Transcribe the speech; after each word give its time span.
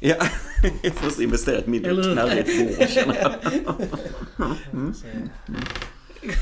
Ja, 0.00 0.16
jag 0.82 0.92
måste 1.04 1.22
investera 1.22 1.56
i 1.56 1.58
ett 1.58 1.66
mindre 1.66 2.02
knarrigt 2.02 2.78
bord 2.78 2.88
känner 2.88 3.16
jag. 3.20 3.32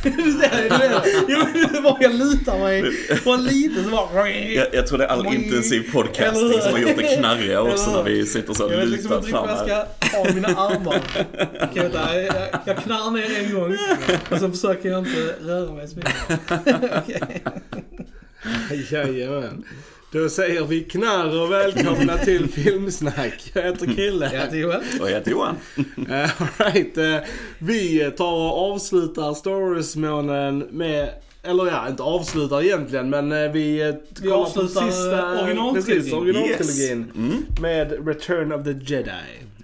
Du 0.03 0.33
ser, 0.33 0.63
du 0.63 0.79
vet, 0.79 1.03
jo, 1.29 1.39
det 1.73 1.81
var 1.81 1.97
jag 2.01 2.15
lutar 2.15 2.59
mig 2.59 2.83
på 3.25 3.37
lite 3.37 3.85
så 3.85 3.91
bara... 3.91 4.31
Jag, 4.31 4.67
jag 4.75 4.87
tror 4.87 4.99
det 4.99 5.05
är 5.05 5.09
all 5.09 5.27
intensiv 5.27 5.93
podcasting 5.93 6.61
som 6.63 6.73
har 6.73 6.79
gjort 6.79 6.97
det 6.97 7.17
knarriga 7.17 7.63
också 7.63 7.91
när 7.91 8.03
vi 8.03 8.27
sitter 8.27 8.55
så 8.55 8.67
och 8.67 8.73
Jag 8.73 8.79
vet 8.79 8.89
liksom 8.89 9.11
lutar 9.11 9.27
inte 9.27 9.27
riktigt 9.27 9.31
fram 9.31 9.47
vad 9.47 9.69
jag 9.69 9.77
här. 9.77 9.87
ska 10.09 10.17
ha 10.19 10.35
mina 10.35 10.49
armar. 10.49 11.01
Jag, 11.75 11.95
jag, 11.95 12.35
jag 12.65 12.77
knarrar 12.77 13.11
ner 13.11 13.39
en 13.45 13.55
gång 13.55 13.77
och 14.31 14.39
så 14.39 14.51
försöker 14.51 14.89
jag 14.89 14.99
inte 14.99 15.35
röra 15.41 15.73
mig 15.73 15.89
så 15.89 15.97
mycket. 15.97 17.23
Jajamän. 18.93 19.65
Då 20.17 20.29
säger 20.29 20.65
vi 20.65 20.81
knarr 20.81 21.41
och 21.41 21.53
välkomna 21.53 22.19
till 22.19 22.49
Filmsnack. 22.53 23.51
Jag 23.55 23.63
heter 23.63 23.87
Krille. 23.87 24.31
Jag 24.33 24.41
heter 24.41 24.57
Joel. 24.57 24.81
Och 25.01 25.11
jag 25.11 25.15
heter 25.15 25.31
Johan. 25.31 25.57
Eh, 26.11 26.31
All 26.43 26.73
right. 26.73 26.99
eh, 26.99 27.17
Vi 27.59 28.11
tar 28.17 28.33
och 28.33 28.73
avslutar 28.73 29.35
Star 29.35 29.51
Wars-månaden 29.75 30.59
med 30.71 31.09
eller 31.43 31.67
ja, 31.67 31.89
inte 31.89 32.03
avslutar 32.03 32.63
egentligen 32.63 33.11
men 33.11 33.33
eh, 33.33 33.51
vi, 33.53 33.81
eh, 33.89 33.95
Vi 34.23 34.29
kollar 34.29 34.37
på 34.37 34.61
avslutar, 34.61 35.37
eh, 35.37 35.43
originaltrilogin. 35.45 35.97
Precis, 35.97 36.13
originaltrilogin. 36.13 36.99
Yes. 36.99 37.17
Mm. 37.17 37.45
Med 37.61 38.07
Return 38.09 38.53
of 38.53 38.65
the 38.65 38.73
Jedi. 38.95 39.11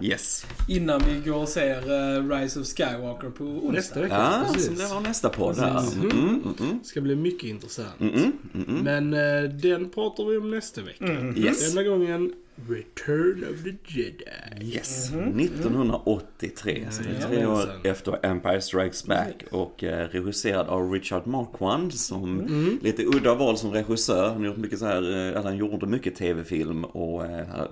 Yes. 0.02 0.46
Innan 0.68 1.00
vi 1.08 1.30
går 1.30 1.36
och 1.36 1.48
ser 1.48 1.76
eh, 2.18 2.28
Rise 2.38 2.60
of 2.60 2.66
Skywalker 2.66 3.30
på 3.30 3.44
onsdag. 3.44 3.72
Nästa 3.72 4.00
vecka. 4.00 4.14
Ja, 4.14 4.44
precis. 4.52 4.66
som 4.66 4.74
det 4.74 4.86
var 4.94 5.00
nästa 5.00 5.28
podd. 5.28 5.56
Precis. 5.56 5.96
Mm, 5.96 6.10
mm, 6.10 6.54
mm, 6.60 6.80
ska 6.84 7.00
bli 7.00 7.16
mycket 7.16 7.44
intressant. 7.50 8.00
mm, 8.00 8.14
mm, 8.14 8.32
mm, 8.54 8.64
mm. 8.68 9.10
Men 9.10 9.44
eh, 9.44 9.50
den 9.50 9.88
pratar 9.90 10.24
vi 10.24 10.36
om 10.36 10.50
nästa 10.50 10.80
vecka. 10.82 11.32
Yes. 11.36 11.74
Denna 11.74 11.88
gången 11.88 12.32
Return 12.68 13.44
of 13.52 13.62
the 13.64 13.98
Jedi. 13.98 14.74
Yes, 14.74 15.10
Mhm. 15.12 15.40
1983. 15.40 16.86
Så 16.90 17.02
det 17.02 17.08
är 17.24 17.28
tre 17.28 17.46
år 17.46 17.60
efter 17.84 18.18
Empire 18.26 18.60
Strikes 18.60 19.06
Back. 19.06 19.44
Och 19.50 19.84
eh, 19.84 20.08
regisserad 20.08 20.68
av 20.68 20.92
Richard 20.92 21.26
Marquand 21.26 21.94
som 21.94 22.40
Mm. 22.40 22.78
lite 22.82 23.04
udda 23.04 23.34
val 23.34 23.58
som 23.58 23.72
regissör. 23.72 24.28
Han 24.28 24.36
har 24.40 24.46
gjort 24.46 24.56
mycket 24.56 24.78
så 24.78 24.86
här, 24.86 25.34
eh, 25.36 25.42
han 25.42 25.56
gjorde 25.56 25.86
mycket 25.86 26.14
tv-film 26.14 26.84
och 26.84 27.22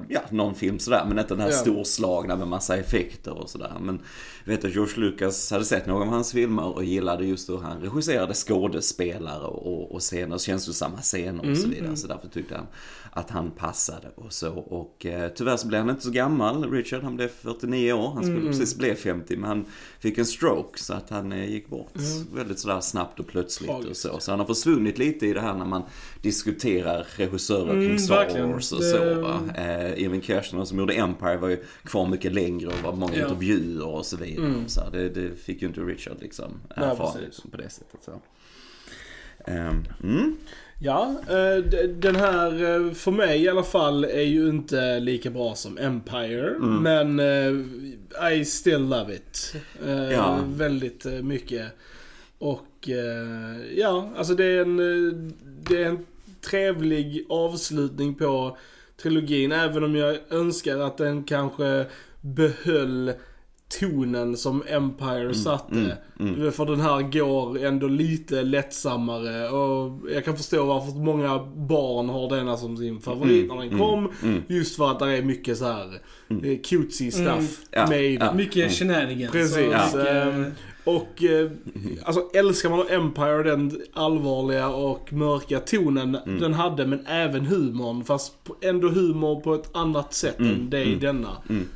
ja, 0.09 0.21
någon 0.31 0.55
film 0.55 0.79
sådär. 0.79 1.05
Men 1.09 1.19
inte 1.19 1.35
den 1.35 1.41
här 1.41 1.51
Ja. 1.51 1.57
storslagna 1.57 2.20
med 2.29 2.49
massa 2.49 2.77
effekter 2.77 3.43
och 3.43 3.51
sådär. 3.51 3.73
Men 3.81 4.01
jag 4.45 4.53
vet 4.53 4.65
att 4.65 4.75
George 4.75 4.97
Lucas 4.97 5.51
hade 5.51 5.65
sett 5.65 5.87
några 5.87 6.03
av 6.05 6.09
hans 6.09 6.33
filmer 6.33 6.75
och 6.75 6.85
gillade 6.85 7.25
just 7.25 7.49
hur 7.49 7.59
han 7.59 7.81
regisserade 7.81 8.35
skådespelare 8.35 9.47
och, 9.47 9.95
och 9.95 10.01
scener, 10.01 10.39
känslosamma 10.39 10.99
scener 10.99 11.51
och 11.51 11.57
så 11.57 11.69
vidare. 11.69 11.97
Så 11.97 12.07
därför 12.07 12.29
tyckte 12.29 12.57
han 12.57 12.67
att 13.13 13.31
han 13.31 13.51
passade 13.51 14.09
och 14.15 14.33
så. 14.33 14.53
Och 14.53 15.07
eh, 15.07 15.29
tyvärr 15.35 15.57
så 15.57 15.67
blev 15.67 15.81
han 15.81 15.91
inte 15.91 16.03
så 16.03 16.11
gammal, 16.11 16.71
Richard. 16.71 17.03
Han 17.03 17.17
blev 17.17 17.29
49 17.29 17.93
år. 17.93 18.11
Han 18.15 18.25
skulle 18.25 18.41
precis 18.47 18.79
bli 18.79 18.95
50 18.95 19.37
men 19.37 19.49
han 19.49 19.65
fick 20.01 20.19
en 20.19 20.27
stroke 20.27 20.79
så 20.79 20.95
att 20.95 21.11
han 21.11 21.33
eh, 21.33 21.51
gick 21.51 21.69
bort 21.69 21.93
väldigt 22.35 22.59
sådär 22.59 22.81
snabbt 22.81 23.21
och 23.21 23.27
plötsligt 23.27 23.71
och 23.71 23.97
så. 23.97 24.19
Så 24.21 24.31
han 24.33 24.41
har 24.41 24.47
försvunnit 24.47 24.99
lite 24.99 25.27
i 25.27 25.33
det 25.33 25.41
här 25.41 25.55
när 25.55 25.65
man 25.65 25.83
diskuterar 26.23 27.07
regissörer 27.17 27.73
Mm, 27.73 27.87
kring 27.89 27.99
Star 27.99 28.15
verkligen. 28.17 28.53
Wars 28.53 28.73
och 28.73 28.81
Det- 28.81 28.91
så 28.91 29.21
va. 29.21 29.41
Eh, 29.57 30.03
Irving 30.03 30.23
Kershner 30.23 30.65
som 30.65 30.79
gjorde 30.79 30.95
Empire 30.95 31.37
var 31.37 31.49
ju 31.49 31.65
kvar 31.85 32.07
mycket 32.09 32.33
längre 32.33 32.67
och 32.69 32.79
var 32.85 32.93
många 32.93 33.17
Ja. 33.17 33.23
intervjuer 33.23 33.87
och 33.87 34.07
så 34.07 34.17
vidare. 34.17 34.53
Så 34.67 34.81
här, 34.81 34.91
det, 34.91 35.09
det 35.09 35.37
fick 35.37 35.63
ju 35.63 35.69
inte 35.69 35.81
Richard 35.81 36.17
liksom 36.21 36.53
liksom, 37.21 37.51
på 37.51 37.57
det 37.57 37.69
sättet. 37.71 38.01
Så. 38.05 38.21
Ehm, 39.47 39.85
mm. 40.03 40.37
Ja, 40.83 41.15
eh, 41.29 41.65
den 41.89 42.17
här 42.17 42.53
eh, 42.53 42.93
för 42.93 43.11
mig 43.11 43.43
i 43.43 43.49
alla 43.49 43.63
fall 43.63 44.05
är 44.05 44.23
ju 44.23 44.49
inte 44.49 45.01
lika 45.01 45.31
bra 45.31 45.55
som 45.55 45.79
Empire. 45.79 46.59
Men 46.59 47.21
eh, 47.21 48.33
I 48.33 48.45
still 48.45 48.89
love 48.89 49.15
it. 49.15 49.55
Ja. 50.13 50.39
Väldigt 50.47 51.05
mycket. 51.05 51.67
Och 52.39 52.89
ja, 53.75 54.13
alltså 54.17 54.35
det 54.35 54.45
är 54.45 54.61
en, 54.61 54.77
det 55.63 55.83
är 55.83 55.87
en 55.87 56.07
trevlig 56.41 57.27
avslutning 57.29 58.15
på 58.15 58.57
trilogin. 59.03 59.53
Även 59.53 59.85
om 59.85 59.97
jag 59.97 60.19
önskar 60.31 60.79
att 60.79 60.97
den 60.97 61.25
kanske 61.25 61.87
behöll 62.21 63.13
tonen 63.81 64.37
som 64.37 64.63
Empire 64.69 65.35
satte. 65.35 65.97
mm, 66.21 66.53
För 66.53 66.65
den 66.67 66.81
här 66.81 67.03
går 67.03 67.65
ändå 67.65 67.87
lite 67.89 68.43
lättsammare 68.43 69.49
och 69.49 70.01
jag 70.15 70.25
kan 70.25 70.37
förstå 70.37 70.65
varför 70.65 70.93
många 70.99 71.39
barn 71.57 72.09
har 72.09 72.37
denna 72.37 72.57
som 72.57 72.77
sin 72.77 73.01
favorit 73.01 73.49
när 73.49 73.57
den 73.57 73.79
kom. 73.79 74.09
mm. 74.23 74.43
Just 74.49 74.77
för 74.77 74.91
att 74.91 74.99
det 74.99 75.17
är 75.19 75.23
mycket 75.23 75.59
så 75.59 75.65
här 75.65 76.01
eh, 76.45 76.59
cutesy 76.65 77.11
stuff 77.11 77.27
Mm. 77.29 77.47
Ja, 77.71 77.87
med 77.89 78.13
ja. 78.13 78.19
den. 78.27 78.37
Mycket 78.37 78.73
shenanigans. 78.73 79.33
Precis. 79.33 79.57
och 79.57 79.63
Ja. 79.73 79.87
mycket- 79.87 80.07
Ehm, 80.07 80.45
Och 80.85 81.25
eh, 81.25 81.51
alltså 82.05 82.31
älskar 82.35 82.71
man 82.71 82.87
Empire, 82.89 83.43
den 83.43 83.81
allvarliga 83.93 84.69
och 84.69 85.13
mörka 85.13 85.61
tonen 85.61 86.19
den 86.41 86.55
hade, 86.55 86.87
men 86.87 87.07
även 87.07 87.47
humorn. 87.47 88.05
Fast 88.05 88.33
ändå 88.63 88.89
humor 88.89 89.41
på 89.41 89.55
ett 89.55 89.77
annat 89.77 90.15
sätt 90.15 90.39
än 90.39 90.71
det 90.71 90.85
i 90.85 90.95
denna. 90.95 91.29
Ehm, 91.51 91.67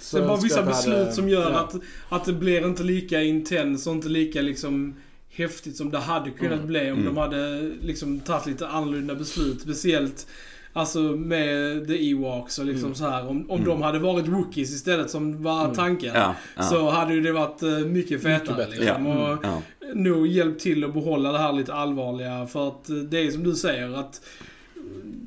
så 0.00 0.16
Det 0.16 0.22
är 0.22 0.26
bara 0.28 0.36
vissa 0.40 0.62
beslut 0.62 0.98
hade- 0.98 1.12
som 1.12 1.28
gör 1.28 1.50
ja. 1.50 1.58
att, 1.58 1.74
att 2.08 2.24
det 2.24 2.32
blir 2.32 2.66
inte 2.66 2.82
lika 2.82 3.22
intens 3.22 3.86
och 3.86 3.92
inte 3.92 4.08
lika 4.08 4.40
liksom 4.42 4.94
häftigt 5.30 5.76
som 5.76 5.90
det 5.90 5.98
hade 5.98 6.30
kunnat 6.30 6.52
Mm. 6.54 6.66
bli 6.66 6.90
om 6.90 7.04
de 7.04 7.16
hade 7.16 7.70
liksom 7.80 8.20
tagit 8.20 8.46
lite 8.46 8.68
annorlunda 8.68 9.14
beslut. 9.14 9.60
Speciellt 9.60 10.26
Alltså 10.74 10.98
med 11.00 11.86
The 11.86 12.10
Ewoks 12.10 12.58
och 12.58 12.62
Mm. 12.62 12.74
liksom 12.74 12.94
så 12.94 13.08
här. 13.08 13.28
Om, 13.28 13.50
om 13.50 13.64
de 13.64 13.82
hade 13.82 13.98
varit 13.98 14.28
rookies 14.28 14.70
istället 14.74 15.10
som 15.10 15.42
var 15.42 15.74
tanken. 15.74 16.12
Ja, 16.14 16.34
ja. 16.56 16.62
Så 16.62 16.90
hade 16.90 17.20
det 17.20 17.32
varit 17.32 17.62
eh, 17.62 17.68
mycket 17.78 18.22
fetare 18.22 18.56
bättre. 18.56 18.78
liksom. 18.80 19.06
Ja, 19.06 19.32
Och 19.32 19.38
ja. 19.44 19.62
nog 19.94 20.26
hjälpt 20.26 20.60
till 20.62 20.84
att 20.84 20.94
behålla 20.94 21.32
det 21.32 21.38
här 21.38 21.52
lite 21.52 21.74
allvarliga. 21.74 22.46
För 22.46 22.68
att 22.68 22.84
det 23.10 23.18
är 23.18 23.30
som 23.30 23.44
du 23.44 23.54
säger 23.54 23.92
att 23.98 24.20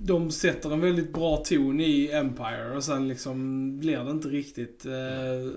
de 0.06 0.32
sätter 0.32 0.74
en 0.74 0.82
väldigt 0.82 1.14
bra 1.14 1.38
ton 1.38 1.80
i 1.80 2.10
Empire 2.14 2.76
och 2.76 2.84
sen 2.84 3.08
liksom 3.08 3.80
blir 3.80 3.98
det 3.98 4.12
inte 4.12 4.28
riktigt 4.28 4.86
eh, 4.86 5.52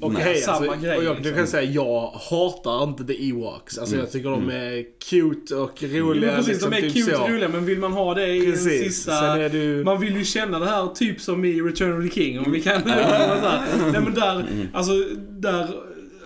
Och 0.00 0.12
Nej, 0.12 0.36
samma 0.36 0.56
alltså, 0.56 0.86
grej. 0.86 0.98
och 0.98 1.04
jag 1.04 1.16
liksom. 1.16 1.34
kan 1.34 1.46
säga, 1.46 1.70
jag 1.70 2.10
hatar 2.10 2.82
inte 2.84 3.04
The 3.04 3.28
Ewoks. 3.28 3.78
Alltså 3.78 3.96
jag 3.96 4.12
tycker 4.12 4.30
de 4.30 4.50
är 4.50 4.84
cute 5.10 5.54
och 5.54 5.82
roliga. 5.82 6.26
men 6.26 6.36
precis, 6.36 6.52
liksom, 6.52 6.70
de 6.70 6.76
är 6.76 6.80
typ 6.80 6.92
cute 6.92 7.16
så. 7.16 7.22
och 7.22 7.30
roliga 7.30 7.48
men 7.48 7.64
vill 7.64 7.78
man 7.78 7.92
ha 7.92 8.14
det 8.14 8.28
i 8.28 8.40
den 8.40 8.52
Precis. 8.52 8.84
sista... 8.84 9.20
Sen 9.20 9.40
är 9.40 9.48
du... 9.48 9.84
Man 9.84 10.00
vill 10.00 10.16
ju 10.16 10.24
känna 10.24 10.58
det 10.58 10.66
här 10.66 10.86
typ 10.86 11.20
som 11.20 11.44
i 11.44 11.60
Return 11.60 11.98
of 11.98 12.12
the 12.12 12.20
King 12.20 12.38
om 12.38 12.52
vi 12.52 12.62
kan... 12.62 12.82
så 12.82 12.88
här. 12.88 13.92
Nej 13.92 14.00
men 14.00 14.14
där, 14.14 14.46
alltså 14.72 14.92
där 15.30 15.68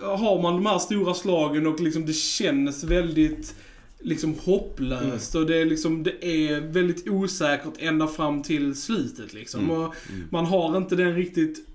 har 0.01 0.41
man 0.41 0.53
de 0.53 0.65
här 0.65 0.79
stora 0.79 1.13
slagen 1.13 1.67
och 1.67 1.79
liksom 1.79 2.05
det 2.05 2.13
känns 2.13 2.83
väldigt 2.83 3.55
liksom 4.03 4.35
hopplöst 4.45 5.35
och 5.35 5.45
det 5.45 5.57
är 5.61 5.65
liksom, 5.65 6.03
det 6.03 6.25
är 6.25 6.61
väldigt 6.61 7.07
osäkert 7.09 7.73
ända 7.79 8.07
fram 8.07 8.41
till 8.43 8.75
slutet 8.75 9.33
liksom. 9.33 9.71
Och 9.71 9.95
man 10.29 10.45
har 10.45 10.77
inte 10.77 10.95
den 10.95 11.15
riktigt 11.15 11.67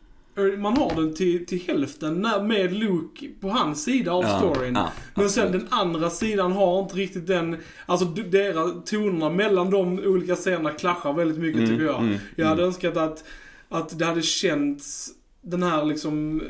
man 0.58 0.76
har 0.76 0.94
den 0.96 1.14
till, 1.14 1.46
till 1.46 1.60
hälften 1.66 2.14
när, 2.22 2.42
med 2.42 2.72
Luke 2.72 3.28
på 3.40 3.48
hans 3.48 3.84
sida 3.84 4.12
av 4.12 4.24
Ja, 4.24 4.38
storyn. 4.38 4.74
ja, 4.74 4.92
Men 5.14 5.30
sen 5.30 5.52
den 5.52 5.66
andra 5.70 6.10
sidan 6.10 6.52
har 6.52 6.82
inte 6.82 6.94
riktigt 6.96 7.26
den, 7.26 7.56
alltså 7.86 8.04
deras 8.06 8.70
tonerna 8.90 9.30
mellan 9.30 9.70
de 9.70 9.98
olika 9.98 10.36
scenerna 10.36 10.70
klaschar 10.70 11.12
väldigt 11.12 11.38
mycket 11.38 11.58
Mm, 11.60 11.70
tycker 11.70 11.84
jag. 11.84 12.00
mm, 12.02 12.16
jag 12.36 12.46
hade 12.46 12.62
önskat 12.62 12.96
att, 12.96 13.24
att 13.68 13.98
det 13.98 14.04
hade 14.04 14.22
känts 14.22 15.10
den 15.42 15.62
här 15.62 15.84
liksom 15.84 16.40
eh, 16.40 16.46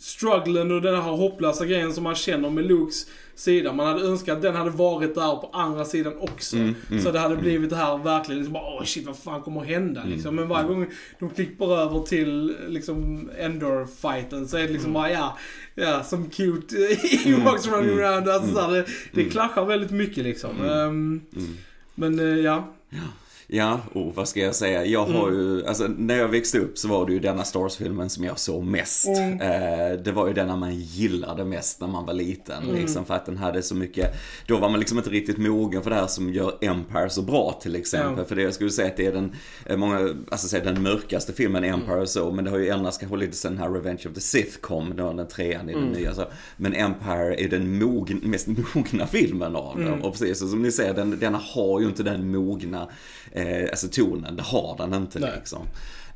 strugglen 0.00 0.72
och 0.72 0.82
den 0.82 0.94
här 0.94 1.02
hopplösa 1.02 1.66
grejen 1.66 1.92
som 1.92 2.04
man 2.04 2.14
känner 2.14 2.50
med 2.50 2.66
Lukes 2.66 3.06
sida. 3.34 3.72
Man 3.72 3.86
hade 3.86 4.06
önskat 4.06 4.36
att 4.36 4.42
den 4.42 4.54
hade 4.54 4.70
varit 4.70 5.14
där 5.14 5.36
på 5.36 5.50
andra 5.52 5.84
sidan 5.84 6.12
också. 6.20 6.56
Mm, 6.56 6.74
mm, 6.90 7.02
så 7.02 7.10
det 7.10 7.18
hade 7.18 7.36
blivit 7.36 7.70
det 7.70 7.76
här 7.76 7.98
verkligen 7.98 8.38
liksom 8.38 8.52
bara, 8.52 8.76
åh 8.76 8.84
shit 8.84 9.06
vad 9.06 9.16
fan 9.16 9.42
kommer 9.42 9.60
att 9.60 9.66
hända 9.66 10.00
Mm. 10.00 10.12
liksom. 10.12 10.34
Men 10.34 10.48
varje 10.48 10.68
gång 10.68 10.86
de 11.18 11.30
klipper 11.30 11.76
över 11.78 12.00
till 12.00 12.56
liksom 12.68 13.30
Endor-fighten 13.38 14.48
så 14.48 14.56
är 14.56 14.62
det 14.62 14.72
liksom 14.72 14.92
bara 14.92 15.10
ja, 15.10 15.38
ja 15.74 16.04
som 16.04 16.30
cute 16.30 16.76
Ewoks 17.26 17.66
running 17.66 17.92
mm, 17.92 18.04
around. 18.04 18.28
Alltså, 18.28 18.54
så 18.54 18.60
här, 18.60 18.72
det, 18.72 18.86
det 19.12 19.20
mm. 19.20 19.32
klaschar 19.32 19.64
väldigt 19.64 19.90
mycket 19.90 20.24
liksom. 20.24 20.60
Mm. 20.60 21.20
Mm. 21.36 21.56
men 21.94 22.18
eh, 22.18 22.44
ja. 22.44 22.74
Ja, 23.46 23.80
och 23.92 24.14
vad 24.14 24.28
ska 24.28 24.40
jag 24.40 24.54
säga? 24.54 24.84
Jag 24.84 25.06
har 25.06 25.28
Mm. 25.28 25.40
ju, 25.40 25.66
alltså 25.66 25.86
när 25.98 26.16
jag 26.18 26.28
växte 26.28 26.58
upp 26.58 26.78
så 26.78 26.88
var 26.88 27.06
det 27.06 27.12
ju 27.12 27.18
denna 27.18 27.44
Star 27.44 27.60
Wars-filmen 27.60 28.10
som 28.10 28.24
jag 28.24 28.38
såg 28.38 28.64
mest. 28.64 29.06
Mm. 29.08 29.40
Eh, 29.40 29.98
det 30.04 30.12
var 30.12 30.26
ju 30.28 30.32
denna 30.34 30.56
man 30.56 30.74
gillade 30.74 31.44
mest 31.44 31.80
när 31.80 31.88
man 31.88 32.06
var 32.06 32.14
liten. 32.14 32.62
Mm. 32.62 32.74
Liksom, 32.74 33.04
för 33.04 33.14
att 33.14 33.26
den 33.26 33.36
hade 33.36 33.62
så 33.62 33.74
mycket, 33.74 34.14
då 34.46 34.56
var 34.56 34.68
man 34.68 34.80
liksom 34.80 34.98
inte 34.98 35.10
riktigt 35.10 35.38
mogen 35.38 35.82
för 35.82 35.90
det 35.90 35.96
här 35.96 36.06
som 36.06 36.32
gör 36.32 36.54
Empire 36.60 37.10
så 37.10 37.22
bra 37.22 37.58
till 37.62 37.76
exempel. 37.76 38.24
För 38.24 38.36
det 38.36 38.42
jag 38.42 38.54
skulle 38.54 38.70
säga 38.70 38.88
att 38.88 38.96
det 38.96 39.06
är 39.06 39.12
den, 39.12 39.32
eh, 39.66 39.76
många, 39.76 40.14
alltså 40.30 40.48
säga 40.48 40.64
den 40.64 40.82
mörkaste 40.82 41.32
filmen 41.32 41.64
Mm. 41.64 41.80
Empire 41.80 42.00
och 42.00 42.08
så. 42.08 42.30
Men 42.32 42.44
det 42.44 42.50
har 42.50 42.58
ju 42.58 42.68
ändrats 42.68 42.98
kanske 42.98 43.16
lite 43.16 43.36
sen 43.36 43.58
här 43.58 43.70
Revenge 43.70 44.02
of 44.08 44.14
the 44.14 44.20
Sith 44.20 44.58
kom, 44.60 44.96
då 44.96 45.12
den 45.12 45.28
trean 45.28 45.68
i 45.70 45.72
den 45.72 45.82
Mm. 45.82 45.94
nya. 45.94 46.14
Så. 46.14 46.24
Men 46.56 46.74
Empire 46.74 47.34
är 47.44 47.48
den 47.48 47.78
mogn, 47.78 48.20
mest 48.22 48.46
mogna 48.74 49.06
filmen 49.06 49.56
av 49.56 49.76
dem. 49.76 49.86
Mm. 49.86 50.02
Och 50.02 50.12
precis 50.12 50.38
så 50.38 50.48
som 50.48 50.62
ni 50.62 50.72
säger, 50.72 50.94
den, 50.94 51.18
denna 51.20 51.38
har 51.38 51.80
ju 51.80 51.86
inte 51.86 52.02
den 52.02 52.30
mogna 52.32 52.88
alltså 53.70 53.88
tonen, 53.88 54.36
det 54.36 54.42
har 54.42 54.76
den 54.78 54.94
inte 54.94 55.18
Nej. 55.18 55.32
liksom. 55.36 55.66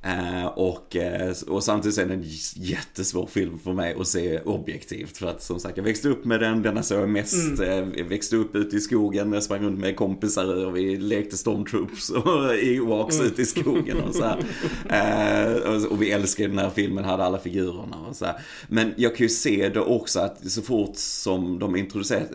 Eh, 0.03 0.47
och, 0.47 0.97
eh, 0.97 1.35
och 1.49 1.65
samtidigt 1.65 1.99
är 1.99 2.07
det 2.07 2.15
en 2.15 2.25
jättesvår 2.55 3.27
film 3.27 3.59
för 3.59 3.73
mig 3.73 3.97
att 4.01 4.07
se 4.07 4.41
objektivt. 4.41 5.17
För 5.17 5.27
att 5.27 5.43
som 5.43 5.61
sagt, 5.61 5.77
jag 5.77 5.85
växte 5.85 6.09
upp 6.09 6.25
med 6.25 6.41
den, 6.41 6.63
den 6.63 6.85
såg 6.85 7.01
jag 7.01 7.09
mest. 7.09 7.61
Eh, 7.61 7.69
jag 7.97 8.05
växte 8.05 8.37
upp 8.37 8.55
ute 8.55 8.77
i 8.77 8.81
skogen, 8.81 9.33
jag 9.33 9.43
sprang 9.43 9.63
runt 9.63 9.79
med 9.79 9.97
kompisar 9.97 10.67
och 10.67 10.77
vi 10.77 10.97
lekte 10.97 11.37
stormtroops 11.37 12.11
och 12.25 12.55
Ewoks 12.55 13.21
ute 13.21 13.43
i 13.43 13.47
skogen 13.47 13.97
och 14.01 14.15
så 14.15 14.25
här. 14.25 15.91
Och, 15.91 16.03
vi 16.03 16.11
älskade 16.11 16.49
den 16.49 16.59
här 16.59 16.71
filmen, 16.71 17.05
hade 17.05 17.25
alla 17.25 17.39
figurerna 17.39 17.97
och 18.09 18.17
så 18.17 18.25
här. 18.25 18.35
Men 18.69 18.95
jag 18.97 19.17
kan 19.17 19.25
ju 19.25 19.29
se 19.29 19.69
det 19.69 19.81
också 19.81 20.21
att 20.21 20.51
så 20.51 20.63
fort 20.63 20.97
som 20.97 21.59
de 21.59 21.77
introducerat 21.77 22.31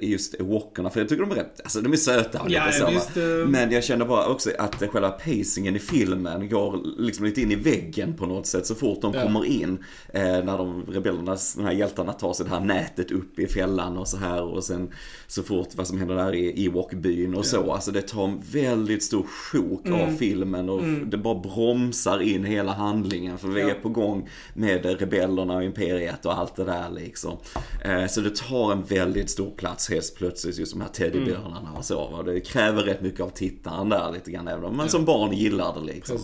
just 0.00 0.34
Ewokerna, 0.34 0.90
för 0.90 1.00
jag 1.00 1.08
tycker 1.08 1.22
de 1.22 1.30
är 1.30 1.36
rätt, 1.36 1.60
alltså 1.60 1.80
de 1.80 1.92
är 1.92 1.96
söta 1.96 2.40
och 2.40 2.50
Ja, 2.50 2.66
lite 2.66 3.10
så. 3.14 3.20
Men 3.48 3.72
jag 3.72 3.84
känner 3.84 4.04
bara 4.04 4.26
också 4.26 4.50
att 4.58 4.74
själva 4.74 5.10
pacingen 5.10 5.76
i 5.76 5.78
filmen 5.78 6.48
går 6.48 6.80
liksom 7.08 7.24
lite 7.24 7.40
in 7.42 7.50
i 7.52 7.54
väggen 7.56 8.14
på 8.14 8.26
något 8.26 8.46
sätt 8.46 8.66
så 8.66 8.74
fort 8.74 9.02
de 9.02 9.14
Ja. 9.14 9.22
kommer 9.22 9.44
in. 9.44 9.78
Eh, 10.12 10.22
när 10.22 10.58
de 10.58 10.82
rebellerna, 10.88 11.36
de 11.56 11.64
här 11.64 11.72
hjältarna 11.72 12.12
tar 12.12 12.32
sig 12.32 12.46
det 12.46 12.50
här 12.52 12.60
nätet 12.60 13.10
upp 13.10 13.38
i 13.38 13.46
fällan 13.46 13.98
och 13.98 14.08
så 14.08 14.16
här 14.16 14.42
och 14.42 14.64
sen 14.64 14.90
så 15.26 15.42
fort 15.42 15.68
vad 15.74 15.86
som 15.86 15.98
händer 15.98 16.14
där 16.14 16.34
i 16.34 16.66
Ewok-byn 16.68 17.34
och 17.34 17.46
så. 17.46 17.72
Alltså 17.72 17.90
det 17.90 18.02
tar 18.02 18.24
en 18.24 18.40
väldigt 18.52 19.02
stor 19.02 19.22
sjok 19.22 19.88
av 19.88 20.16
filmen 20.18 20.68
och 20.68 20.82
det 21.06 21.16
bara 21.18 21.34
bromsar 21.40 22.22
in 22.22 22.44
hela 22.44 22.72
handlingen 22.72 23.38
för 23.38 23.48
vi 23.48 23.60
Ja. 23.60 23.70
är 23.70 23.74
på 23.74 23.88
gång 23.88 24.28
med 24.54 24.84
rebellerna 25.00 25.56
och 25.56 25.64
imperiet 25.64 26.26
och 26.26 26.38
allt 26.38 26.56
det 26.56 26.64
där 26.64 26.90
liksom. 26.90 27.36
Eh, 27.84 28.06
så 28.06 28.20
det 28.20 28.36
tar 28.36 28.72
en 28.72 28.82
väldigt 28.84 29.30
stor 29.30 29.50
plats 29.50 29.90
helt 29.90 30.14
plötsligt 30.16 30.58
just 30.58 30.72
de 30.72 30.80
här 30.80 30.88
teddybjörnarna 30.88 31.72
och 31.78 31.84
så. 31.84 32.08
Va? 32.08 32.22
Det 32.22 32.40
kräver 32.40 32.82
rätt 32.82 33.02
mycket 33.02 33.20
av 33.20 33.28
tittaren 33.30 33.88
där 33.88 34.12
lite 34.12 34.30
grann 34.30 34.48
även 34.48 34.64
om 34.64 34.76
man 34.76 34.88
som 34.88 35.04
barn 35.04 35.32
gillar 35.32 35.74
det 35.74 35.80
liksom. 35.92 36.18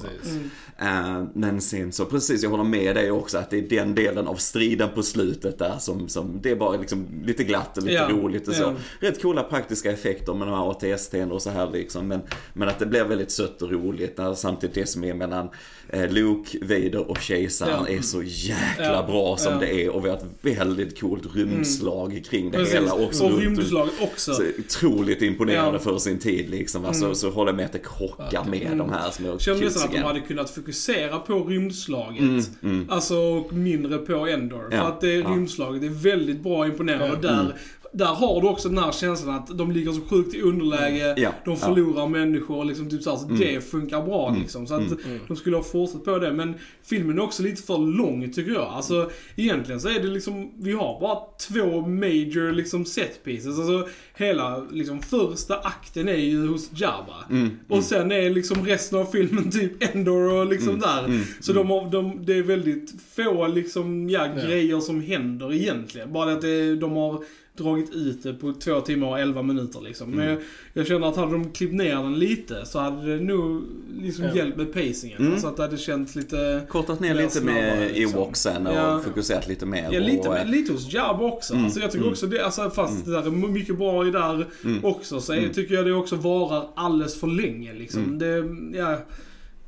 Eh, 0.79 1.23
men 1.35 1.61
sen 1.61 1.93
så 1.93 2.05
precis, 2.05 2.43
jag 2.43 2.50
håller 2.50 2.65
med 2.65 2.97
dig 2.97 3.11
också 3.11 3.38
att 3.38 3.50
det 3.50 3.59
är 3.59 3.62
den 3.62 3.94
delen 3.94 4.26
av 4.29 4.35
striden 4.35 4.88
på 4.94 5.03
slutet 5.03 5.59
där 5.59 5.76
som, 5.79 6.09
som 6.09 6.41
det 6.43 6.50
är 6.50 6.56
bara 6.56 6.76
liksom 6.76 7.06
lite 7.25 7.44
glatt 7.44 7.76
och 7.76 7.82
lite 7.82 7.94
Ja, 7.94 8.09
roligt 8.09 8.49
och 8.49 8.55
så. 8.55 8.62
ja. 8.62 8.75
Rätt 9.09 9.23
coola 9.23 9.43
praktiska 9.43 9.93
effekter 9.93 10.35
med 10.35 10.49
de 10.49 10.55
här 10.55 10.71
ATST 10.71 11.15
och 11.31 11.43
så 11.43 11.50
här 11.50 11.71
liksom. 11.71 12.09
Men, 12.09 12.21
men 12.53 12.69
att 12.69 12.79
det 12.79 12.87
blir 12.87 13.05
väldigt 13.05 13.31
sött 13.31 13.62
och 13.62 13.71
roligt 13.71 14.19
när 14.19 14.35
samtidigt 14.35 14.75
det 14.75 14.87
som 14.87 15.05
är 15.05 15.15
mellan 15.15 15.49
eh, 15.88 16.11
Luke, 16.12 16.59
Vader 16.62 17.11
och 17.11 17.19
kejsaren 17.19 17.85
Ja. 17.88 17.97
är 17.97 18.00
så 18.03 18.23
jäkla 18.23 19.03
bra 19.06 19.37
som 19.37 19.59
det 19.59 19.75
är. 19.85 19.88
Och 19.91 20.05
vi 20.05 20.09
har 20.11 20.17
ett 20.17 20.25
väldigt 20.59 21.00
coolt 21.00 21.35
rymdslag 21.37 22.23
kring 22.31 22.50
det 22.50 22.59
Precis. 22.59 22.75
hela 22.75 22.94
också. 22.94 23.25
Och 23.25 23.38
rymdslaget 23.38 23.94
också. 24.00 24.35
så 24.35 24.43
otroligt 24.59 25.23
imponerande 25.23 25.79
för 25.79 25.99
sin 25.99 26.19
tid 26.19 26.50
liksom. 26.50 26.85
Alltså, 26.85 27.15
Så 27.15 27.31
håller 27.31 27.53
jag 27.53 27.56
med 27.56 27.67
att 27.67 27.73
det 27.73 27.79
krockar 27.99 28.44
med 28.44 28.77
de 28.79 28.91
här 28.93 29.11
små 29.11 29.38
Kände 29.38 29.65
nästan 29.65 29.82
att 29.88 29.93
de 29.93 29.99
hade 30.03 30.20
kunnat 30.20 30.50
fokusera 30.64 31.19
på 31.19 31.44
rymdslaget. 31.44 32.50
Alltså 32.88 33.16
och 33.16 33.52
mindre 33.52 33.99
på 33.99 34.26
Endor. 34.26 34.69
Ja, 34.70 34.76
För 34.76 34.88
att 34.88 35.00
det 35.00 35.14
ja. 35.14 35.28
rymdslaget 35.28 35.82
är 35.82 35.88
väldigt 35.88 36.43
bra 36.43 36.66
imponerande. 36.66 37.06
Ja. 37.06 37.12
Och 37.12 37.22
där, 37.22 37.55
där 37.93 38.06
har 38.06 38.40
du 38.40 38.49
också 38.49 38.69
den 38.69 38.78
här 38.78 38.93
känslan 38.93 39.34
att 39.34 39.58
de 39.58 39.72
ligger 39.72 39.93
så 39.93 40.00
sjukt 40.00 40.34
i 40.34 40.40
underläge. 40.40 41.14
Ja, 41.16 41.32
De 41.44 41.56
förlorar 41.56 42.06
människor 42.08 42.56
och 42.56 42.66
liksom 42.66 42.90
typ 42.90 43.02
så, 43.02 43.11
här, 43.11 43.16
så 43.16 43.26
det 43.26 43.61
funkar 43.70 44.02
bra 44.02 44.37
liksom. 44.40 44.66
Så 44.66 44.75
att 44.75 44.82
de 45.28 45.37
skulle 45.37 45.56
ha 45.56 45.62
fortsatt 45.62 46.05
på 46.05 46.19
det. 46.19 46.32
Men 46.32 46.55
filmen 46.82 47.19
är 47.19 47.22
också 47.22 47.43
lite 47.43 47.62
för 47.62 47.78
lång 47.78 48.32
tycker 48.32 48.52
jag. 48.52 48.69
Alltså 48.69 49.10
egentligen 49.37 49.81
så 49.81 49.88
är 49.88 50.00
det 50.00 50.08
liksom, 50.08 50.50
vi 50.58 50.72
har 50.72 51.00
bara 51.00 51.19
två 51.49 51.81
major 51.81 52.52
liksom 52.52 52.84
set 52.84 53.25
pieces. 53.25 53.58
Alltså 53.58 53.88
hela 54.16 54.58
liksom 54.70 55.02
första 55.02 55.58
akten 55.58 56.08
är 56.08 56.16
ju 56.16 56.46
hos 56.46 56.70
Jabba. 56.75 57.49
Och 57.69 57.82
sen 57.84 58.12
är 58.12 58.31
liksom 58.31 58.66
resten 58.66 58.99
av 58.99 59.05
filmen 59.05 59.50
typ 59.50 59.94
Endor 59.94 60.32
och 60.32 60.46
liksom 60.46 60.81
där. 60.81 61.20
Så 61.40 61.52
de 61.52 61.70
har, 61.70 61.90
de, 61.90 62.25
det 62.26 62.34
är 62.38 62.43
väldigt 62.43 62.94
få 63.14 63.46
liksom, 63.46 64.11
ja, 64.11 64.26
Ja. 64.37 64.46
grejer 64.46 64.81
som 64.81 65.00
händer 65.00 65.52
egentligen. 65.55 66.12
Bara 66.12 66.32
att 66.32 66.40
det, 66.40 66.76
de 66.76 66.93
har 66.93 67.25
dragit 67.56 67.94
ut 67.94 68.22
det 68.22 68.34
på 68.34 68.52
två 68.52 68.81
timmar 68.81 69.08
och 69.08 69.20
elva 69.20 69.43
minuter 69.43 69.81
liksom. 69.81 70.11
Men 70.11 70.28
jag, 70.28 70.38
jag 70.72 70.87
känner 70.87 71.08
att 71.08 71.17
hade 71.17 71.32
de 71.32 71.52
klippt 71.52 71.75
ner 71.75 71.94
den 71.94 72.19
lite 72.19 72.67
så 72.67 72.78
hade 72.78 73.17
det 73.17 73.25
nog 73.25 73.62
liksom 74.00 74.25
Ja. 74.25 74.34
hjälpt 74.34 74.56
med 74.56 74.72
pacingen. 74.72 75.19
Mm. 75.20 75.32
Alltså 75.32 75.46
att 75.49 75.56
det 75.56 75.62
hade 75.62 75.76
känts 75.76 76.17
lite... 76.17 76.62
Kortat 76.69 77.00
ner 77.00 77.14
lite 77.14 77.40
med 77.40 77.55
snabbare, 77.55 77.88
liksom. 77.94 78.19
Ewoksen 78.20 78.67
och 78.67 78.75
Ja. 78.75 79.00
fokuserat 79.05 79.49
lite 79.49 79.67
mer. 79.67 79.88
Ja, 79.93 80.00
lite, 80.00 80.28
och, 80.28 80.46
lite 80.46 80.72
hos 80.72 80.93
Jabba 80.93 81.25
också. 81.25 81.52
Mm, 81.52 81.64
Alltså 81.64 81.81
jag 81.81 81.90
tycker 81.90 82.02
mm. 82.02 82.12
också 82.12 82.26
det, 82.26 82.44
alltså 82.44 82.70
fast 82.70 83.05
det 83.05 83.10
där 83.10 83.26
är 83.26 83.31
mycket 83.31 83.78
bra 83.78 84.04
i 84.06 84.11
där 84.11 84.47
Mm. 84.65 84.85
också, 84.85 85.21
så 85.21 85.33
Mm. 85.33 85.53
tycker 85.53 85.75
jag 85.75 85.85
det 85.87 85.93
också 85.93 86.17
varar 86.17 86.69
alldeles 86.75 87.21
för 87.21 87.27
länge 87.27 87.73
liksom. 87.73 88.03
Mm. 88.05 88.19
Det, 88.19 88.79
ja, 88.79 88.99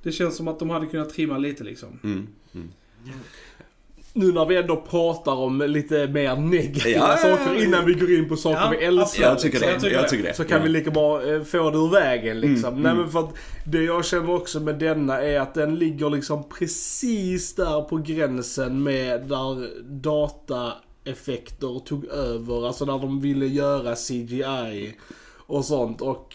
det 0.02 0.12
känns 0.12 0.36
som 0.36 0.48
att 0.48 0.58
de 0.58 0.70
hade 0.70 0.86
kunnat 0.86 1.10
trimma 1.10 1.38
lite 1.38 1.64
liksom. 1.64 1.88
Mm, 2.04 2.26
mm. 2.54 2.68
Nu 4.12 4.32
när 4.32 4.46
vi 4.46 4.56
ändå 4.56 4.76
pratar 4.76 5.32
om 5.32 5.62
lite 5.66 6.06
mer 6.08 6.36
negativa 6.36 6.98
Ja, 6.98 7.16
saker 7.16 7.54
ja. 7.54 7.62
innan 7.64 7.84
vi 7.86 7.94
går 7.94 8.10
in 8.14 8.28
på 8.28 8.36
saker 8.36 8.60
Ja, 8.60 8.70
vi 8.70 8.84
älskar. 8.84 9.22
Jag 9.28 9.38
tycker 9.38 9.60
det. 9.60 9.66
Jag 9.66 9.74
Jag 9.74 9.82
tycker 9.82 10.02
tycker, 10.08 10.24
det. 10.24 10.34
Så 10.34 10.44
kan 10.44 10.58
ja. 10.58 10.62
vi 10.64 10.68
lika 10.68 10.90
bra 10.90 11.22
eh, 11.32 11.42
få 11.42 11.70
det 11.70 11.78
ur 11.78 11.90
vägen 11.90 12.40
liksom. 12.40 12.68
Mm, 12.70 12.82
Nej 12.82 12.92
mm. 12.92 13.02
men 13.02 13.12
för 13.12 13.20
att 13.20 13.34
det 13.66 13.82
jag 13.82 14.04
känner 14.04 14.30
också 14.30 14.60
med 14.60 14.78
denna 14.78 15.22
är 15.22 15.40
att 15.40 15.54
den 15.54 15.74
ligger 15.74 16.10
liksom 16.10 16.48
precis 16.58 17.54
där 17.54 17.82
på 17.82 17.96
gränsen 17.96 18.82
med 18.82 19.20
där 19.20 20.72
dataeffekter 21.10 21.78
tog 21.86 22.04
över. 22.04 22.66
Alltså 22.66 22.84
när 22.84 22.98
de 22.98 23.20
ville 23.20 23.46
göra 23.46 23.94
CGI 23.96 24.94
och 25.46 25.64
sånt. 25.64 26.00
Och 26.00 26.34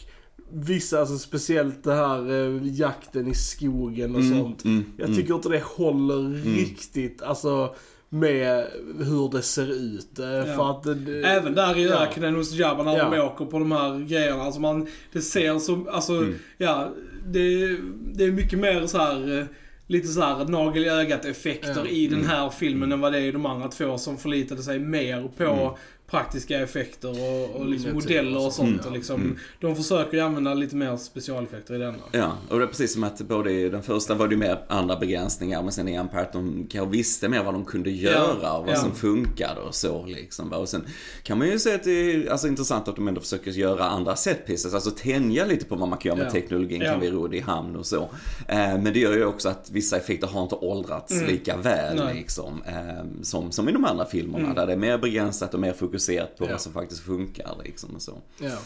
vissa, 0.53 0.99
alltså 0.99 1.17
speciellt 1.17 1.83
det 1.83 1.93
här 1.93 2.31
eh, 2.31 2.67
jakten 2.67 3.27
i 3.27 3.33
skogen 3.35 4.15
och 4.15 4.21
Mm, 4.21 4.37
sånt. 4.39 4.63
mm, 4.65 4.85
Jag 4.97 5.05
mm. 5.05 5.17
tycker 5.21 5.33
inte 5.33 5.49
det 5.49 5.63
håller 5.63 6.43
riktigt, 6.55 7.21
alltså 7.21 7.75
med 8.09 8.67
hur 8.99 9.31
det 9.31 9.41
ser 9.41 9.71
ut. 9.71 10.19
Eh, 10.19 10.55
För 10.55 10.71
att 10.71 10.83
det, 10.83 10.95
det, 10.95 11.23
Även 11.27 11.55
där 11.55 11.77
i 11.77 11.83
Ja. 11.83 11.93
öknen 12.03 12.35
hos 12.35 12.51
Jabba 12.53 12.83
när 12.83 12.97
de 12.97 13.15
Ja. 13.17 13.25
åker 13.31 13.45
på 13.45 13.59
de 13.59 13.71
här 13.71 13.99
grejerna. 13.99 14.43
Alltså 14.43 14.61
man, 14.61 14.87
det 15.13 15.21
ser 15.21 15.59
som, 15.59 15.87
alltså, 15.87 16.13
Mm. 16.13 16.33
ja, 16.57 16.89
det, 17.27 17.77
det 18.13 18.23
är 18.23 18.31
mycket 18.31 18.59
mer 18.59 18.87
så 18.87 18.97
här 18.97 19.39
eh, 19.39 19.45
lite 19.91 20.07
så 20.07 20.21
här 20.21 20.45
nagel 20.45 20.83
i 20.83 20.89
ögat 20.89 21.25
effekter 21.25 21.75
Ja. 21.85 21.87
i 21.87 22.07
den 22.07 22.19
Mm. 22.19 22.29
här 22.29 22.49
filmen 22.49 22.91
än 22.91 22.99
vad 23.01 23.11
det 23.11 23.17
är 23.17 23.21
i 23.21 23.31
de 23.31 23.45
andra 23.45 23.67
två 23.67 23.97
som 23.97 24.17
förlitade 24.17 24.63
sig 24.63 24.79
mer 24.79 25.29
på 25.37 25.43
Mm. 25.43 25.73
Praktiska 26.11 26.59
effekter 26.59 27.09
och, 27.09 27.55
och 27.55 27.65
liksom 27.65 27.89
Miniatyrer 27.91 27.93
modeller 28.23 28.37
och 28.39 28.45
och 28.45 28.53
sånt. 28.53 28.69
sånt, 28.69 28.81
Och 28.85 28.91
ja. 28.91 28.95
liksom, 28.95 29.21
Mm. 29.21 29.37
De 29.59 29.75
försöker 29.75 30.17
ju 30.17 30.23
använda 30.23 30.53
lite 30.53 30.75
mer 30.75 30.97
specialeffekter 30.97 31.75
i 31.75 31.77
denna. 31.77 31.97
Ja, 32.11 32.37
och 32.49 32.57
det 32.59 32.63
är 32.65 32.67
precis 32.67 32.93
som 32.93 33.03
att 33.03 33.21
både 33.21 33.51
i 33.51 33.69
den 33.69 33.83
första 33.83 34.13
var 34.15 34.27
det 34.27 34.33
ju 34.33 34.39
mer 34.39 34.59
andra 34.67 34.95
begränsningar 34.95 35.61
men 35.63 35.71
sen 35.71 35.87
i 35.87 35.93
Empire 35.93 36.21
att 36.21 36.33
de 36.33 36.67
kanske 36.69 36.91
visste 36.97 37.29
mer 37.29 37.43
vad 37.43 37.53
de 37.53 37.65
kunde 37.65 37.91
göra 37.91 38.53
och 38.53 38.65
vad 38.65 38.75
ja. 38.75 38.79
som 38.79 38.91
funkade 38.91 39.61
och 39.61 39.75
så 39.75 40.05
liksom. 40.05 40.53
Och 40.53 40.69
sen 40.69 40.83
kan 41.23 41.37
man 41.37 41.47
ju 41.47 41.59
säga 41.59 41.75
att 41.75 41.83
det 41.83 41.91
är 41.91 42.31
alltså, 42.31 42.47
intressant 42.47 42.87
att 42.87 42.95
de 42.95 43.07
ändå 43.07 43.21
försöker 43.21 43.51
göra 43.51 43.85
andra 43.85 44.15
set 44.15 44.45
pieces, 44.45 44.73
alltså 44.73 44.91
tänja 44.91 45.45
lite 45.45 45.65
på 45.65 45.75
vad 45.75 45.89
man 45.89 45.97
kan 45.99 46.09
göra 46.09 46.17
med 46.17 46.27
Ja. 46.27 46.31
teknologin 46.31 46.81
Ja. 46.81 46.91
kan 46.91 46.99
vi 46.99 47.11
ro 47.11 47.33
i 47.33 47.39
hamn 47.39 47.75
och 47.75 47.85
så. 47.85 48.01
Eh, 48.47 48.57
men 48.57 48.83
det 48.93 48.99
gör 48.99 49.13
ju 49.13 49.25
också 49.25 49.49
att 49.49 49.69
vissa 49.71 49.97
effekter 49.97 50.27
har 50.27 50.43
inte 50.43 50.55
åldrats 50.55 51.21
lika 51.27 51.57
väl 51.57 52.01
liksom. 52.13 52.61
Eh, 52.67 53.05
som, 53.23 53.51
som 53.51 53.69
i 53.69 53.71
de 53.71 53.85
andra 53.85 54.05
filmerna 54.05 54.53
där 54.53 54.67
det 54.67 54.73
är 54.73 54.77
mer 54.77 54.97
begränsat 54.97 55.53
och 55.53 55.59
mer 55.59 55.73
fokuserat 55.73 56.00
på 56.37 56.45
Ja. 56.45 56.51
vad 56.51 56.61
som 56.61 56.73
faktiskt 56.73 57.01
funkar 57.01 57.57
liksom 57.63 57.95
och 57.95 58.01
så. 58.01 58.21
ja. 58.37 58.57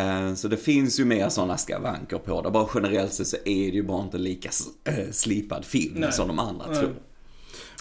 Eh, 0.00 0.34
Så 0.34 0.48
det 0.48 0.56
finns 0.56 1.00
ju 1.00 1.04
mer 1.04 1.28
sådana 1.28 1.56
skavanker 1.58 2.18
på 2.18 2.42
det. 2.42 2.50
Bara 2.50 2.68
generellt 2.74 3.12
sett 3.12 3.26
så 3.28 3.36
är 3.36 3.70
det 3.70 3.76
ju 3.76 3.82
bara 3.82 4.02
inte 4.02 4.18
lika 4.18 4.50
eh, 4.84 5.10
slipad 5.10 5.64
film 5.64 5.94
Nej. 6.00 6.12
som 6.12 6.28
de 6.28 6.38
andra 6.38 6.66
Nej. 6.66 6.80
två. 6.82 6.88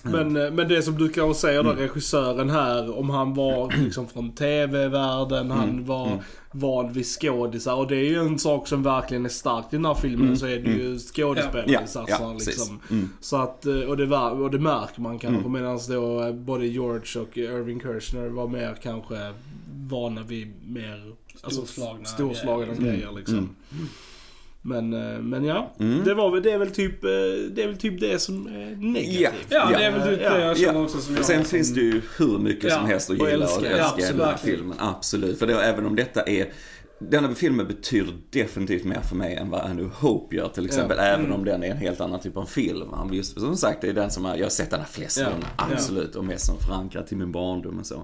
Men, 0.04 0.38
eh, 0.38 0.52
men 0.52 0.68
det 0.68 0.82
som 0.82 0.98
du 0.98 1.10
kanske 1.10 1.42
säger 1.42 1.64
då, 1.64 1.72
regissören 1.72 2.50
här, 2.50 2.98
om 2.98 3.10
han 3.10 3.34
var 3.34 3.74
liksom 3.84 4.08
från 4.08 4.32
TV-världen, 4.32 5.52
han 5.52 5.86
var 5.86 6.24
van 6.52 6.94
vid 6.94 7.06
skådisar. 7.06 7.76
Och 7.76 7.88
det 7.88 7.96
är 7.96 8.10
ju 8.10 8.20
en 8.20 8.40
sak 8.40 8.68
som 8.68 8.84
verkligen 8.84 9.26
är 9.26 9.30
starkt 9.30 9.74
i 9.74 9.76
den 9.76 9.86
här 9.86 9.94
filmen, 9.94 10.38
så 10.38 10.46
är 10.46 10.60
det 10.60 10.72
ju 10.72 10.92
Ja, 10.94 11.00
skådespelarinsatser 11.00 12.18
ja, 12.20 12.34
precis. 12.34 12.48
liksom. 12.48 12.80
Mm. 12.92 13.10
Så 13.20 13.38
att, 13.38 13.66
eh, 13.66 13.76
och 13.76 13.98
det, 13.98 14.06
var, 14.06 14.32
och 14.32 14.52
det 14.52 14.60
märker 14.60 15.02
man 15.02 15.20
kanske 15.20 15.50
medan 15.50 15.80
då 15.88 16.24
eh, 16.24 16.34
både 16.34 16.68
George 16.68 17.22
och 17.22 17.38
Irving 17.38 17.80
Kirchner 17.80 18.28
var 18.28 18.48
mer 18.48 18.76
kanske 18.84 19.34
vana 19.74 20.24
vid 20.24 20.54
mer 20.66 21.14
alltså, 21.42 21.66
Storslagna 21.66 22.06
storslagna 22.06 22.74
grejer. 22.74 22.94
grejer 22.94 23.12
liksom. 23.12 23.56
Men, 24.64 24.94
eh, 24.94 25.20
men 25.20 25.44
ja, 25.46 25.74
Mm. 25.80 26.04
det, 26.04 26.14
var 26.14 26.32
väl, 26.32 26.42
det, 26.44 26.52
är 26.52 26.58
väl 26.58 26.72
typ, 26.72 27.04
eh, 27.04 27.10
det 27.52 27.64
är 27.64 27.68
väl 27.68 27.78
typ 27.78 28.00
det 28.00 28.20
som 28.22 28.48
är 28.48 28.76
negativt. 28.76 29.48
Ja, 29.50 29.70
Ja. 29.72 29.78
det 29.78 29.84
är 29.86 29.92
väl 29.92 30.02
typ 30.10 30.20
Ja. 30.24 30.34
det 30.34 30.42
jag 30.46 30.58
känner 30.58 30.74
Ja. 30.80 30.84
också 30.84 30.98
som 30.98 31.16
jag 31.16 31.26
Sen 31.26 31.44
finns 31.46 31.68
som- 31.68 31.76
det 31.76 31.82
ju 31.82 32.02
hur 32.18 32.38
mycket 32.40 32.74
som 32.74 32.86
helst 32.86 33.10
att 33.10 33.20
och 33.22 33.30
gilla 33.30 33.46
och 33.46 33.52
älska. 33.66 33.68
i 33.68 33.70
den 34.12 34.20
här 34.20 34.32
absolut. 34.34 34.56
filmen. 34.58 34.78
Absolut. 34.80 35.40
För 35.40 35.48
det, 35.48 35.62
även 35.64 35.86
om 35.86 35.96
detta 35.96 36.22
är 36.22 36.46
denna 37.10 37.36
filmen 37.36 37.68
betyder 37.68 38.14
definitivt 38.30 38.86
mer 38.86 39.00
för 39.02 39.16
mig 39.16 39.36
än 39.36 39.50
vad 39.50 39.62
A 39.62 39.74
New 39.74 39.90
Hope 39.90 40.36
gör 40.36 40.48
till 40.48 40.66
exempel. 40.66 40.98
Ja. 40.98 41.04
Även 41.04 41.32
om 41.32 41.46
den 41.46 41.64
är 41.64 41.68
en 41.72 41.78
helt 41.78 42.02
annan 42.02 42.20
typ 42.20 42.38
av 42.38 42.46
film. 42.46 42.88
Han- 42.94 43.14
Just, 43.14 43.40
som 43.40 43.58
sagt, 43.58 43.82
det 43.82 43.88
är 43.90 43.94
den 43.94 44.12
som 44.12 44.26
jag, 44.26 44.40
jag 44.40 44.46
har 44.46 44.50
sett 44.50 44.70
den 44.70 44.80
här 44.80 44.88
flest 44.88 45.18
Ja. 45.20 45.30
gånger. 45.30 45.46
Absolut. 45.56 46.16
Och 46.16 46.26
mest 46.26 46.46
som 46.46 46.56
förankrad 46.60 47.08
till 47.08 47.18
min 47.18 47.32
barndom 47.32 47.80
och 47.80 47.86
så. 47.86 47.96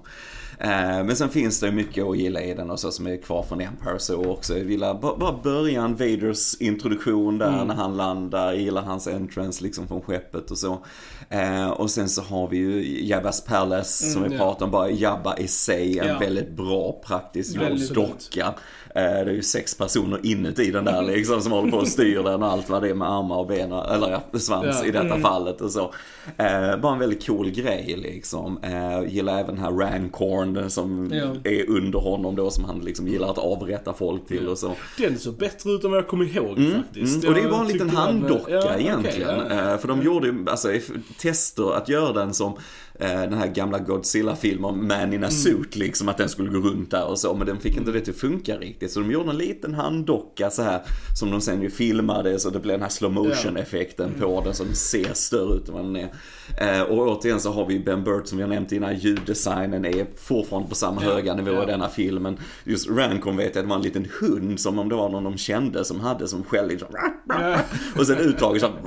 Eh, 0.60 0.70
men 1.04 1.16
sen 1.16 1.30
finns 1.30 1.60
det 1.60 1.72
mycket 1.72 2.04
att 2.06 2.18
gilla 2.18 2.42
i 2.42 2.54
den 2.54 2.70
och 2.72 2.80
så 2.80 2.92
som 2.92 3.08
är 3.08 3.18
kvar 3.18 3.44
från 3.44 3.62
Empire 3.62 4.00
så 4.00 4.25
också. 4.25 4.58
Jag 4.58 4.72
gillar 4.72 4.94
bara, 5.01 5.39
början, 5.44 5.96
Vaders 5.96 6.56
introduktion 6.62 7.38
där 7.38 7.54
Mm. 7.54 7.68
när 7.68 7.75
han 7.75 7.98
landar. 7.98 8.46
Jag 8.46 8.62
gillar 8.62 8.82
hans 8.82 9.08
entrance 9.08 9.63
liksom 9.63 9.88
från 9.88 10.01
skeppet 10.01 10.51
och 10.51 10.58
så. 10.58 10.86
Eh, 11.30 11.68
och 11.70 11.92
sen 11.92 12.10
så 12.10 12.22
har 12.22 12.48
vi 12.48 12.58
ju 12.58 13.06
Jabbas 13.08 13.42
Palace 13.46 14.12
som 14.12 14.24
vi 14.24 14.30
ja. 14.32 14.38
pratade 14.38 14.66
om. 14.66 14.72
Bara 14.72 14.89
Jabba 14.89 15.38
i 15.38 15.48
sig, 15.48 16.00
en 16.00 16.20
väldigt 16.20 16.51
bra 16.51 17.01
praktisk 17.06 17.56
docka. 17.94 18.54
Eh, 18.98 19.25
Det 19.25 19.32
är 19.32 19.36
ju 19.36 19.42
sex 19.44 19.77
personer 19.77 20.20
inuti 20.24 20.72
den 20.72 20.86
där 20.86 21.01
liksom 21.01 21.42
som 21.42 21.51
håller 21.51 21.72
på 21.72 21.77
och 21.77 21.88
styr 21.88 22.24
den 22.24 22.44
och 22.44 22.51
allt 22.51 22.70
vad 22.70 22.82
det 22.82 22.89
är 22.89 22.94
med 22.94 23.10
armar 23.12 23.36
och 23.38 23.48
ben, 23.48 23.72
eller 23.72 24.10
ja, 24.32 24.39
svans 24.39 24.77
Ja. 24.82 24.86
i 24.86 24.92
detta 24.92 25.20
fallet 25.20 25.62
och 25.62 25.72
så. 25.72 25.94
Eh, 26.38 26.77
bara 26.82 26.94
en 26.94 27.00
väldigt 27.00 27.25
cool 27.27 27.50
grej 27.50 27.96
liksom. 27.98 28.60
Eh, 28.63 29.13
gillar 29.13 29.39
även 29.39 29.56
den 29.56 29.63
här 29.63 29.72
Rancorn 29.72 30.70
som 30.70 31.10
Ja. 31.13 31.51
är 31.51 31.70
under 31.70 32.00
honom 32.00 32.36
då 32.36 32.50
som 32.50 32.66
han 32.66 32.80
liksom 32.80 33.08
gillar 33.08 33.30
att 33.30 33.38
avrätta 33.38 33.94
folk 33.94 34.27
till 34.27 34.48
och 34.48 34.58
så. 34.58 34.72
Den 34.98 35.18
såg 35.20 35.34
bättre 35.38 35.72
ut 35.72 35.84
än 35.84 35.92
vad 35.92 35.98
jag 35.98 36.08
kommer 36.08 36.38
ihåg 36.38 36.58
faktiskt. 36.75 37.24
Mm. 37.24 37.27
Och 37.30 37.34
det 37.42 37.48
är 37.48 37.51
bara 37.51 37.62
en 37.62 37.68
liten 37.68 37.89
handdocka 37.89 38.51
ja, 38.51 38.62
okej, 38.66 38.82
egentligen. 38.84 39.30
ja. 39.50 39.72
Eh, 39.74 39.77
För 39.77 39.88
de 39.88 40.01
gjorde 40.01 40.27
ju 40.27 40.46
alltså, 40.50 40.68
tester 41.22 41.77
att 41.77 41.89
göra 41.89 42.13
den 42.13 42.34
som 42.34 42.54
den 43.00 43.34
här 43.34 43.48
gamla 43.48 43.80
Godzilla-filmen 43.80 44.88
Man 44.88 44.98
Mm. 44.98 45.13
in 45.13 45.24
a 45.24 45.30
suit 45.30 45.75
liksom, 45.75 46.10
att 46.10 46.18
den 46.18 46.30
skulle 46.30 46.50
gå 46.50 46.60
runt 46.70 46.92
där 46.92 47.06
och 47.06 47.20
så. 47.20 47.34
Men 47.34 47.48
den 47.48 47.60
fick 47.60 47.77
inte 47.77 47.92
det 47.92 48.01
till 48.01 48.13
att 48.13 48.20
funka 48.20 48.58
riktigt. 48.58 48.92
Så 48.92 49.00
de 49.00 49.12
gjorde 49.12 49.30
en 49.30 49.38
liten 49.38 49.74
handdocka 49.74 50.50
så 50.50 50.62
här 50.62 50.82
som 51.20 51.32
de 51.32 51.42
sen 51.42 51.62
ju 51.62 51.70
filmade 51.70 52.39
så 52.39 52.50
det 52.50 52.60
blev 52.60 52.74
den 52.74 52.82
här 52.82 52.89
slow 52.89 53.13
motion 53.13 53.58
effekten 53.58 54.12
på 54.20 54.42
den 54.42 54.54
så 54.54 54.63
den 54.63 54.75
ser 54.75 55.13
större 55.13 55.56
ut 55.56 55.68
än 55.68 55.74
vad 55.74 55.84
den 55.84 55.96
är. 55.96 56.10
Eh, 56.62 56.82
Och 56.82 57.08
återigen 57.08 57.39
så 57.39 57.51
har 57.51 57.66
vi 57.66 57.80
Ben 57.80 58.04
Burt 58.04 58.27
som 58.27 58.38
vi 58.38 58.44
har 58.44 58.50
nämnt 58.50 58.72
innan, 58.72 58.98
ljuddesignen 58.98 59.86
är 59.86 60.06
fortfarande 60.18 60.70
på 60.70 60.75
samma 60.75 61.01
höga 61.01 61.34
nivå 61.36 61.51
ja. 61.51 61.63
i 61.63 61.66
denna 61.66 61.89
filmen. 61.89 62.38
Just 62.63 62.89
Rancon 62.89 63.38
vet 63.38 63.56
jag, 63.56 63.63
det 63.66 63.70
var 63.70 63.75
en 63.75 63.82
liten 63.82 64.08
hund 64.20 64.60
som 64.60 64.80
om 64.80 64.89
det 64.89 64.96
var 64.96 65.10
någon 65.10 65.24
de 65.24 65.38
kände 65.38 65.86
som 65.86 66.00
hade 66.00 66.27
som 66.27 66.44
skällde 66.44 66.70
liksom, 66.70 66.88
och 68.00 68.08
sen 68.08 68.18
uttaget 68.18 68.62
så, 68.62 68.68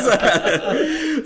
så, 0.00 0.10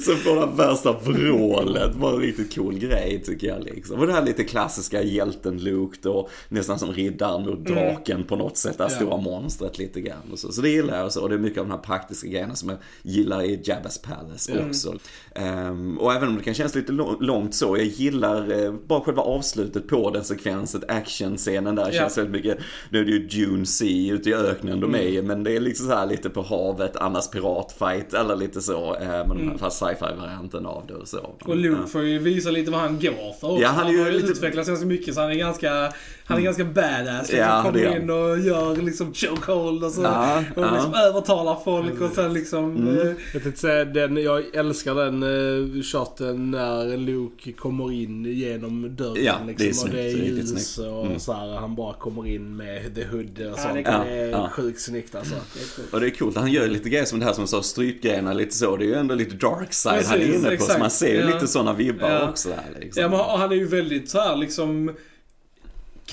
så 0.01 0.17
får 0.17 0.41
den 0.41 0.57
värsta 0.57 0.95
vrålet. 1.49 1.95
Var 1.95 2.13
en 2.13 2.19
riktigt 2.21 2.55
cool 2.55 2.79
grej 2.79 3.23
tycker 3.25 3.47
jag 3.47 3.65
liksom. 3.65 3.99
Och 4.01 4.07
det 4.07 4.13
här 4.13 4.25
lite 4.25 4.45
klassiska 4.45 5.03
hjälten-Luke 5.03 5.99
då, 6.03 6.29
nästan 6.49 6.79
som 6.79 6.93
riddaren 6.93 7.43
mot 7.47 7.67
draken 7.67 8.25
på 8.25 8.37
något 8.37 8.57
sätt, 8.57 8.79
det 8.79 8.85
här 8.85 8.91
Ja. 8.91 8.97
stora 8.97 9.17
monstret 9.17 9.79
lite 9.79 10.01
grann. 10.01 10.23
Och 10.33 10.39
så. 10.39 10.53
så 10.53 10.61
det 10.61 10.69
gillar 10.69 10.97
jag 10.97 11.07
och 11.07 11.13
så. 11.13 11.23
Och 11.23 11.29
det 11.29 11.35
är 11.35 11.39
mycket 11.39 11.59
av 11.61 11.67
de 11.67 11.73
här 11.73 11.79
praktiska 11.83 12.29
grejerna 12.29 12.55
som 12.55 12.69
jag 12.69 12.79
gillar 13.03 13.43
i 13.43 13.57
Jabba's 13.57 14.03
Palace 14.03 14.65
också. 14.69 14.95
Ehm, 15.35 15.99
och 15.99 16.13
även 16.15 16.29
om 16.29 16.37
det 16.37 16.43
kan 16.43 16.55
kännas 16.55 16.75
lite 16.75 16.93
lång- 16.93 17.17
långt 17.21 17.55
så, 17.55 17.77
jag 17.77 17.87
gillar 17.87 18.65
eh, 18.65 18.73
bara 18.73 19.01
själva 19.01 19.23
avslutet 19.23 19.89
på 19.89 20.11
den 20.11 20.25
sekvensen, 20.25 20.83
actionscenen 20.89 21.75
där 21.75 21.87
Ja. 21.87 21.93
känns 21.93 22.19
väldigt 22.19 22.33
mycket, 22.33 22.59
nu 22.91 23.01
är 23.01 23.05
det 23.05 23.11
ju 23.11 23.27
Dune 23.27 23.67
Sea 23.67 24.15
ute 24.15 24.31
i 24.31 24.35
öknen 24.35 24.81
de 24.81 24.95
är 24.95 24.99
i, 25.03 25.23
men 25.23 25.45
det 25.45 25.57
är 25.57 25.61
liksom 25.61 25.87
så 25.87 25.95
här 25.95 26.07
lite 26.07 26.31
på 26.31 26.43
havet, 26.43 26.97
annars 26.97 27.29
piratfight 27.31 28.15
eller 28.15 28.37
lite 28.37 28.61
så, 28.61 28.95
eh, 28.97 29.09
men 29.09 29.31
mm. 29.41 29.59
fast 29.59 29.79
sci-fi 29.79 30.17
varianten 30.21 30.67
av 30.67 30.85
det 30.89 30.95
och 30.95 31.09
så. 31.09 31.35
Och 31.45 31.57
Luke 31.57 31.87
får 31.87 32.03
ju 32.03 32.19
visa 32.19 32.51
lite 32.51 32.71
vad 32.71 32.81
han 32.81 32.99
går 33.01 33.33
för 33.41 33.51
också. 33.51 33.63
Ja, 33.63 33.69
han 33.69 33.87
är 33.87 33.91
ju 33.93 33.99
har 34.03 34.07
ju 34.07 34.13
lite- 34.13 34.33
utvecklats 34.33 34.69
ganska 34.69 34.87
mycket 34.87 35.15
så 35.15 35.21
han 35.21 35.31
är 35.31 35.35
ganska, 35.35 35.93
han 36.31 36.39
är 36.39 36.43
ganska 36.45 36.65
badass. 36.65 37.21
Liksom, 37.33 37.39
Ja, 37.39 37.71
det 37.75 37.81
är 37.81 37.85
kommer 37.85 37.87
han. 37.95 38.03
in 38.03 38.11
och 38.11 38.39
gör 38.39 38.77
liksom 38.77 39.15
chokehold 39.15 39.85
och 39.85 39.91
så. 39.91 40.03
Ja, 40.03 40.45
och 40.57 40.63
ja. 40.63 40.71
liksom 40.75 40.95
övertalar 40.95 41.59
folk 41.65 42.01
och 42.01 42.11
sen 42.15 42.33
liksom... 42.33 42.89
eh, 42.99 43.07
Jag 43.33 43.43
tänkte 43.43 43.61
säga, 43.61 43.85
den, 43.85 44.17
jag 44.17 44.55
älskar 44.55 44.95
den 44.95 45.23
uh, 45.23 45.83
shoten 45.83 46.51
när 46.51 46.97
Luke 46.97 47.53
kommer 47.53 47.93
in 47.93 48.25
genom 48.25 48.97
dörren. 48.97 49.25
Ja, 49.25 49.35
det 49.47 49.53
är 49.53 49.59
liksom, 49.69 49.89
och 49.89 49.95
det 49.97 50.03
är 50.07 50.13
snyggt, 50.13 50.27
ljus 50.29 50.75
snyggt. 50.75 50.89
och 50.91 51.07
Mm. 51.07 51.19
så 51.19 51.33
här, 51.33 51.49
han 51.57 51.75
bara 51.75 51.95
kommer 51.95 52.27
in 52.27 52.57
med 52.57 52.95
the 52.95 53.05
hood 53.05 53.39
och 53.39 53.45
Ja, 53.47 53.57
sånt. 53.57 53.75
det 53.75 53.83
Det, 53.83 53.89
är 53.91 54.25
är 54.27 54.31
Ja, 54.31 54.49
sjukt 54.53 54.81
snyggt 54.81 55.15
alltså. 55.15 55.35
Och 55.93 56.01
det 56.01 56.07
är 56.07 56.11
coolt, 56.11 56.37
han 56.37 56.51
gör 56.53 56.69
lite 56.69 56.89
grejer 56.89 57.05
som 57.05 57.19
det 57.19 57.25
här 57.25 57.33
som 57.33 57.47
sa 57.47 57.63
strypgrejerna 57.63 58.33
lite 58.33 58.55
så, 58.57 58.77
det 58.77 58.85
är 58.85 58.87
ju 58.87 58.95
ändå 58.95 59.15
lite 59.15 59.37
dark 59.37 59.73
side 59.73 59.93
han 60.07 60.15
är 60.15 60.19
Precis, 60.19 60.35
inne 60.37 60.47
på, 60.47 60.53
exakt. 60.53 60.73
så 60.73 60.79
man 60.79 60.91
ser 60.91 61.15
ju 61.15 61.21
Ja. 61.21 61.27
lite 61.35 61.47
sådana 61.47 61.73
vibbar 61.73 62.11
Ja. 62.11 62.29
också 62.29 62.49
där 62.49 62.81
liksom. 62.81 63.03
Ja, 63.03 63.09
men 63.09 63.19
han 63.41 63.53
är 63.53 63.57
ju 63.57 63.67
väldigt 63.67 64.11
så 64.11 64.21
här 64.21 64.37
liksom... 64.37 64.95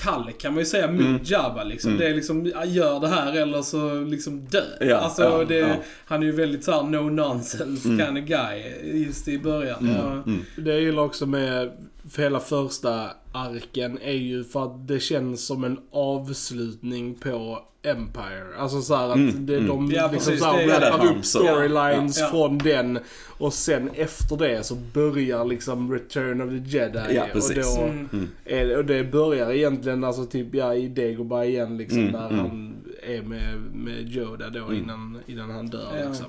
Kalle 0.02 0.32
kan 0.32 0.52
man 0.54 0.58
ju 0.58 0.64
säga 0.66 0.90
mot 0.90 1.00
Mm. 1.00 1.20
Jabba 1.24 1.64
liksom. 1.64 1.90
Mm. 1.90 2.00
Det 2.00 2.08
är 2.10 2.14
liksom, 2.14 2.46
gör 2.66 3.00
det 3.00 3.08
här 3.08 3.32
eller 3.36 3.62
så 3.62 4.00
liksom 4.00 4.40
dö. 4.44 4.62
Ja, 4.80 4.96
alltså, 4.96 5.22
ja, 5.22 5.44
det, 5.44 5.54
ja. 5.58 5.76
Han 6.06 6.22
är 6.22 6.26
ju 6.26 6.32
väldigt 6.32 6.64
så 6.64 6.72
här 6.72 6.82
no 6.82 7.10
nonsense 7.10 7.88
Mm. 7.88 8.06
kind 8.06 8.18
of 8.18 8.24
guy 8.24 8.62
just 9.02 9.28
i 9.28 9.38
början. 9.38 9.78
Mm, 9.80 9.96
Ja. 9.96 10.12
mm. 10.12 10.44
Det 10.56 10.70
jag 10.72 10.80
gillar 10.82 11.02
också 11.02 11.26
med 11.26 11.70
för 12.10 12.22
hela 12.22 12.40
första 12.40 13.10
arken 13.32 13.98
är 14.02 14.12
ju 14.12 14.44
för 14.44 14.64
att 14.64 14.88
det 14.88 15.00
känns 15.00 15.46
som 15.46 15.64
en 15.64 15.78
avslutning 15.92 17.14
på 17.14 17.64
Empire. 17.90 18.58
Alltså 18.58 18.82
så 18.82 18.94
här 18.96 19.08
att 19.08 19.16
Mm, 19.16 19.46
det, 19.46 19.60
de 19.60 19.78
mm. 19.78 19.88
Liksom 19.88 20.10
precis, 20.10 20.40
så 20.40 20.44
här 20.46 21.06
upp 21.10 21.24
storylines 21.24 22.18
Ja, 22.18 22.24
ja. 22.24 22.30
från 22.30 22.58
den. 22.58 22.98
Och 23.38 23.52
sen 23.52 23.90
efter 23.94 24.36
det 24.36 24.66
så 24.66 24.74
börjar 24.74 25.44
liksom 25.44 25.92
Return 25.92 26.40
of 26.40 26.50
the 26.50 26.76
Jedi. 26.76 27.14
Ja, 27.14 27.24
och, 27.34 27.54
då 27.54 27.82
Mm. 27.82 28.28
Mm. 28.46 28.76
och 28.78 28.84
det 28.84 29.04
börjar 29.04 29.52
egentligen 29.52 30.04
alltså 30.04 30.24
typ 30.24 30.54
ja, 30.54 30.74
i 30.74 30.88
Dagobah 30.88 31.48
igen 31.48 31.76
liksom. 31.76 31.98
Mm, 31.98 32.12
där 32.12 32.28
mm. 32.28 32.38
han 32.38 32.74
är 33.02 33.22
med, 33.22 33.58
med 33.74 34.16
Yoda 34.16 34.50
då 34.50 34.74
innan, 34.74 35.20
innan 35.26 35.50
han 35.50 35.66
dör 35.66 35.88
Ja. 36.02 36.08
liksom. 36.08 36.26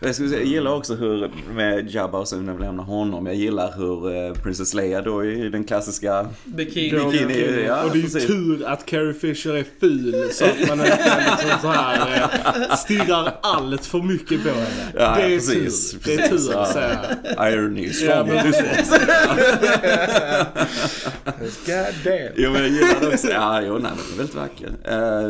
Jag, 0.00 0.14
skulle 0.14 0.28
säga, 0.28 0.40
jag 0.40 0.48
gillar 0.48 0.74
också 0.74 0.94
hur, 0.94 1.30
med 1.54 1.90
Jabba 1.90 2.18
och 2.18 2.28
sen 2.28 2.46
när 2.46 2.52
vi 2.54 2.60
lämnar 2.60 2.84
honom, 2.84 3.26
jag 3.26 3.34
gillar 3.34 3.72
hur 3.76 4.14
eh, 4.28 4.32
Princess 4.34 4.74
Leia 4.74 5.02
då 5.02 5.24
i 5.24 5.48
den 5.48 5.64
klassiska 5.64 6.26
Bikini. 6.44 6.98
Då- 6.98 7.10
Bikini, 7.10 7.64
ja, 7.66 7.82
och 7.84 7.90
det 7.90 7.94
är 7.94 7.96
ju 7.96 8.02
precis. 8.02 8.26
tur 8.26 8.66
att 8.66 8.86
Carrie 8.86 9.14
Fisher 9.14 9.54
är 9.54 9.64
ful 9.80 10.28
så 10.32 10.44
att 10.44 10.68
man 10.68 10.80
inte 10.80 11.24
liksom 11.28 11.60
så 11.62 11.68
här 11.68 12.28
eh, 12.70 12.76
stirrar 12.76 13.38
allt 13.42 13.86
för 13.86 14.02
mycket 14.02 14.42
på 14.42 14.48
henne. 14.48 14.92
Ja, 14.94 15.14
det 15.16 15.22
är 15.22 15.28
precis, 15.28 15.90
tur. 15.90 16.00
Det 16.04 16.14
är 16.14 16.28
precis, 16.28 16.46
tur 16.46 16.54
ja. 16.54 16.62
att 16.62 16.72
säga. 16.72 16.98
Irony, 17.52 17.86
Ja, 17.86 17.92
strong 17.92 18.28
men 18.28 18.46
business. 18.46 18.90
God 21.66 21.94
damn. 22.04 22.32
Jo 22.36 22.50
men 22.52 22.62
jag 22.62 22.70
gillar 22.70 23.00
det 23.00 23.08
också. 23.08 23.28
Ja, 23.30 23.62
jo, 23.62 23.72
nej, 23.78 23.82
men 23.82 23.96
den 23.96 24.14
är 24.14 24.16
väldigt 24.16 24.34
vacker. 24.34 24.68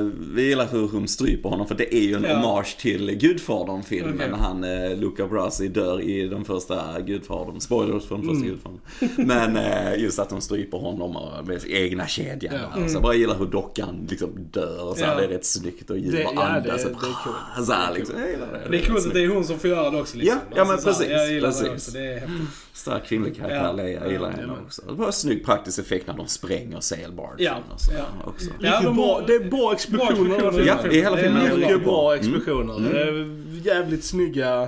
Uh, 0.03 0.11
vi 0.35 0.43
gillar 0.49 0.62
hur 0.67 0.89
hon 0.89 1.09
stryper 1.09 1.49
honom 1.49 1.67
för 1.69 1.75
det 1.75 1.95
är 1.95 2.01
ju 2.03 2.15
en 2.15 2.25
Ja. 2.25 2.35
hommage 2.37 2.77
till 2.79 3.11
Gudfadern-filmen. 3.11 4.15
Okej. 4.15 4.31
När 4.31 4.37
han, 4.39 4.65
uh, 4.65 4.97
Luca 4.99 5.27
Brasi 5.27 5.69
dör 5.69 6.01
i 6.01 6.29
den 6.29 6.45
första 6.45 7.01
Gudfadern. 7.01 7.61
Spoilers 7.61 8.05
från 8.05 8.21
Mm. 8.21 8.35
första 8.35 8.49
Gudfadern. 8.49 8.81
Men 9.29 9.57
uh, 9.57 10.03
just 10.03 10.19
att 10.19 10.31
hon 10.31 10.43
stryper 10.43 10.79
honom 10.79 11.17
och 11.17 11.47
med 11.47 11.61
egna 11.69 12.07
kedja. 12.07 12.53
Ja. 12.55 12.81
Alltså, 12.81 12.97
jag 12.97 13.03
bara 13.03 13.15
gillar 13.15 13.39
hur 13.39 13.47
dockan 13.47 14.07
liksom 14.11 14.31
dör 14.51 14.89
och 14.91 14.97
så 14.97 15.05
här, 15.05 15.13
Ja. 15.13 15.19
Det 15.19 15.25
är 15.25 15.29
rätt 15.29 15.45
snyggt 15.47 15.91
och 15.91 15.97
Det- 15.97 16.25
och 16.27 16.45
andas. 16.45 16.65
det- 16.65 16.89
det 16.89 16.91
är 16.91 16.95
coolt. 16.95 17.37
Så 17.67 17.73
här, 17.73 17.95
liksom. 17.95 18.15
Jag 18.21 18.31
gillar 18.31 18.47
det. 18.53 18.69
Det 18.71 18.79
är 18.83 18.87
coolt 18.87 19.07
att 19.07 19.15
det 19.15 19.21
är 19.25 19.29
hon 19.29 19.45
som 19.45 19.59
får 19.59 19.71
göra 19.71 19.91
det 19.91 20.01
också. 20.01 20.17
Liksom. 20.17 20.39
Ja, 20.51 20.57
ja, 20.57 20.65
men 20.65 20.79
så 20.79 20.89
här, 20.91 20.93
precis, 20.99 21.11
Jag 21.11 21.31
gillar 21.33 21.49
det 21.49 21.55
precis. 21.55 21.69
också. 21.89 21.91
Det 21.91 22.07
är 22.07 22.15
häftigt. 22.21 22.49
Stark 22.73 23.07
kvinnlig 23.07 23.37
karaktär, 23.37 23.65
Ja. 23.65 23.73
Leia, 23.73 24.01
jag 24.03 24.13
gillar 24.13 24.31
Ja, 24.31 24.37
henne 24.37 24.53
ja. 24.59 24.63
också. 24.67 24.83
Det 24.89 24.93
var 24.93 25.07
en 25.07 25.13
snygg 25.13 25.45
praktisk 25.45 25.79
effekt 25.79 26.07
när 26.07 26.15
de 26.15 26.27
spränger 26.27 26.81
sailbargen 26.81 27.37
Ja, 27.39 27.57
och 27.75 27.81
så 27.81 27.93
ja. 27.93 28.05
också. 28.31 28.47
Ja, 28.61 28.81
de 28.85 28.97
bra, 28.97 29.25
det 29.27 29.33
är 29.35 29.51
bra 29.51 29.73
explosioner. 29.73 30.52
Filmen. 30.53 30.77
Ja, 30.85 30.91
i 30.91 31.01
hela 31.01 31.17
Det 31.17 31.23
är 31.23 31.25
filmen 31.25 31.43
är 31.43 31.49
det 31.51 31.55
mycket 31.57 31.69
Mycket 31.71 31.85
bra 31.85 32.13
Mm. 32.15 32.21
explosioner. 32.35 32.77
Mm. 32.77 32.97
Eh, 33.33 33.43
Jävligt 33.67 34.05
snygga. 34.05 34.63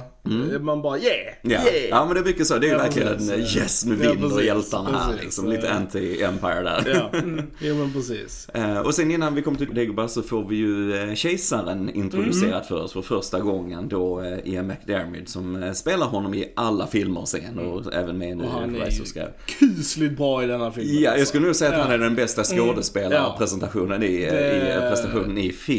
Eh, 0.55 0.61
Man 0.61 0.83
bara 0.83 0.99
yeah, 0.99 1.15
Ja. 1.43 1.51
yeah. 1.51 1.89
ja, 1.91 2.05
men 2.05 2.15
det 2.15 2.21
är 2.21 2.25
mycket 2.25 2.47
så. 2.47 2.59
Det 2.59 2.67
är 2.67 2.69
ju 2.69 2.75
Ja, 2.75 2.83
verkligen 2.83 3.09
precis. 3.17 3.57
yes, 3.57 3.85
nu 3.85 3.97
Ja, 4.03 4.13
vinner 4.13 4.29
precis. 4.29 4.45
hjältarna 4.47 4.91
här 4.99 5.07
Precis. 5.07 5.25
liksom. 5.25 5.49
Lite 5.51 5.67
Ja. 5.67 5.73
anti-empire 5.73 6.63
där. 6.63 6.83
Ja, 6.95 7.11
jo 7.59 7.75
men 7.75 7.93
precis. 7.93 8.49
Eh, 8.55 8.79
och 8.79 8.95
sen 8.95 9.11
innan 9.11 9.35
vi 9.35 9.43
kommer 9.43 9.59
till 9.59 9.75
Dagobah 9.75 10.07
så 10.07 10.23
får 10.23 10.49
vi 10.49 10.57
ju 10.57 10.97
eh, 11.09 11.15
kejsaren 11.15 11.91
introducerad 11.95 12.53
Mm. 12.53 12.65
för 12.65 12.83
oss 12.83 12.93
för 12.93 13.03
första 13.03 13.41
gången 13.41 13.89
då 13.89 14.21
eh, 14.21 14.39
Ian 14.53 14.67
McDermott 14.67 15.29
som 15.29 15.63
eh, 15.63 15.73
spelar 15.73 16.07
honom 16.07 16.35
i 16.35 16.53
alla 16.57 16.87
filmer 16.87 17.25
sen 17.25 17.59
och 17.59 17.95
även 17.95 18.19
med 18.19 18.37
nu 18.37 18.45
i 18.45 18.47
är 18.81 18.85
Rise 18.85 18.97
ju 18.97 19.03
of 19.03 19.09
Sky. 19.09 19.21
Kusligt 19.59 20.17
bra 20.17 20.45
i 20.45 20.47
denna 20.47 20.71
filmen. 20.73 20.95
Ja, 20.95 21.01
jag 21.01 21.13
alltså. 21.13 21.27
skulle 21.27 21.47
nog 21.47 21.57
säga 21.57 21.71
att 21.71 21.77
han 21.81 21.89
Ja. 21.91 21.95
är 21.95 21.99
den 21.99 22.15
bästa 22.15 22.45
skådespelarpresentationen 22.45 24.03
i, 24.03 24.17
Det- 24.31 24.87
i 24.87 24.91
prestationen 24.91 25.39
i 25.39 25.53
filmen 25.53 25.74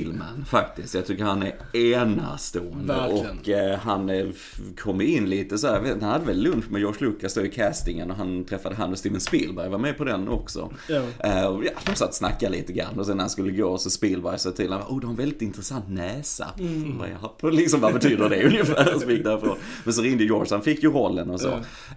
faktiskt. 0.49 0.93
Jag 0.93 1.05
tycker 1.05 1.23
han 1.23 1.43
är 1.43 1.53
enastående 1.77 2.93
Verkligen. 2.93 3.39
och 3.39 3.49
eh, 3.49 3.79
han 3.79 4.33
kom 4.77 5.01
in 5.01 5.29
lite 5.29 5.57
så 5.57 5.67
här, 5.67 5.75
jag 5.75 5.81
vet, 5.81 6.01
han 6.01 6.11
hade 6.11 6.25
väl 6.25 6.41
lunch 6.43 6.71
med 6.71 6.79
George 6.79 7.07
Lucas 7.07 7.33
då 7.33 7.45
i 7.45 7.49
castingen 7.49 8.11
och 8.11 8.17
han 8.17 8.45
träffade 8.45 8.75
han 8.75 8.91
och 8.91 8.97
Steven 8.97 9.21
Spielberg 9.21 9.69
var 9.69 9.77
med 9.77 9.97
på 9.97 10.03
den 10.03 10.27
också. 10.27 10.71
Ja. 10.89 11.01
Eh, 11.19 11.45
och 11.45 11.65
ja, 11.65 11.71
de 11.85 11.95
satt 11.95 12.09
och 12.09 12.15
snackade 12.15 12.51
lite 12.51 12.73
grann 12.73 12.99
och 12.99 13.05
sen 13.05 13.17
när 13.17 13.23
han 13.23 13.29
skulle 13.29 13.51
gå 13.51 13.77
så 13.77 13.89
Spielberg 13.89 14.39
sa 14.39 14.51
till 14.51 14.71
honom, 14.73 14.87
oh 14.89 14.99
du 14.99 15.07
har 15.07 15.11
en 15.11 15.17
väldigt 15.17 15.41
intressant 15.41 15.89
näsa. 15.89 16.47
Mm. 16.59 17.01
Och 17.41 17.53
liksom 17.53 17.79
vad 17.81 17.93
betyder 17.93 18.29
det 18.29 18.43
ungefär? 18.47 18.99
Så 18.99 19.11
gick 19.11 19.23
därifrån. 19.23 19.57
Men 19.83 19.93
så 19.93 20.01
ringde 20.01 20.23
George, 20.23 20.47
han 20.51 20.61
fick 20.61 20.83
ju 20.83 20.91
rollen 20.91 21.29
och 21.29 21.41
så. 21.41 21.49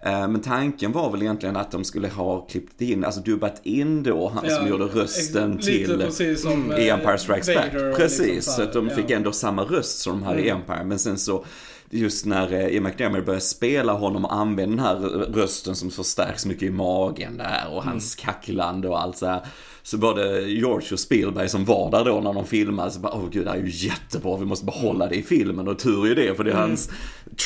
Eh, 0.02 0.28
men 0.28 0.40
tanken 0.40 0.92
var 0.92 1.10
väl 1.10 1.22
egentligen 1.22 1.56
att 1.56 1.70
de 1.70 1.84
skulle 1.84 2.08
ha 2.08 2.40
klippt 2.40 2.80
in, 2.80 3.04
alltså 3.04 3.20
dubbat 3.20 3.60
in 3.62 4.02
då 4.02 4.28
han 4.28 4.50
som 4.50 4.66
Ja, 4.66 4.68
gjorde 4.68 4.84
rösten 4.84 5.58
till 5.58 5.98
precis 5.98 6.42
som 6.42 6.70
eh, 6.72 6.94
Empire 6.94 7.18
Strikes 7.18 7.48
Vader 7.48 7.62
Back. 7.72 7.88
Och 7.90 7.97
Precis, 7.97 8.21
liksom 8.28 8.54
så 8.54 8.62
att 8.62 8.73
de 8.73 8.90
fick 8.90 9.11
ja. 9.11 9.16
ändå 9.16 9.33
samma 9.33 9.62
röst 9.62 9.99
som 9.99 10.12
de 10.12 10.23
hade 10.23 10.40
i 10.40 10.49
Mm. 10.49 10.61
Empire. 10.61 10.85
Men 10.85 10.99
sen 10.99 11.18
så 11.18 11.45
Just 11.90 12.26
när 12.26 12.52
eh, 12.52 12.66
Ian 12.66 12.85
McDermott 12.85 13.26
började 13.26 13.40
spela 13.45 13.92
honom 13.92 14.25
och 14.25 14.35
använda 14.35 14.76
den 14.76 15.02
här 15.02 15.09
rösten 15.18 15.76
som 15.76 15.90
förstärks 15.90 16.47
mycket 16.47 16.62
i 16.62 16.71
magen 16.71 17.37
där 17.37 17.64
och 17.71 17.85
hans 17.85 18.14
kacklande 18.14 18.88
och 18.88 19.02
allt 19.02 19.16
så 19.16 19.26
här. 19.26 19.40
Så 19.90 19.97
både 19.99 20.40
George 20.50 20.88
och 20.92 21.00
Spielberg 21.00 21.49
som 21.49 21.64
var 21.64 21.90
där 21.90 22.04
då 22.04 22.21
när 22.21 22.33
de 22.33 22.47
filmade 22.47 22.90
så 22.90 23.00
bara, 23.00 23.12
åh 23.12 23.25
gud 23.33 23.45
det 23.45 23.50
här 23.50 23.57
är 23.59 23.62
ju 23.62 23.87
jättebra, 23.88 24.37
vi 24.37 24.45
måste 24.45 24.64
behålla 24.66 25.07
det 25.07 25.14
i 25.14 25.23
filmen 25.23 25.68
och 25.68 25.78
tur 25.78 26.11
är 26.11 26.14
det 26.14 26.35
för 26.37 26.45
det 26.45 26.50
är 26.50 26.54
hans 26.54 26.90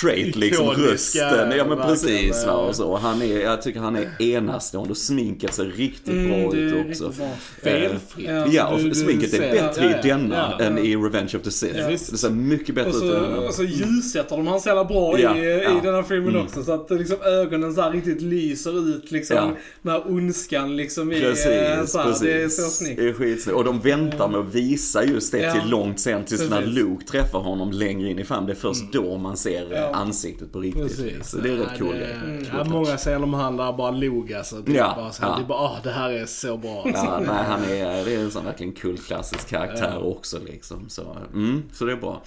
trait 0.00 0.36
liksom, 0.36 0.64
Ikoniska, 0.66 0.92
rösten. 0.92 1.52
Ja 1.58 1.64
men 1.68 1.78
precis 1.78 2.30
va, 2.46 2.52
ja. 2.52 2.52
och 2.52 2.76
så. 2.76 2.96
Han 2.96 3.22
är, 3.22 3.40
jag 3.40 3.62
tycker 3.62 3.80
han 3.80 3.96
är 3.96 4.22
enastående 4.22 4.90
och 4.90 4.96
sminket 4.96 5.54
ser 5.54 5.64
riktigt 5.64 6.08
Mm, 6.08 6.28
bra 6.28 6.52
är 6.52 6.56
ut 6.56 6.90
också. 6.90 7.08
bra. 7.18 7.30
Felfritt. 7.62 8.26
Ja, 8.28 8.46
Ja, 8.50 8.66
och 8.66 8.78
du- 8.78 8.88
du 8.88 8.94
sminket 8.94 9.32
är 9.34 9.36
ser- 9.38 9.50
bättre 9.52 9.84
ja, 9.84 9.90
i 9.90 9.92
ja, 9.92 10.02
denna 10.16 10.54
ja. 10.58 10.64
än 10.64 10.78
i 10.78 10.96
Revenge 10.96 11.30
of 11.36 11.42
the 11.42 11.50
Sith. 11.50 11.78
Ja, 11.78 11.88
det 11.88 11.98
ser 11.98 12.30
mycket 12.30 12.74
bättre 12.74 12.90
Och 12.90 13.38
ut 13.42 13.48
och 13.48 13.54
så 13.54 13.62
ljussätter 13.62 14.36
de 14.36 14.46
han 14.46 14.60
så 14.60 14.68
jävla 14.68 14.84
bra 14.84 15.18
Ja, 15.18 15.36
i, 15.36 15.40
i 15.40 15.62
ja. 15.64 15.80
den 15.82 15.94
här 15.94 16.02
filmen 16.02 16.28
Mm. 16.28 16.42
också. 16.46 16.64
Så 16.64 16.72
att 16.72 16.90
liksom 16.90 17.16
ögonen 17.22 17.74
så 17.74 17.80
här 17.80 17.90
riktigt 17.92 18.22
lyser 18.22 18.88
ut 18.88 19.10
liksom. 19.10 19.36
Ja. 19.36 19.50
När 19.82 20.10
ondskan 20.12 20.76
liksom 20.76 21.12
är 21.12 21.20
Precis, 21.20 21.44
så 21.92 21.98
här, 21.98 22.04
precis. 22.04 22.22
Det 22.32 22.42
är 22.42 22.48
så 22.48 22.62
snyggt. 22.70 22.96
Det 22.96 23.08
är 23.08 23.12
skitsnyggt. 23.12 23.56
Och 23.58 23.64
de 23.64 23.80
väntar 23.80 24.28
med 24.28 24.40
att 24.40 24.54
visa 24.54 25.04
just 25.04 25.32
det 25.32 25.38
Ja. 25.38 25.52
till 25.52 25.70
långt 25.70 26.00
sen 26.00 26.24
tills 26.24 26.50
när 26.50 26.58
Precis. 26.60 26.74
Luke 26.74 27.04
träffar 27.06 27.38
honom 27.38 27.72
längre 27.72 28.10
in 28.10 28.18
i 28.18 28.24
fram. 28.24 28.46
Det 28.46 28.52
är 28.52 28.56
först 28.56 28.92
då 28.92 29.16
man 29.18 29.36
ser 29.36 29.72
eh, 29.72 29.78
Ja. 29.78 29.94
ansiktet 29.94 30.52
på 30.52 30.60
riktigt. 30.60 30.82
Precis. 30.82 31.28
Så 31.28 31.36
det 31.38 31.48
är 31.50 31.56
rätt 31.56 31.68
Ja, 31.72 31.78
cool 31.78 31.92
det- 31.92 31.98
grej. 31.98 32.12
Mm. 32.24 32.44
Ja, 32.52 32.64
många 32.64 32.96
scener 32.96 33.22
om 33.22 33.34
han 33.34 33.56
där 33.56 33.72
bara 33.72 33.90
log 33.90 34.32
alltså. 34.32 34.56
Det 34.56 34.72
är 34.72 34.76
Ja, 34.76 34.92
bara 34.96 35.12
så 35.12 35.22
här. 35.22 35.36
Det 35.36 35.42
är 35.42 35.46
bara, 35.46 35.58
ah, 35.58 35.76
det 35.82 35.90
här 35.90 36.10
är 36.10 36.26
så 36.26 36.56
bra. 36.56 36.82
Ja, 36.94 37.20
nej, 37.26 37.44
han 37.48 37.62
är, 37.64 38.04
det 38.04 38.14
är 38.14 38.18
en 38.20 38.30
sån 38.30 38.44
verkligen 38.44 38.72
kultklassisk 38.72 39.48
karaktär 39.48 40.06
också 40.06 40.38
liksom. 40.46 40.88
Så, 40.88 41.16
mm, 41.34 41.62
så 41.72 41.84
det 41.84 41.92
är 41.92 41.96
bra. 41.96 42.22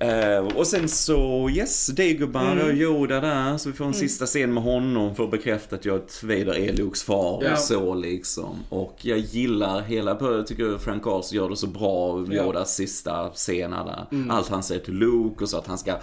Eh, 0.00 0.56
och 0.56 0.66
sen 0.66 0.88
så, 0.88 1.50
yes, 1.50 1.86
Dagobah 1.86 2.52
Mm. 2.52 2.66
och 2.66 2.72
Yoda 2.74 3.20
där. 3.20 3.56
Så 3.56 3.68
vi 3.68 3.74
får 3.74 3.84
en 3.84 3.94
sista 3.94 4.26
scen 4.26 4.54
med 4.54 4.62
honom 4.62 5.14
för 5.14 5.24
att 5.24 5.30
bekräfta 5.30 5.76
att 5.76 5.84
jag 5.84 6.00
Vader 6.22 6.56
är 6.58 6.72
Lukes 6.72 7.02
far 7.02 7.42
Ja. 7.44 7.52
och 7.52 7.58
så 7.58 7.94
liksom. 7.94 8.56
Och 8.68 8.96
jag 9.02 9.18
gillar 9.18 9.80
hela, 9.82 10.16
jag 10.20 10.46
tycker 10.46 10.78
Frank 10.78 11.02
Carlson 11.02 11.36
gör 11.36 11.48
det 11.48 11.56
så 11.56 11.66
bra, 11.66 12.24
Ja. 12.30 12.44
Yodas 12.44 12.74
sista 12.74 13.28
scener 13.34 13.84
där. 13.84 14.06
Mm. 14.16 14.30
Allt 14.30 14.48
han 14.48 14.62
säger 14.62 14.80
till 14.80 14.94
Luke 14.94 15.44
och 15.44 15.48
så 15.50 15.58
att 15.58 15.66
han 15.66 15.78
ska 15.78 15.94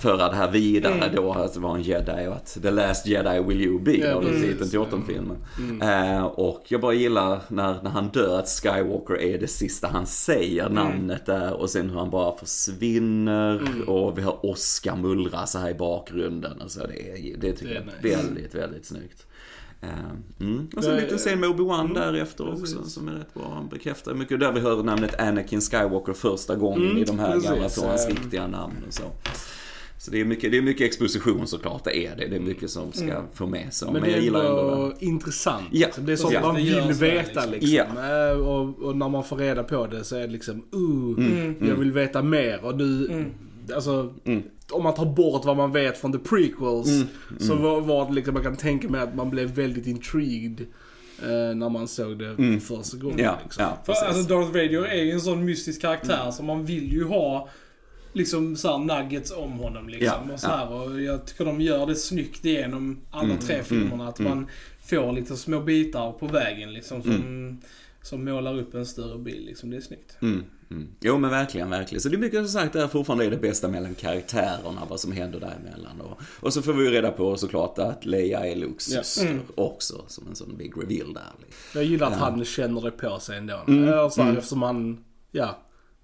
föra 0.00 0.28
det 0.28 0.36
här 0.36 0.50
vidare 0.50 0.92
Mm. 0.94 1.08
då, 1.16 1.32
att 1.32 1.56
vara 1.56 1.76
en 1.76 1.82
jedi 1.82 2.26
och 2.28 2.32
att 2.36 2.58
the 2.62 2.70
last 2.70 3.06
jedi 3.06 3.42
will 3.46 3.60
you 3.62 3.80
be, 3.80 3.96
Ja, 3.96 4.14
av 4.14 4.22
titeln 4.22 4.70
till 4.70 4.78
åttonfilmen. 4.78 5.36
Mm. 5.58 5.82
Eh, 6.16 6.22
och 6.24 6.64
jag 6.68 6.80
bara 6.80 6.92
gillar 6.94 7.40
när, 7.48 7.82
när 7.82 7.90
han 7.90 8.08
dör 8.08 8.38
att 8.38 8.48
Skywalker 8.48 9.20
är 9.20 9.38
det 9.38 9.46
sista 9.48 9.88
han 9.88 10.06
säger, 10.06 10.66
Mm. 10.66 10.74
namnet 10.74 11.26
där. 11.26 11.52
Och 11.52 11.70
sen 11.70 11.90
hur 11.90 11.98
han 11.98 12.10
bara 12.10 12.36
försvinner. 12.36 13.09
Mm. 13.28 13.82
Och 13.88 14.18
vi 14.18 14.22
har 14.22 14.46
Oscar 14.46 14.96
mullra 14.96 15.46
så 15.46 15.58
här 15.58 15.70
i 15.70 15.74
bakgrunden. 15.74 16.60
Och 16.60 16.70
så 16.70 16.86
det, 16.86 17.10
är, 17.10 17.36
det 17.36 17.52
tycker 17.52 17.66
Det 17.68 17.70
är 17.70 17.74
jag 17.74 17.82
är 17.82 18.02
nice. 18.02 18.16
väldigt, 18.26 18.54
väldigt 18.54 18.86
snyggt. 18.86 19.26
Eh, 19.82 19.88
Mm. 20.40 20.68
Och 20.76 20.84
så 20.84 20.90
en 20.90 20.96
Det- 20.96 21.02
liten 21.02 21.18
scen 21.18 21.40
med 21.40 21.48
Obi-Wan 21.50 21.80
Mm, 21.80 21.94
därefter 21.94 22.44
precis. 22.44 22.76
också 22.76 22.90
som 22.90 23.08
är 23.08 23.12
rätt 23.12 23.34
bra. 23.34 23.52
Han 23.54 23.68
bekräftar 23.68 24.14
mycket. 24.14 24.40
Där 24.40 24.52
vi 24.52 24.60
hör 24.60 24.82
namnet 24.82 25.20
Anakin 25.20 25.60
Skywalker 25.60 26.12
första 26.12 26.56
gången 26.56 26.82
Mm, 26.90 26.98
i 26.98 27.04
de 27.04 27.18
här 27.18 27.32
precis. 27.32 27.50
gamla 27.50 27.68
från 27.68 27.84
hans 27.88 28.06
Ehm. 28.06 28.10
riktiga 28.16 28.46
namn 28.46 28.74
och 28.88 28.94
så. 28.94 29.02
Så 30.02 30.10
det 30.10 30.20
är, 30.20 30.24
mycket, 30.24 30.50
det 30.52 30.58
är 30.58 30.62
mycket 30.62 30.86
exposition 30.86 31.46
såklart, 31.46 31.84
det 31.84 32.06
är 32.06 32.16
det. 32.16 32.26
Det 32.26 32.36
är 32.36 32.40
mycket 32.40 32.70
som 32.70 32.92
ska 32.92 33.04
Mm. 33.04 33.22
få 33.34 33.46
med 33.46 33.74
sig. 33.74 33.86
Men, 33.86 33.92
Men, 33.92 34.02
det 34.02 34.08
jag 34.10 34.18
är 34.18 34.22
gillar 34.22 34.40
ändå 34.44 34.60
ändå 34.72 34.92
det. 35.00 35.04
intressant. 35.06 35.64
Ja, 35.72 35.86
liksom. 35.86 36.06
Det 36.06 36.12
är 36.12 36.16
sånt 36.16 36.34
ja. 36.34 36.40
man 36.40 36.56
vill 36.56 36.92
veta 36.92 37.46
liksom. 37.46 37.50
liksom. 37.50 37.98
Eh, 37.98 38.46
Och, 38.48 38.78
och 38.88 38.96
när 38.96 39.08
man 39.08 39.24
får 39.24 39.36
reda 39.36 39.62
på 39.62 39.86
det 39.86 40.04
så 40.04 40.16
är 40.16 40.20
det 40.20 40.26
liksom, 40.26 40.54
uh, 40.74 41.26
Mm. 41.26 41.54
jag 41.68 41.74
vill 41.76 41.92
veta 41.92 42.22
mer. 42.22 42.64
Och 42.64 42.76
nu, 42.76 43.06
Mm. 43.10 43.26
alltså, 43.74 44.14
Mm. 44.24 44.42
om 44.72 44.82
man 44.82 44.94
tar 44.94 45.04
bort 45.06 45.44
vad 45.44 45.56
man 45.56 45.72
vet 45.72 45.98
från 45.98 46.12
the 46.12 46.18
prequels. 46.18 46.88
Mm, 46.88 47.06
Så 47.38 47.52
mm. 47.52 47.64
var, 47.64 47.80
var 47.80 48.06
det 48.08 48.12
liksom, 48.14 48.34
man 48.34 48.42
kan 48.42 48.56
tänka 48.56 48.88
mig 48.88 49.00
att 49.00 49.14
man 49.16 49.30
blev 49.30 49.50
väldigt 49.54 49.86
intrigued. 49.86 50.60
eh, 51.22 51.54
när 51.56 51.68
man 51.68 51.88
såg 51.88 52.18
det 52.18 52.26
Mm. 52.28 52.60
första 52.60 52.96
gången. 52.96 53.18
Ja, 53.18 53.38
liksom. 53.44 53.64
ja, 53.64 53.78
För 53.84 53.92
alltså 53.92 54.22
Darth 54.22 54.46
Vader 54.48 54.84
är 54.86 55.02
ju 55.02 55.10
en 55.10 55.20
sån 55.20 55.44
mystisk 55.44 55.80
karaktär 55.80 56.20
Mm. 56.20 56.32
så 56.32 56.42
man 56.42 56.64
vill 56.64 56.92
ju 56.92 57.04
ha 57.04 57.48
liksom 58.12 58.56
så 58.56 58.68
här 58.78 59.02
nuggets 59.02 59.32
om 59.32 59.52
honom 59.52 59.88
liksom. 59.88 60.18
Ja, 60.28 60.34
och, 60.34 60.40
så 60.40 60.46
här, 60.46 60.72
och 60.72 61.00
jag 61.02 61.26
tycker 61.26 61.44
de 61.44 61.60
gör 61.60 61.86
det 61.86 61.94
snyggt 61.94 62.44
genom 62.44 63.00
alla 63.10 63.24
Mm, 63.24 63.38
tre 63.38 63.54
mm, 63.54 63.64
filmerna. 63.66 64.08
Att 64.08 64.18
mm. 64.18 64.30
man 64.32 64.46
får 64.84 65.12
lite 65.12 65.36
små 65.36 65.60
bitar 65.60 66.12
på 66.12 66.26
vägen 66.26 66.72
liksom 66.72 67.02
som, 67.02 67.10
Mm. 67.12 67.58
som 68.02 68.24
målar 68.24 68.58
upp 68.58 68.74
en 68.74 68.86
större 68.86 69.18
bild 69.18 69.46
liksom. 69.46 69.70
Det 69.70 69.76
är 69.76 69.80
snyggt. 69.80 70.16
Mm, 70.22 70.44
mm. 70.70 70.88
Jo 71.00 71.18
men 71.18 71.30
verkligen, 71.30 71.70
verkligen. 71.70 72.00
Så 72.00 72.08
det 72.08 72.16
är 72.16 72.18
mycket 72.18 72.38
som 72.38 72.48
sagt 72.60 72.72
där 72.72 72.88
fortfarande 72.88 73.24
är 73.26 73.30
det 73.30 73.36
bästa 73.36 73.68
mellan 73.68 73.94
karaktärerna, 73.94 74.82
vad 74.88 75.00
som 75.00 75.12
händer 75.12 75.40
däremellan. 75.40 76.00
Och, 76.00 76.20
och 76.40 76.52
så 76.52 76.62
får 76.62 76.72
vi 76.72 76.84
ju 76.84 76.90
reda 76.90 77.10
på 77.12 77.36
såklart 77.36 77.78
att 77.78 78.04
Leia 78.04 78.46
är 78.46 78.56
Lukes 78.56 78.88
Ja. 78.94 79.02
syster 79.02 79.30
Mm. 79.30 79.42
också, 79.54 80.04
som 80.08 80.26
en 80.28 80.36
sån 80.36 80.56
big 80.56 80.72
reveal 80.76 81.14
där. 81.14 81.22
liksom. 81.38 81.80
Jag 81.80 81.84
gillar 81.84 82.06
att 82.06 82.12
Ja. 82.12 82.24
han 82.24 82.44
känner 82.44 82.80
det 82.80 82.90
på 82.90 83.18
sig 83.20 83.38
ändå. 83.38 83.60
Mm, 83.68 83.88
Eh, 83.88 84.08
Så 84.08 84.20
här, 84.20 84.28
mm. 84.28 84.36
Eftersom 84.38 84.62
han, 84.62 85.04
ja, 85.32 85.58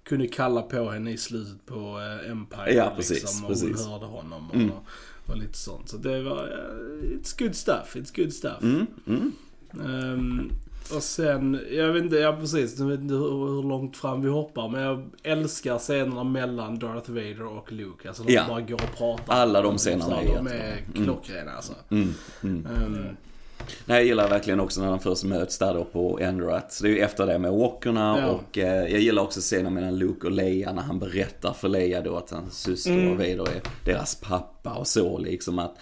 kunde 0.07 0.27
kalla 0.27 0.61
på 0.61 0.89
henne 0.89 1.11
i 1.11 1.17
slutet 1.17 1.65
på 1.65 1.99
eh, 2.25 2.31
Empire. 2.31 2.73
Ja, 2.73 2.93
precis, 2.95 3.21
liksom, 3.21 3.43
och 3.45 3.49
precis. 3.51 3.83
hon 3.85 3.91
hörde 3.93 4.05
honom 4.05 4.49
och, 4.49 4.55
Mm. 4.55 4.71
och 5.27 5.37
lite 5.37 5.57
sånt. 5.57 5.89
Så 5.89 5.97
det 5.97 6.21
var, 6.23 6.43
eh, 6.43 7.17
it's 7.17 7.43
good 7.43 7.55
stuff, 7.55 7.95
it's 7.95 8.21
good 8.21 8.33
stuff. 8.33 8.61
Mm, 8.63 8.85
mm. 9.07 9.31
Ehm, 9.85 10.51
och 10.95 11.03
sen, 11.03 11.59
jag 11.71 11.93
vet 11.93 12.03
inte, 12.03 12.15
ja 12.15 12.37
precis, 12.39 12.79
jag 12.79 12.85
vet 12.87 12.99
inte 12.99 13.13
hur, 13.13 13.47
hur 13.55 13.63
långt 13.69 13.97
fram 13.97 14.21
vi 14.21 14.29
hoppar. 14.29 14.69
Men 14.69 14.81
jag 14.81 15.09
älskar 15.23 15.77
scenerna 15.77 16.23
mellan 16.23 16.79
Darth 16.79 17.11
Vader 17.11 17.45
och 17.45 17.71
Luke. 17.71 18.07
Alltså 18.07 18.23
de 18.23 18.33
Ja. 18.33 18.45
bara 18.47 18.61
går 18.61 18.75
och 18.75 18.97
pratar. 18.97 19.33
Alla 19.33 19.61
de 19.61 19.77
scenerna 19.77 20.21
är 20.21 20.35
De 20.35 20.47
är 20.47 20.77
Mm. 20.93 21.03
klockrena 21.05 21.51
alltså. 21.51 21.73
Mm, 21.89 22.13
mm. 22.43 22.65
Ehm, 22.65 23.17
Nej, 23.85 23.97
jag 23.97 24.05
gillar 24.05 24.29
verkligen 24.29 24.59
också 24.59 24.81
när 24.81 24.89
de 24.89 24.99
först 24.99 25.23
möts 25.23 25.57
där 25.57 25.73
då 25.73 25.83
på 25.83 26.19
Endorat. 26.21 26.79
Det 26.81 26.87
är 26.87 26.91
ju 26.91 26.99
efter 26.99 27.27
det 27.27 27.39
med 27.39 27.51
walkerna 27.51 28.17
Ja. 28.21 28.27
och 28.27 28.57
eh, 28.57 28.91
jag 28.91 28.99
gillar 29.01 29.23
också 29.23 29.39
scenen 29.39 29.73
mellan 29.73 29.97
Luke 29.99 30.25
och 30.27 30.31
Leia 30.31 30.73
när 30.73 30.81
han 30.81 30.99
berättar 30.99 31.53
för 31.53 31.69
Leia 31.69 32.01
då 32.01 32.17
att 32.17 32.31
hans 32.31 32.61
syster 32.61 32.91
Mm. 32.91 33.07
och 33.11 33.17
Vader 33.17 33.47
är 33.55 33.61
deras 33.85 34.15
pappa 34.15 34.73
och 34.73 34.87
så 34.87 35.17
liksom 35.17 35.59
att 35.59 35.75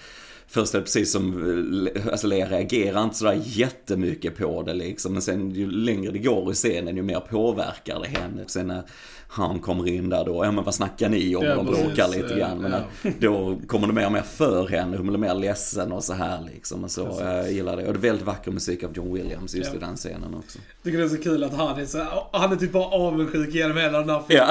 Först 0.47 0.73
är 0.73 0.77
det 0.79 0.83
precis 0.83 1.11
som, 1.11 1.87
eh, 1.95 2.07
alltså 2.11 2.27
Leia 2.27 2.45
reagerar 2.49 3.03
inte 3.03 3.15
sådär 3.15 3.41
jättemycket 3.43 4.37
på 4.37 4.61
det 4.63 4.73
liksom. 4.73 5.13
Men 5.13 5.21
sen 5.21 5.51
ju 5.51 5.71
längre 5.71 6.11
det 6.11 6.19
går 6.19 6.51
i 6.51 6.55
scenen 6.55 6.95
ju 6.95 7.01
mer 7.03 7.19
påverkar 7.19 7.99
det 7.99 8.07
henne. 8.19 8.43
Sen 8.47 8.67
när 8.67 8.83
han 9.27 9.59
kommer 9.59 9.87
in 9.87 10.09
där 10.09 10.25
då, 10.25 10.45
ja 10.45 10.51
men 10.51 10.63
vad 10.63 10.75
snackar 10.75 11.09
ni 11.09 11.35
om? 11.35 11.45
Ja, 11.45 11.55
och 11.55 11.65
de 11.65 11.71
bråkar 11.71 12.07
lite 12.07 12.35
grann. 12.39 12.57
Men 12.57 12.71
Ja. 12.71 13.11
då 13.19 13.57
kommer 13.67 13.87
det 13.87 13.93
mer 13.93 14.05
och 14.05 14.11
mer 14.11 14.21
för 14.21 14.67
henne, 14.67 14.97
hon 14.97 15.07
blir 15.07 15.17
mer 15.17 15.33
ledsen 15.33 15.91
och 15.91 16.03
så 16.03 16.13
här 16.13 16.39
liksom. 16.53 16.83
Och 16.83 16.91
så, 16.91 17.17
jag 17.21 17.51
gillar 17.51 17.77
det. 17.77 17.87
Och 17.87 17.93
det 17.93 17.99
är 17.99 18.01
väldigt 18.01 18.25
vacker 18.25 18.51
musik 18.51 18.83
av 18.83 18.93
John 18.97 19.13
Williams 19.13 19.55
just 19.55 19.69
Ja. 19.71 19.77
i 19.77 19.79
den 19.79 19.95
scenen 19.95 20.35
också. 20.35 20.59
Jag 20.59 20.83
tycker 20.83 20.97
det 20.97 21.03
är 21.03 21.09
så 21.09 21.17
kul 21.17 21.43
att 21.43 21.53
han 21.53 21.79
är 21.79 21.85
så 21.85 22.05
han 22.31 22.51
är 22.51 22.55
typ 22.55 22.71
bara 22.71 22.85
avundsjuk 22.85 23.53
genom 23.55 23.77
hela 23.77 23.99
den 23.99 24.09
här 24.09 24.21
filmen. 24.27 24.45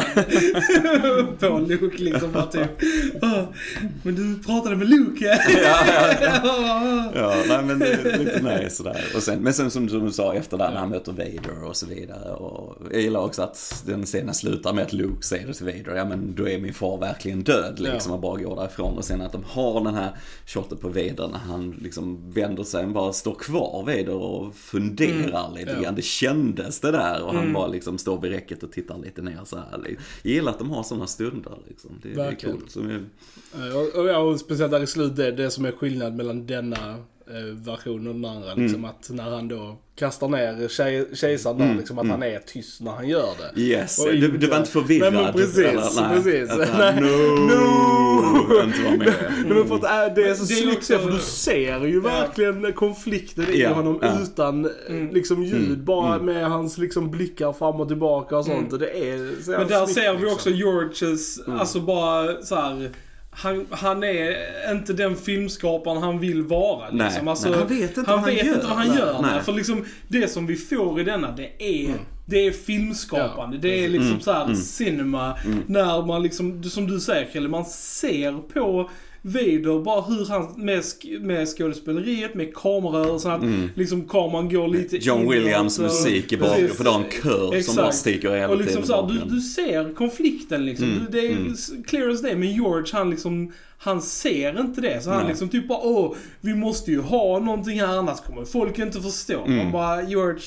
Ja, 1.41 1.49
på 1.49 1.59
Luke 1.59 2.03
liksom 2.03 2.33
bara 2.33 2.47
typ. 2.47 2.71
"Åh, 3.23 3.43
Men 4.03 4.15
du 4.15 4.43
pratade 4.43 4.77
med 4.77 4.89
Luke 4.89 5.39
ja. 5.65 5.84
Ja, 5.87 6.15
ja, 6.21 6.41
ja. 6.45 7.11
ja 7.15 7.35
nej, 7.49 7.63
men 7.65 7.79
det 7.79 7.87
är 7.93 8.19
lite 8.19 8.41
nice 8.43 8.77
sådär. 8.77 9.05
Och 9.15 9.23
sen, 9.23 9.41
men 9.41 9.55
sen 9.55 9.71
som 9.71 9.87
du 9.87 10.13
sa 10.13 10.35
efter 10.35 10.59
det 10.59 10.71
när 10.71 10.77
han 10.77 10.89
möter 10.91 11.13
Vader 11.13 11.65
och 11.69 11.77
så 11.77 11.87
vidare. 11.87 12.33
Och 12.33 12.77
jag 12.93 13.01
gillar 13.01 13.21
också 13.21 13.43
att 13.43 13.83
den 13.87 14.05
scenen 14.05 14.35
slutar 14.35 14.73
med 14.73 14.85
att 14.85 14.93
Luke 14.93 15.23
säger 15.23 15.53
till 15.53 15.67
Vader, 15.67 15.97
ja 15.97 16.05
men 16.05 16.35
då 16.35 16.49
är 16.49 16.59
min 16.61 16.75
far 16.75 16.99
verkligen 16.99 17.43
död 17.43 17.81
liksom. 17.81 18.13
Och 18.13 18.21
bara 18.21 18.43
går 18.43 18.57
därifrån. 18.57 18.97
Och 18.99 19.05
sen 19.05 19.21
att 19.21 19.33
de 19.33 19.45
har 19.45 19.85
den 19.85 19.95
här 19.95 20.11
shotet 20.47 20.81
på 20.81 20.89
Vader 20.89 21.29
när 21.33 21.39
han 21.39 21.71
liksom 21.83 22.33
vänder 22.33 22.65
sig 22.65 22.85
och 22.85 22.91
bara 22.93 23.13
står 23.13 23.35
kvar 23.35 23.83
Vader 23.87 24.15
och 24.15 24.55
funderar 24.55 25.55
lite 25.55 25.71
Ja. 25.73 25.81
grann. 25.83 25.95
Det 25.95 26.03
kändes 26.05 26.81
det 26.81 26.91
där. 26.91 27.23
Och 27.23 27.29
han 27.35 27.43
Mm. 27.43 27.53
bara 27.53 27.67
liksom 27.67 27.99
står 27.99 28.21
vid 28.21 28.31
räcket 28.33 28.63
och 28.63 28.73
tittar 28.73 28.99
lite 28.99 29.23
ner 29.23 29.41
så 29.45 29.57
här. 29.57 29.65
Jag 30.23 30.33
gillar 30.33 30.53
att 30.53 30.59
de 30.59 30.71
har 30.71 30.83
sådana 30.83 31.07
stunder 31.07 31.53
liksom. 31.69 31.91
Det, 32.03 32.09
det 32.15 32.23
är 32.23 32.35
coolt. 32.35 32.71
Så, 32.71 32.81
jag- 32.81 33.01
Eh, 33.69 33.77
Och, 33.77 34.01
och, 34.01 34.09
ja, 34.09 34.19
och 34.19 34.41
speciellt 34.41 34.73
där 34.73 34.83
i 34.83 34.87
slutet, 34.87 35.17
det, 35.17 35.31
det 35.33 35.51
som 35.51 35.65
är 35.65 35.71
skillnad 35.79 36.17
mellan 36.17 36.47
denna 36.47 36.91
eh, 37.31 37.55
version 37.67 38.07
och 38.07 38.15
den 38.15 38.25
andra. 38.25 38.55
Liksom 38.55 38.85
att 38.85 39.11
när 39.11 39.25
han 39.31 39.49
då 39.49 39.77
kastar 39.97 40.29
ner 40.29 40.69
tjej, 40.69 41.09
kejsaren 41.15 41.59
där, 41.59 41.75
liksom 41.75 41.99
att 41.99 42.09
han 42.09 42.23
är 42.23 42.39
tyst 42.39 42.81
när 42.81 42.91
han 42.93 43.09
gör 43.09 43.29
det. 43.55 43.61
Yes, 43.61 43.99
Och 43.99 44.07
du, 44.13 44.19
du 44.21 44.27
inte- 44.35 44.47
var 44.47 44.57
inte 44.59 44.71
förvirrad? 44.71 45.13
Nej, 45.13 45.23
men 45.25 45.33
precis, 45.33 45.59
eller, 45.59 46.09
nej, 46.09 46.23
precis. 46.23 46.51
Att 46.51 46.79
Nej. 46.79 47.01
no, 47.01 48.63
inte 48.65 48.83
var 48.85 48.97
med. 48.97 49.15
Nej, 49.47 49.55
men 49.57 49.69
för 49.69 49.75
att 49.75 50.09
äh, 50.09 50.15
det 50.15 50.23
är 50.29 50.35
så 50.35 50.47
snyggt 50.47 50.87
för 50.87 51.11
du 51.11 51.19
ser 51.19 51.85
ju 51.87 52.01
verkligen 52.01 52.73
konflikten 52.73 53.45
i 53.51 53.61
Ja, 53.63 53.73
honom 53.73 53.99
ja. 54.03 54.19
utan 54.23 54.69
Mm. 54.89 55.07
eh, 55.09 55.13
liksom 55.15 55.43
ljud. 55.43 55.85
Bara 55.85 56.19
med 56.23 56.51
hans 56.51 56.79
liksom 56.79 57.11
blickar 57.11 57.53
fram 57.53 57.81
och 57.81 57.89
tillbaka 57.89 58.37
och 58.39 58.45
sånt. 58.45 58.73
Och 58.73 58.79
det 58.79 58.91
är 59.11 59.43
så 59.43 59.51
Men 59.51 59.69
där 59.69 59.85
snyggt, 59.87 59.95
ser 59.99 60.13
vi 60.13 60.19
liksom. 60.19 60.33
också 60.35 60.51
Georges, 60.51 61.41
alltså 61.49 61.81
bara 61.81 62.43
så 62.43 62.55
här. 62.55 62.91
Han, 63.37 63.67
han 63.71 64.05
är 64.05 64.37
inte 64.73 64.93
den 64.93 65.17
filmskaparen 65.17 66.03
han 66.03 66.19
vill 66.21 66.43
vara. 66.43 66.85
Liksom. 66.91 66.99
Nej, 66.99 67.29
alltså, 67.29 67.49
nej, 67.49 67.59
han 67.59 67.69
vet 67.69 67.97
inte 67.99 68.11
han 68.11 68.21
vad 68.21 68.31
han 68.31 68.35
vet 68.35 68.47
gör. 68.47 68.55
inte 68.55 68.67
vad 68.67 68.77
han 68.77 68.89
Nej, 68.89 68.99
gör. 68.99 69.23
nej. 69.23 69.43
För 69.43 69.53
liksom, 69.53 69.85
det 70.09 70.29
som 70.29 70.47
vi 70.47 70.57
får 70.57 71.01
i 71.01 71.05
denna, 71.05 71.31
det 71.31 71.51
är, 71.59 71.95
det 72.27 72.47
är 72.47 72.51
filmskapande. 72.51 73.57
Ja, 73.57 73.63
det 73.63 73.85
är 73.85 73.89
liksom 73.89 74.11
Mm. 74.11 74.21
så 74.21 74.33
här 74.33 74.55
cinema. 74.55 75.35
När 75.67 76.07
man 76.07 76.23
liksom, 76.23 76.63
som 76.65 76.87
du 76.87 77.01
säger 77.01 77.31
Krille, 77.33 77.49
man 77.49 77.65
ser 77.65 78.33
på 78.55 78.91
Vader, 79.27 79.83
bara 79.85 80.01
hur 80.01 80.27
han, 80.27 80.55
med, 80.57 80.81
sk- 80.81 81.21
med 81.21 81.49
skådespeleriet, 81.49 82.35
med 82.35 82.55
kamerarörelsen, 82.55 83.31
att 83.31 83.43
liksom 83.79 84.09
kameran 84.09 84.49
går 84.49 84.69
lite 84.69 84.97
Mm. 84.97 85.07
John 85.07 85.31
Williams 85.31 85.79
och- 85.79 85.85
musik 85.85 86.33
i 86.33 86.37
bakgrunden, 86.37 86.77
för 86.77 86.85
det 86.85 86.91
har 86.91 86.99
en 87.05 87.11
kör 87.23 87.61
som 87.61 87.77
bara 87.77 87.93
sticker 87.93 88.31
hela 88.37 88.49
Och 88.49 88.57
liksom 88.57 88.83
tiden 88.83 88.87
så 88.87 89.07
här, 89.07 89.13
du, 89.29 89.35
du 89.35 89.41
ser 89.41 89.95
konflikten 89.95 90.65
liksom. 90.67 90.87
Mm, 90.93 91.07
Det 91.13 91.19
är 91.21 91.31
mm. 91.31 91.55
clear 91.87 92.11
as 92.11 92.23
day. 92.23 92.35
Men 92.37 92.53
George 92.53 92.87
han 92.93 93.11
liksom, 93.11 93.53
han 93.79 94.03
ser 94.03 94.61
inte 94.61 94.81
det. 94.81 95.03
Så 95.05 95.11
han 95.11 95.19
Nej. 95.19 95.29
liksom 95.29 95.49
typ 95.49 95.69
bara 95.69 95.79
åh, 95.83 96.15
vi 96.41 96.55
måste 96.55 96.91
ju 96.91 97.01
ha 97.01 97.39
någonting 97.39 97.81
här 97.81 97.99
annars 97.99 98.21
kommer 98.21 98.45
folk 98.45 98.79
inte 98.79 99.01
förstå. 99.01 99.47
Man 99.47 99.73
bara 99.73 100.03
George, 100.03 100.41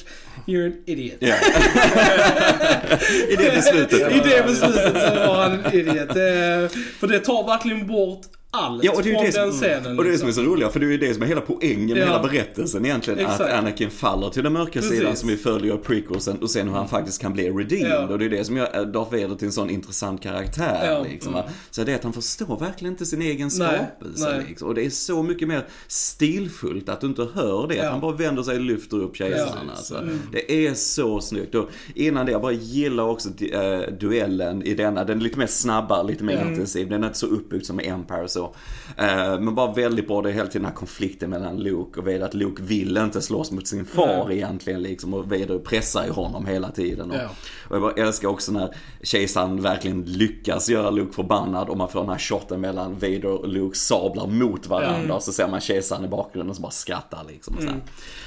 you're 0.47 0.65
an 0.67 0.73
idiot. 0.85 1.21
Mm. 1.21 1.33
Ja. 1.33 1.35
I 3.29 3.35
det 3.35 3.51
beslutet. 3.55 4.11
I 4.11 4.19
det 4.29 4.43
beslutet 4.47 4.93
så 4.93 5.15
var 5.27 5.35
han 5.49 5.59
en 5.65 5.73
idiot. 5.73 6.13
Det, 6.13 6.69
för 6.99 7.07
det 7.07 7.19
tar 7.19 7.47
verkligen 7.47 7.87
bort 7.87 8.21
allt 8.51 8.83
Ja, 8.83 8.91
och 8.95 9.03
det 9.03 9.09
är 9.09 9.13
från 9.13 9.23
det 9.25 9.31
den 9.31 9.51
som, 9.51 9.61
scenen. 9.61 9.97
och 9.97 10.03
det 10.03 10.09
är 10.09 10.11
det 10.11 10.17
som 10.17 10.27
liksom. 10.27 10.43
är 10.43 10.47
så 10.47 10.53
roligt, 10.53 10.71
för 10.71 10.79
det 10.79 10.93
är 10.93 10.97
det 10.97 11.13
som 11.13 11.23
är 11.23 11.27
hela 11.27 11.41
poängen 11.41 11.87
med 11.87 11.97
Ja. 11.97 12.05
hela 12.05 12.23
berättelsen 12.23 12.85
egentligen. 12.85 13.19
Exakt. 13.19 13.41
Att 13.41 13.51
Anakin 13.53 13.89
faller 13.89 14.29
till 14.29 14.43
den 14.43 14.53
mörka 14.53 14.71
Precis. 14.71 14.89
sidan 14.97 15.15
som 15.15 15.29
vi 15.29 15.37
följer 15.37 15.77
prequelsen 15.77 16.37
och 16.41 16.49
sen 16.49 16.67
hur 16.67 16.75
han 16.75 16.87
faktiskt 16.87 17.21
kan 17.21 17.33
bli 17.33 17.49
redeemed. 17.49 17.91
Ja. 17.91 18.07
Och 18.07 18.19
det 18.19 18.25
är 18.25 18.29
det 18.29 18.43
som 18.45 18.57
gör 18.57 18.85
Darth 18.85 19.11
Vader 19.11 19.35
till 19.35 19.45
en 19.47 19.51
sån 19.51 19.69
intressant 19.69 20.23
karaktär. 20.23 20.85
Ja, 20.91 21.03
Liksom, 21.03 21.33
va? 21.33 21.43
Så 21.71 21.83
det 21.83 21.91
är 21.91 21.95
att 21.95 22.03
han 22.03 22.13
förstår 22.13 22.59
verkligen 22.59 22.93
inte 22.93 23.05
sin 23.05 23.21
egen 23.21 23.51
skapelse. 23.51 24.43
Liksom. 24.47 24.67
Och 24.67 24.75
det 24.75 24.85
är 24.85 24.89
så 24.89 25.23
mycket 25.23 25.47
mer 25.47 25.65
stilfullt 25.87 26.89
att 26.89 27.01
du 27.01 27.07
inte 27.07 27.27
hör 27.33 27.67
det. 27.67 27.79
Att 27.79 27.91
han 27.91 28.01
bara 28.01 28.15
vänder 28.15 28.43
sig 28.43 28.55
och 28.55 28.61
lyfter 28.61 28.97
upp 28.97 29.15
kejsaren. 29.15 29.69
Alltså. 29.69 29.95
Mm. 29.97 30.19
Det 30.31 30.67
är 30.67 30.73
så 30.73 31.21
snyggt. 31.21 31.55
Och 31.55 31.69
innan 31.95 32.25
det, 32.25 32.31
jag 32.31 32.41
bara 32.41 32.51
gillar 32.51 33.03
också 33.03 33.29
äh, 33.53 33.79
duellen 33.99 34.63
i 34.63 34.73
denna. 34.73 35.03
Den 35.03 35.17
är 35.17 35.21
lite 35.23 35.39
mer 35.39 35.47
snabbare, 35.47 36.07
lite 36.07 36.23
mer 36.23 36.37
Mm. 36.37 36.53
intensiv. 36.53 36.89
Den 36.89 37.03
är 37.03 37.07
inte 37.07 37.19
så 37.19 37.27
uppbyggd 37.27 37.65
som 37.65 37.79
Empire 37.79 38.27
så. 38.37 38.55
Eh, 38.97 39.39
men 39.39 39.55
bara 39.55 39.73
väldigt 39.73 40.07
bra, 40.07 40.21
det 40.21 40.29
är 40.29 40.33
hela 40.33 40.47
tiden 40.47 40.61
den 40.61 40.71
här 40.71 40.77
konflikten 40.77 41.29
mellan 41.29 41.57
Luke 41.57 41.99
och 41.99 42.05
Vader. 42.05 42.21
Att 42.21 42.33
Luke 42.33 42.63
vill 42.63 42.97
inte 42.97 43.21
slåss 43.21 43.51
mot 43.51 43.67
sin 43.67 43.85
far 43.85 44.31
egentligen 44.31 44.81
liksom. 44.81 45.13
Och 45.13 45.23
Vader 45.23 45.59
pressar 45.59 46.05
ju 46.05 46.11
honom 46.11 46.45
hela 46.45 46.71
tiden. 46.71 47.11
Och, 47.11 47.17
Ja. 47.17 47.29
och 47.69 47.75
jag 47.75 47.81
bara 47.81 47.93
älskar 47.93 48.27
också 48.27 48.51
när 48.51 48.75
kejsaren 49.03 49.61
verkligen 49.61 50.01
lyckas 50.03 50.69
göra 50.69 50.89
Luke 50.89 51.13
förbannad. 51.13 51.69
Och 51.69 51.77
man 51.77 51.89
får 51.89 51.99
den 51.99 52.09
här 52.09 52.17
shoten 52.17 52.61
mellan 52.61 52.93
Vader 52.93 53.25
och 53.25 53.47
Luke 53.47 53.77
sablar 53.77 54.27
mot 54.27 54.67
varandra. 54.67 55.15
Och 55.15 55.23
så 55.23 55.31
ser 55.31 55.47
man 55.47 55.59
kejsaren 55.59 56.05
i 56.05 56.07
bakgrunden 56.07 56.55
som 56.55 56.61
bara 56.61 56.71
skrattar 56.71 57.25
liksom. 57.27 57.55
Och 57.55 57.61
så 57.63 57.69
här. 57.69 57.81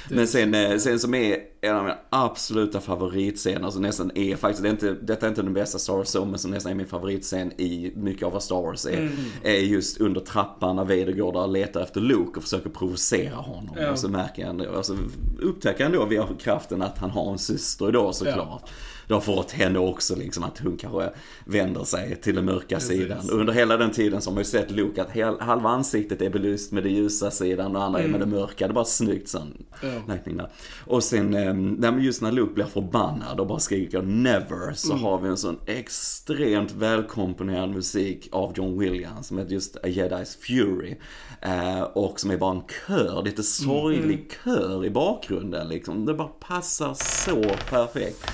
Men 0.09 0.27
sen, 0.27 0.53
eh, 0.55 0.77
sen 0.77 0.99
som 0.99 1.13
är 1.13 1.37
en 1.61 1.75
av 1.75 1.83
mina 1.83 1.97
absoluta 2.09 2.81
favoritscener, 2.81 3.69
som 3.69 3.81
nästan 3.81 4.11
är 4.15 4.35
faktiskt, 4.35 4.63
det 4.63 4.69
är 4.69 4.71
inte, 4.71 4.93
detta 5.01 5.25
är 5.25 5.29
inte 5.29 5.41
den 5.41 5.53
bästa 5.53 5.79
Star 5.79 5.93
Wars 5.93 6.15
men 6.15 6.37
som 6.37 6.51
nästan 6.51 6.71
är 6.71 6.75
min 6.75 6.87
favoritscen 6.87 7.51
i 7.61 7.91
mycket 7.95 8.23
av 8.23 8.31
vad 8.31 8.43
Star 8.43 8.61
Wars 8.61 8.85
är, 8.85 9.11
är 9.43 9.53
just 9.59 10.00
under 10.01 10.21
trappan 10.21 10.75
när 10.75 10.83
Vader 10.83 11.11
går 11.11 11.33
där 11.33 11.41
och 11.41 11.51
letar 11.51 11.81
efter 11.81 12.01
Luke 12.01 12.37
och 12.37 12.43
försöker 12.43 12.69
provocera 12.69 13.35
honom. 13.35 13.75
Ja. 13.79 13.91
Och 13.91 13.99
så 13.99 14.09
märker 14.09 14.45
han, 14.45 14.61
och 14.61 14.85
så 14.85 14.95
upptäcker 15.39 15.83
han 15.83 15.93
då 15.93 16.05
via 16.05 16.27
kraften 16.39 16.81
att 16.81 16.97
han 16.97 17.09
har 17.09 17.31
en 17.31 17.37
syster 17.37 17.91
då 17.91 18.13
såklart. 18.13 18.69
Det 19.11 19.15
har 19.15 19.21
fått 19.21 19.51
henne 19.51 19.79
också 19.79 20.15
liksom 20.15 20.43
att 20.43 20.59
hon 20.59 20.77
kanske 20.77 21.09
vänder 21.45 21.83
sig 21.83 22.15
till 22.15 22.35
den 22.35 22.45
mörka 22.45 22.79
sidan. 22.79 23.29
Och 23.31 23.39
under 23.39 23.53
hela 23.53 23.77
den 23.77 23.91
tiden 23.91 24.21
så 24.21 24.29
har 24.29 24.33
man 24.33 24.41
ju 24.41 24.49
sett 24.49 24.71
Luke 24.71 25.01
att 25.01 25.11
hel, 25.11 25.39
halva 25.39 25.69
ansiktet 25.69 26.21
är 26.21 26.29
belyst 26.29 26.71
med 26.71 26.83
den 26.83 26.93
ljusa 26.93 27.31
sidan 27.31 27.75
och 27.75 27.83
andra 27.83 27.99
är 27.99 28.07
med 28.07 28.19
den 28.19 28.29
mörka. 28.29 28.67
Det 28.67 28.71
är 28.71 28.73
bara 28.73 28.85
snyggt 28.85 29.29
sån 29.29 29.63
Ja. 29.81 30.49
Och 30.85 31.03
sen, 31.03 31.33
eh, 31.33 32.03
just 32.03 32.21
när 32.21 32.31
Luke 32.31 32.53
blir 32.53 32.65
förbannad 32.65 33.39
och 33.39 33.47
bara 33.47 33.59
skriker 33.59 34.01
'never' 34.01 34.73
så 34.73 34.93
har 34.93 35.21
vi 35.21 35.29
en 35.29 35.37
sån 35.37 35.57
extremt 35.65 36.71
välkomponerad 36.71 37.69
musik 37.69 38.29
av 38.31 38.53
John 38.55 38.79
Williams 38.79 39.27
som 39.27 39.37
heter 39.37 39.53
just 39.53 39.75
A 39.75 39.79
Jedi's 39.83 40.37
Fury. 40.41 40.95
Eh, 41.41 41.81
och 41.81 42.19
som 42.19 42.31
är 42.31 42.37
bara 42.37 42.51
en 42.51 42.63
kör, 42.87 43.23
lite 43.23 43.43
sorglig 43.43 44.31
kör 44.43 44.85
i 44.85 44.89
bakgrunden 44.89 45.67
liksom. 45.69 46.05
Det 46.05 46.13
bara 46.13 46.27
passar 46.27 46.93
så 46.93 47.41
perfekt. 47.69 48.31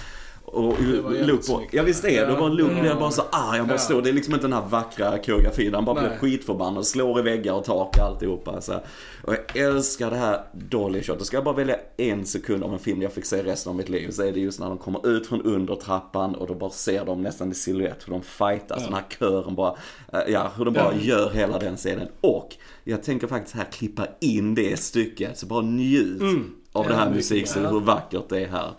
Och 0.47 0.75
snyggt. 1.41 1.73
ja 1.73 1.83
visst 1.83 2.05
är 2.05 2.25
det. 2.25 2.31
Ja. 2.33 2.39
Bara 2.39 2.49
Luke 2.49 2.73
blir 2.73 2.85
Ja. 2.85 2.95
bara 2.99 3.11
så 3.11 3.21
arg, 3.31 3.57
han 3.57 3.67
bara 3.67 3.73
Ja. 3.73 3.77
står. 3.79 4.01
Det 4.01 4.09
är 4.09 4.13
liksom 4.13 4.33
inte 4.33 4.45
den 4.47 4.53
här 4.53 4.65
vackra 4.69 5.17
koreografin. 5.17 5.73
Han 5.73 5.85
bara 5.85 5.99
blir 5.99 6.09
Nej. 6.09 6.17
skitförbannad, 6.17 6.87
slår 6.87 7.19
i 7.19 7.21
väggar 7.21 7.53
och 7.53 7.63
tak 7.63 7.97
och 7.97 8.03
alltihopa. 8.03 8.61
Så. 8.61 8.73
Och 9.23 9.33
jag 9.33 9.57
älskar 9.65 10.09
det 10.11 10.17
här 10.17 10.41
Dolly 10.53 11.03
Shot. 11.03 11.25
Ska 11.25 11.37
jag 11.37 11.43
bara 11.43 11.55
välja 11.55 11.75
en 11.97 12.25
sekund 12.25 12.63
av 12.63 12.73
en 12.73 12.79
film 12.79 13.01
jag 13.01 13.13
fick 13.13 13.25
se 13.25 13.43
resten 13.43 13.69
av 13.69 13.75
mitt 13.75 13.89
liv 13.89 14.09
så 14.11 14.23
är 14.23 14.31
det 14.31 14.39
just 14.39 14.59
när 14.59 14.67
de 14.69 14.77
kommer 14.77 15.07
ut 15.07 15.27
från 15.27 15.41
under 15.41 15.75
trappan 15.75 16.35
och 16.35 16.47
då 16.47 16.53
bara 16.53 16.69
ser 16.69 17.05
de 17.05 17.21
nästan 17.21 17.51
i 17.51 17.55
silhuett 17.55 18.07
hur 18.07 18.11
de 18.13 18.21
fightas. 18.21 18.83
Den 18.83 18.93
här 18.93 19.03
kören 19.19 19.55
bara, 19.55 19.75
eh, 20.13 20.19
ja 20.27 20.51
hur 20.57 20.65
de 20.65 20.73
bara 20.73 20.93
Ja. 20.93 21.01
gör 21.01 21.29
hela 21.29 21.59
den 21.59 21.77
scenen. 21.77 22.07
Och 22.21 22.55
jag 22.83 23.03
tänker 23.03 23.27
faktiskt 23.27 23.55
här 23.55 23.63
klippa 23.71 24.07
in 24.21 24.55
det 24.55 24.79
stycket, 24.79 25.37
så 25.37 25.45
bara 25.45 25.61
njut 25.61 26.21
av 26.73 26.87
det 26.87 26.93
här 26.95 27.09
bra. 27.09 27.69
hur 27.71 27.79
vackert 27.79 28.29
det 28.29 28.39
är 28.41 28.47
här. 28.47 28.71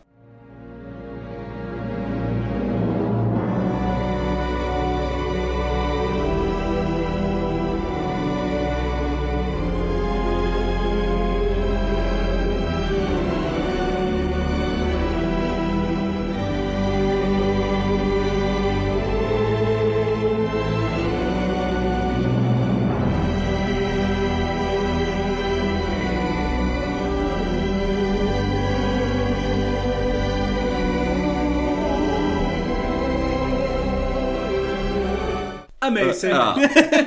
Amazing. 36.25 36.31
Ja. 36.31 36.55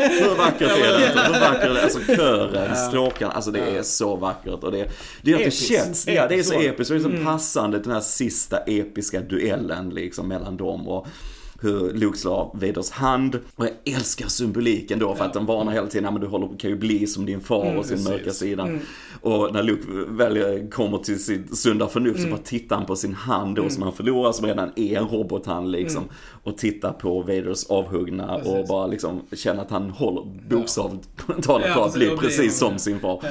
Hur 0.09 0.35
vackert 0.35 0.61
är 0.61 0.99
det 0.99 1.07
inte? 1.07 1.19
Hur 1.19 1.39
vackert 1.39 1.63
är 1.63 1.73
det? 1.73 1.83
Alltså 1.83 1.99
kören, 1.99 2.75
stråkarna, 2.75 3.31
alltså 3.31 3.51
det 3.51 3.59
är 3.59 3.83
så 3.83 4.15
vackert. 4.15 4.63
Och 4.63 4.71
det, 4.71 4.89
det 5.21 5.31
gör 5.31 5.39
att 5.39 5.45
det 5.45 5.51
känns, 5.51 6.07
ja 6.07 6.27
det 6.27 6.39
är 6.39 6.43
så 6.43 6.53
Episkt. 6.53 6.91
Och 6.91 6.99
det 6.99 7.07
är 7.07 7.17
så 7.17 7.25
passande 7.25 7.79
den 7.79 7.91
här 7.93 8.01
sista 8.01 8.57
episka 8.57 9.21
duellen 9.21 9.89
liksom 9.89 10.27
mellan 10.27 10.57
dem. 10.57 10.87
Och 10.87 11.07
hur 11.61 11.93
Luke 11.93 12.17
slår 12.17 12.51
Vaders 12.53 12.89
hand. 12.89 13.39
Och 13.55 13.65
jag 13.65 13.95
älskar 13.95 14.27
symboliken 14.27 14.99
då 14.99 15.15
för 15.15 15.25
att 15.25 15.33
de 15.33 15.45
varnar 15.45 15.71
hela 15.71 15.87
tiden, 15.87 16.03
ja, 16.05 16.11
men 16.11 16.21
du 16.21 16.27
håller, 16.27 16.57
kan 16.57 16.69
ju 16.69 16.75
bli 16.75 17.07
som 17.07 17.25
din 17.25 17.41
far 17.41 17.75
och 17.75 17.85
sin 17.85 17.97
precis. 17.97 18.09
mörka 18.09 18.31
sida. 18.31 18.69
Och 19.21 19.53
när 19.53 19.63
Luke 19.63 19.87
väl 20.07 20.67
kommer 20.71 20.97
till 20.97 21.23
sitt 21.23 21.57
sunda 21.57 21.87
förnuft 21.87 22.21
så 22.21 22.27
bara 22.27 22.37
tittar 22.37 22.75
han 22.75 22.85
på 22.85 22.95
sin 22.95 23.13
hand 23.13 23.55
då 23.55 23.69
som 23.69 23.83
han 23.83 23.93
förlorar 23.93 24.31
som 24.31 24.45
redan 24.45 24.71
är 24.75 24.97
en 24.97 25.07
robothand 25.07 25.71
liksom. 25.71 26.03
Och 26.43 26.57
tittar 26.57 26.91
på 26.91 27.21
Vaders 27.21 27.65
avhuggna 27.69 28.35
och 28.35 28.43
Precis. 28.43 28.69
bara 28.69 28.87
liksom 28.87 29.21
känner 29.33 29.61
att 29.61 29.71
han 29.71 29.89
håller 29.89 30.23
bokstavligt 30.49 31.09
talat 31.43 31.67
Ja, 31.67 31.73
på 31.75 31.83
att 31.83 31.93
bli 31.93 32.09
och 32.09 32.19
precis 32.19 32.57
som 32.57 32.77
sin 32.77 32.99
far. 32.99 33.19
Ja. 33.23 33.29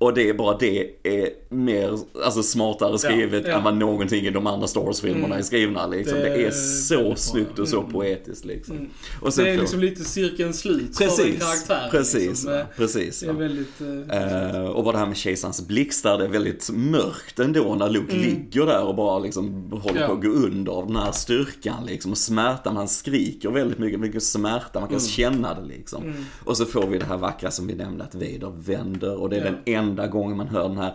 Och 0.00 0.14
det 0.14 0.28
är 0.28 0.34
bara 0.34 0.56
det 0.58 0.90
är 1.02 1.28
mer, 1.48 1.98
alltså 2.24 2.42
smartare 2.42 2.98
skrivet 2.98 3.44
ja. 3.46 3.52
än 3.58 3.64
vad 3.64 3.76
någonting 3.76 4.26
i 4.26 4.30
de 4.30 4.46
andra 4.46 4.66
Star 4.66 4.80
Wars-filmerna 4.80 5.36
är 5.38 5.42
skrivna 5.42 5.86
liksom. 5.86 6.18
Det, 6.18 6.24
Det 6.28 6.44
är 6.46 6.50
så 6.50 7.14
snyggt 7.16 7.58
och 7.58 7.68
så 7.68 7.82
poetiskt 7.82 8.44
liksom. 8.44 8.88
Och 9.22 9.34
sen 9.34 9.44
Det 9.44 9.50
är 9.50 9.54
får- 9.54 9.60
liksom 9.62 9.80
lite 9.80 10.04
cirkelns 10.04 10.58
slut 10.60 10.96
för 10.98 11.04
den 11.04 11.16
Precis, 11.16 11.38
karaktären. 11.40 11.90
precis, 11.90 12.28
Liksom. 12.28 12.52
Eh, 12.52 12.64
precis. 12.76 13.20
Det 13.20 13.26
är 13.26 13.32
väldigt... 13.32 13.80
Eh, 14.10 14.64
och 14.64 14.84
bara 14.84 14.92
det 14.92 14.98
här 14.98 15.06
med 15.06 15.16
kejsarens 15.16 15.66
blixtar, 15.68 16.18
det 16.18 16.24
är 16.24 16.28
väldigt 16.28 16.70
mörkt 16.72 17.38
ändå 17.38 17.74
när 17.74 17.88
Luke 17.90 18.16
ligger 18.16 18.66
där 18.66 18.82
och 18.84 18.94
bara 18.94 19.18
liksom 19.18 19.70
håller 19.82 20.00
Ja. 20.00 20.06
på 20.06 20.12
att 20.12 20.22
gå 20.22 20.28
under 20.28 20.72
av 20.72 20.86
den 20.86 20.96
här 20.96 21.12
styrkan 21.12 21.86
liksom. 21.86 22.10
Och 22.12 22.18
smärtan, 22.18 22.76
han 22.76 22.88
skriker 22.88 23.50
väldigt 23.50 23.78
mycket, 23.78 24.00
mycket 24.00 24.22
smärta, 24.22 24.80
man 24.80 24.88
kan 24.88 25.00
känna 25.00 25.54
det 25.54 25.66
liksom. 25.66 26.14
Och 26.44 26.56
så 26.56 26.64
får 26.64 26.86
vi 26.86 26.98
det 26.98 27.04
här 27.06 27.16
vackra 27.18 27.50
som 27.50 27.66
vi 27.66 27.74
nämnde, 27.74 28.04
att 28.04 28.14
Vader 28.14 28.52
vänder 28.58 29.20
och 29.20 29.30
det 29.30 29.36
är 29.36 29.44
Ja. 29.44 29.50
den 29.50 29.56
varenda 29.96 30.06
gång 30.06 30.36
man 30.36 30.48
hör 30.48 30.68
den 30.68 30.78
här 30.78 30.92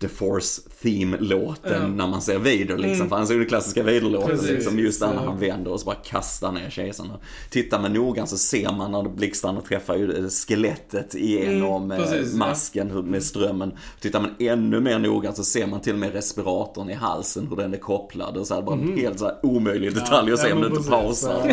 The 0.00 0.08
Force 0.08 0.62
Theme-låten 0.82 1.82
Ja. 1.82 1.88
när 1.88 2.06
man 2.06 2.22
ser 2.22 2.38
Vader 2.38 2.76
liksom. 2.78 2.92
Mm. 2.92 3.08
För 3.08 3.16
han 3.16 3.26
ju 3.26 3.38
den 3.38 3.46
klassiska 3.48 3.82
Vader-låten 3.82 4.38
liksom. 4.46 4.78
Just 4.78 5.00
där 5.00 5.06
när 5.06 5.14
Ja. 5.14 5.20
han 5.30 5.38
vänder 5.38 5.70
och 5.72 5.80
så 5.80 5.86
bara 5.86 5.94
kastar 5.96 6.52
ner 6.52 6.70
kejsaren. 6.70 7.10
Tittar 7.50 7.80
man 7.80 7.92
noga 7.92 8.26
så 8.26 8.36
ser 8.36 8.72
man 8.72 8.92
när 8.92 9.02
blixtarna 9.02 9.60
träffar 9.60 9.96
ju 9.96 10.12
eh, 10.18 10.28
skelettet 10.28 11.14
igenom 11.14 11.84
Mm, 11.84 12.00
eh, 12.00 12.10
precis, 12.10 12.32
ja. 12.32 12.38
masken 12.38 12.90
hur- 12.90 13.02
med 13.02 13.22
strömmen. 13.22 13.72
Tittar 14.00 14.20
man 14.20 14.30
ännu 14.38 14.80
mer 14.80 14.98
noga 14.98 15.32
så 15.32 15.44
ser 15.44 15.66
man 15.66 15.80
till 15.80 15.92
och 15.92 15.98
med 15.98 16.12
respiratorn 16.12 16.90
i 16.90 16.94
halsen, 16.94 17.46
hur 17.50 17.56
den 17.56 17.74
är 17.74 17.78
kopplad. 17.78 18.36
Och 18.36 18.46
så 18.46 18.54
här, 18.54 18.62
bara 18.62 18.74
en 18.80 18.96
helt 18.98 19.18
så 19.18 19.24
här 19.24 19.36
omöjlig 19.42 19.94
detalj 19.94 20.32
att 20.32 20.38
se 20.40 20.52
om. 20.52 20.58
Ja, 20.62 20.68
du 20.68 20.76
inte 20.76 20.90
pausar. 20.90 21.48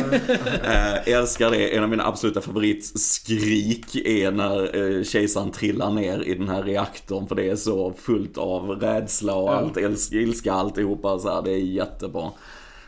Eh, 0.64 1.14
älskar 1.14 1.52
det. 1.52 1.76
En 1.78 1.84
av 1.84 1.90
mina 1.90 2.06
absoluta 2.08 2.42
favoritskrik 2.42 3.96
är 3.96 4.32
när 4.32 4.76
eh, 4.98 5.04
kejsaren 5.04 5.52
trillar 5.52 5.92
ner 5.92 6.24
i 6.28 6.36
den 6.36 6.50
här 6.50 6.64
reaktorn. 6.64 7.28
För 7.28 7.36
det 7.36 7.50
är 7.50 7.56
så 7.56 7.94
fullt 7.98 8.33
av 8.38 8.70
rädsla 8.70 9.36
och 9.36 9.50
Ja. 9.50 9.54
allt, 9.56 9.78
älsk, 9.78 10.14
ilska 10.14 10.54
alltihopa. 10.54 11.20
Så 11.20 11.30
här, 11.36 11.42
det 11.42 11.52
är 11.52 11.58
jättebra. 11.58 12.32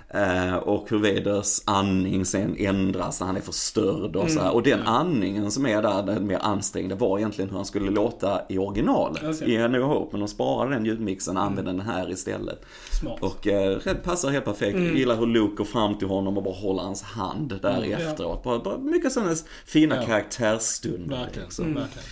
Eh, 0.10 0.56
och 0.56 0.90
hur 0.90 1.00
Veders 1.00 1.62
andning 1.66 2.26
sen 2.26 2.56
ändras 2.60 3.20
när 3.20 3.28
han 3.28 3.38
är 3.38 3.42
förstörd 3.42 4.16
och 4.16 4.30
så 4.32 4.40
här. 4.40 4.54
Och 4.54 4.64
den 4.64 4.82
andningen 4.82 5.52
som 5.52 5.66
är 5.66 5.82
där, 5.82 6.04
den 6.04 6.28
mer 6.28 6.40
ansträngda, 6.42 6.96
var 6.96 7.18
egentligen 7.18 7.50
hur 7.50 7.56
han 7.58 7.66
skulle 7.66 7.92
låta 7.92 8.42
i 8.50 8.58
originalet. 8.58 9.24
Okej. 9.24 9.54
I 9.54 9.68
New 9.68 9.82
Hope. 9.82 10.08
Men 10.12 10.20
de 10.20 10.28
sparade 10.28 10.76
den 10.76 10.86
ljudmixen 10.86 11.38
och 11.38 11.44
använde 11.44 11.72
den 11.72 11.82
här 11.82 12.12
istället. 12.12 12.66
Smart. 13.02 13.22
Och 13.22 13.48
eh, 13.48 13.78
passar 14.04 14.30
helt 14.30 14.46
perfekt. 14.46 14.78
Jag 14.78 14.98
gillar 14.98 15.16
hur 15.16 15.26
Luke 15.28 15.56
går 15.56 15.66
fram 15.66 15.98
till 15.98 16.08
honom 16.08 16.38
och 16.38 16.44
bara 16.44 16.56
håller 16.56 16.84
hans 16.84 17.02
hand 17.04 17.60
där 17.62 17.78
Mm, 17.78 17.92
efteråt. 17.94 18.44
Bara, 18.44 18.60
bara 18.60 18.78
mycket 18.78 19.12
sådana 19.12 19.36
fina 19.66 19.96
Ja. 19.96 20.02
karaktärsstunder. 20.06 21.18
Verkligen. 21.18 21.46
liksom. 21.46 21.66
verkligen. 21.66 22.04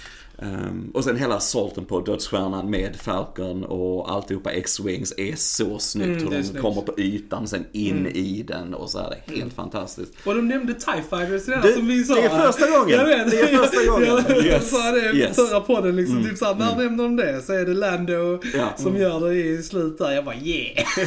Ehm, 0.42 0.92
och 0.94 1.04
sen 1.04 1.18
hela 1.18 1.36
assaulten 1.36 1.86
på 1.86 2.00
dödsstjärnan 2.02 2.70
med 2.70 2.96
Falcon 2.96 3.64
och 3.64 4.12
alltihopa 4.12 4.52
X-Wings 4.52 5.14
är 5.18 5.36
så 5.36 5.80
snyggt. 5.80 6.08
Mm, 6.08 6.20
hur 6.24 6.34
är 6.34 6.38
de 6.38 6.44
snyggt. 6.44 6.62
kommer 6.62 6.82
på 6.82 6.94
ytan 7.00 7.48
sen 7.48 7.66
in 7.72 8.08
i 8.08 8.44
den 8.48 8.74
och 8.74 8.90
så 8.90 8.98
är 9.00 9.10
det 9.10 9.18
helt 9.32 9.42
Mm. 9.42 9.50
fantastiskt. 9.56 10.14
Och 10.26 10.36
de 10.36 10.48
nämnde 10.48 10.74
TIE 10.74 11.04
Fighters 11.10 11.48
redan 11.48 11.62
Det- 11.62 11.74
som 11.74 11.88
vi 11.88 12.04
sa. 12.04 12.16
det 12.16 12.22
är 12.22 12.52
första 12.52 12.70
gången. 12.80 12.90
Jag 12.98 13.06
vet. 13.06 13.32
Det 13.32 13.40
är 13.40 13.58
första 13.58 13.86
gången. 13.92 14.08
Jag 14.28 14.46
Yes. 14.46 14.70
sa 14.70 14.92
det 14.92 15.12
i 15.12 15.18
Yes. 15.20 15.36
förra 15.36 15.60
podden 15.60 15.96
liksom. 15.96 16.18
Mm. 16.18 16.30
Typ 16.30 16.38
såhär, 16.38 16.56
när 16.56 16.76
nämnde 16.76 17.04
de 17.04 17.16
det? 17.16 17.42
Så 17.42 17.54
är 17.54 17.66
det 17.66 17.74
Lando 17.74 18.40
Ja. 18.54 18.74
som 18.78 18.98
gör 18.98 19.30
det 19.30 19.36
i 19.36 19.64
slutet. 19.64 20.12
Jag 20.16 20.26
bara 20.26 20.36
yeah. 20.36 20.86
Ja, 20.98 21.04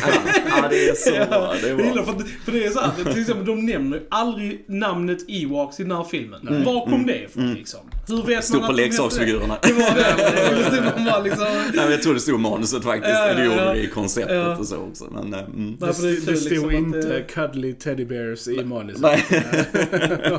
ja, 0.62 0.68
det 0.70 0.88
är 0.88 0.94
så 0.94 1.10
bra. 1.30 1.54
Det 1.62 1.66
är 1.68 1.78
Jag 1.78 1.94
bra. 1.94 2.04
för, 2.04 2.12
att- 2.12 2.28
för 2.44 2.52
det 2.52 2.64
är 2.66 2.70
så 2.70 2.80
här, 2.80 3.12
till 3.12 3.20
exempel 3.20 3.46
de 3.46 3.66
nämner 3.66 4.02
aldrig 4.10 4.64
namnet 4.68 5.18
Ewoks 5.28 5.80
i 5.80 5.82
den 5.82 5.92
här 5.96 6.04
filmen. 6.04 6.64
Var 6.64 6.86
kom 6.90 7.06
det 7.06 7.22
ifrån 7.24 7.54
liksom? 7.54 7.80
Hur 8.08 8.22
vet. 8.26 8.44
Stod 8.44 8.60
man 8.60 8.66
på 8.66 8.72
att 8.72 8.76
leksaksfigurerna. 8.76 9.58
Det 9.62 9.72
var 9.72 9.94
det. 9.94 10.70
Det 10.76 10.80
var 10.80 11.04
bara 11.04 11.22
liksom... 11.22 11.46
Nej, 11.74 11.90
jag 11.90 12.02
tror 12.02 12.14
det 12.14 12.20
stod 12.20 12.40
manuset 12.40 12.82
faktiskt. 12.84 13.14
Ja, 13.14 13.28
ja, 13.28 13.34
det 13.34 13.44
gjorde 13.44 13.56
ja. 13.64 13.72
det 13.72 13.78
i 13.80 13.86
konceptet 13.86 14.36
Ja. 14.36 14.56
och 14.56 14.66
så 14.66 14.76
också. 14.76 15.04
Men, 15.10 15.34
eh, 15.34 15.40
mm. 15.40 15.76
Nej, 15.80 15.90
det 16.00 16.08
är 16.08 16.12
Det, 16.26 16.32
det 16.32 16.36
stod 16.36 16.50
liksom 16.50 16.68
att 16.68 16.74
inte 16.74 16.98
det- 17.00 17.22
cuddly 17.22 17.72
teddy 17.74 18.04
bears 18.04 18.48
i 18.48 18.64
manuset. 18.64 19.00
Nej, 19.02 19.24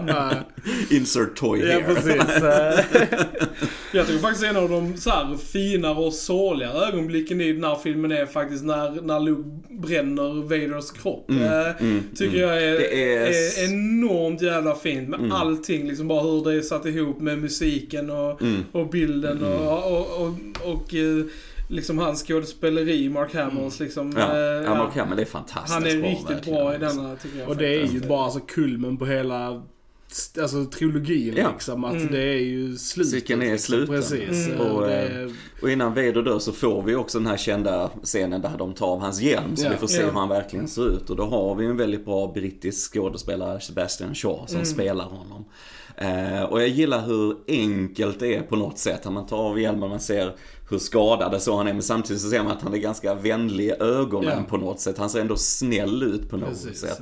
Ja, 0.08 0.30
insert 0.92 1.36
toy 1.36 1.60
ja, 1.60 1.66
here. 1.66 1.84
precis. 1.96 2.44
Eh, 2.44 2.80
Jag 3.94 4.08
tycker 4.08 4.20
faktiskt 4.20 4.46
en 4.46 4.58
av 4.58 4.70
de 4.70 4.98
så 4.98 5.10
här 5.10 5.38
finare 5.38 5.96
och 5.96 6.14
sorgligare 6.14 6.88
ögonblicken 6.88 7.42
i 7.42 7.54
den 7.54 7.64
här 7.64 7.76
filmen 7.84 8.12
är 8.12 8.26
faktiskt 8.26 8.64
när, 8.64 9.02
när 9.02 9.20
Luke 9.20 9.50
bränner 9.70 10.42
Vaders 10.44 10.92
kropp. 10.92 11.30
Mm, 11.30 11.44
Eh, 11.44 11.82
mm, 11.82 12.04
tycker 12.16 12.38
mm. 12.38 12.50
jag 12.50 12.64
är, 12.64 12.94
är- 12.94 13.28
är 13.28 13.66
enormt 13.66 14.42
jävla 14.42 14.76
fint 14.76 15.10
med 15.10 15.20
Mm. 15.20 15.32
allting. 15.32 15.88
Liksom 15.88 16.08
bara 16.08 16.22
hur 16.24 16.44
det 16.44 16.54
är 16.58 16.62
satt 16.62 16.86
ihop 16.86 17.22
med 17.22 17.40
musiken 17.62 18.10
och, 18.10 18.42
Mm. 18.42 18.64
och 18.72 18.90
bilden 18.90 19.44
och, 19.44 19.92
och, 19.92 20.22
och, 20.28 20.34
och 20.74 20.94
eh, 20.96 21.26
liksom 21.70 21.98
hans 21.98 22.24
skådespeleri, 22.28 23.10
Mark 23.10 23.34
Hamills 23.36 23.80
liksom. 23.80 24.14
Ja, 24.18 24.32
eh, 24.32 24.64
ja, 24.96 25.06
men 25.08 25.16
det 25.18 25.24
är 25.24 25.26
fantastiskt 25.26 25.74
han 25.74 25.86
är 25.86 26.00
bra, 26.02 26.10
riktigt 26.10 26.46
bra 26.54 26.76
i 26.76 26.78
denna 26.78 27.16
tycker 27.16 27.40
jag. 27.40 27.50
och 27.50 27.58
det 27.58 27.76
är 27.76 27.86
ju 27.88 28.00
bara 28.00 28.24
alltså 28.26 28.40
kulmen 28.40 28.98
på 28.98 29.06
hela 29.06 29.64
Alltså 30.42 30.66
trilogin 30.66 31.34
Ja. 31.38 31.52
liksom. 31.52 31.84
Att 31.84 31.94
Mm. 31.94 32.12
det 32.12 32.22
är 32.24 32.40
ju 32.40 32.78
slutet. 32.78 33.12
Cykeln 33.12 33.42
är 33.42 33.52
liksom. 33.52 33.66
sluten. 33.76 33.96
Precis. 33.96 34.48
Mm. 34.48 34.60
Och 34.62 34.90
eh, 34.90 35.16
är, 35.22 35.32
Och 35.62 35.72
innan 35.72 35.90
Vader 35.94 36.22
dör 36.24 36.40
så 36.40 36.52
får 36.52 36.82
vi 36.84 36.96
också 36.96 37.18
den 37.20 37.28
här 37.28 37.38
kända 37.38 37.92
scenen 38.04 38.42
där 38.42 38.56
de 38.58 38.74
tar 38.74 38.88
av 38.88 39.00
hans 39.00 39.22
hjälm. 39.22 39.56
Så 39.56 39.66
Ja. 39.66 39.70
vi 39.72 39.78
får 39.78 39.88
se 39.88 40.00
Ja. 40.00 40.06
hur 40.06 40.12
han 40.12 40.30
verkligen 40.30 40.68
ser 40.68 40.90
ut. 40.90 41.10
Och 41.10 41.16
då 41.16 41.24
har 41.24 41.56
vi 41.56 41.66
en 41.66 41.78
väldigt 41.78 42.06
bra 42.06 42.32
brittisk 42.34 42.94
skådespelare, 42.94 43.60
Sebastian 43.62 44.16
Shaw, 44.16 44.46
som 44.48 44.56
Mm. 44.56 44.66
spelar 44.66 45.06
honom. 45.06 45.46
Eh, 45.98 46.44
och 46.44 46.62
jag 46.62 46.68
gillar 46.68 47.06
hur 47.06 47.36
enkelt 47.48 48.20
det 48.20 48.36
är 48.36 48.42
på 48.42 48.56
något 48.56 48.78
sätt. 48.80 49.02
När 49.06 49.12
man 49.12 49.26
tar 49.26 49.38
av 49.38 49.60
hjälmen 49.60 49.90
man 49.90 50.00
ser 50.00 50.36
hur 50.70 50.78
skadad 50.78 51.42
så 51.42 51.58
han 51.58 51.68
är. 51.68 51.74
Men 51.74 51.82
samtidigt 51.82 52.22
så 52.22 52.30
ser 52.30 52.44
man 52.44 52.52
att 52.52 52.62
han 52.62 52.74
är 52.74 52.78
ganska 52.78 53.14
vänlig 53.16 53.66
i 53.66 53.72
ögonen 53.80 54.34
Ja. 54.38 54.44
på 54.50 54.58
något 54.58 54.80
sätt. 54.80 54.98
Han 54.98 55.10
ser 55.10 55.22
ändå 55.22 55.36
snäll 55.36 56.04
ut 56.04 56.30
på 56.30 56.38
något 56.38 56.50
precis. 56.50 56.80
sätt. 56.80 57.02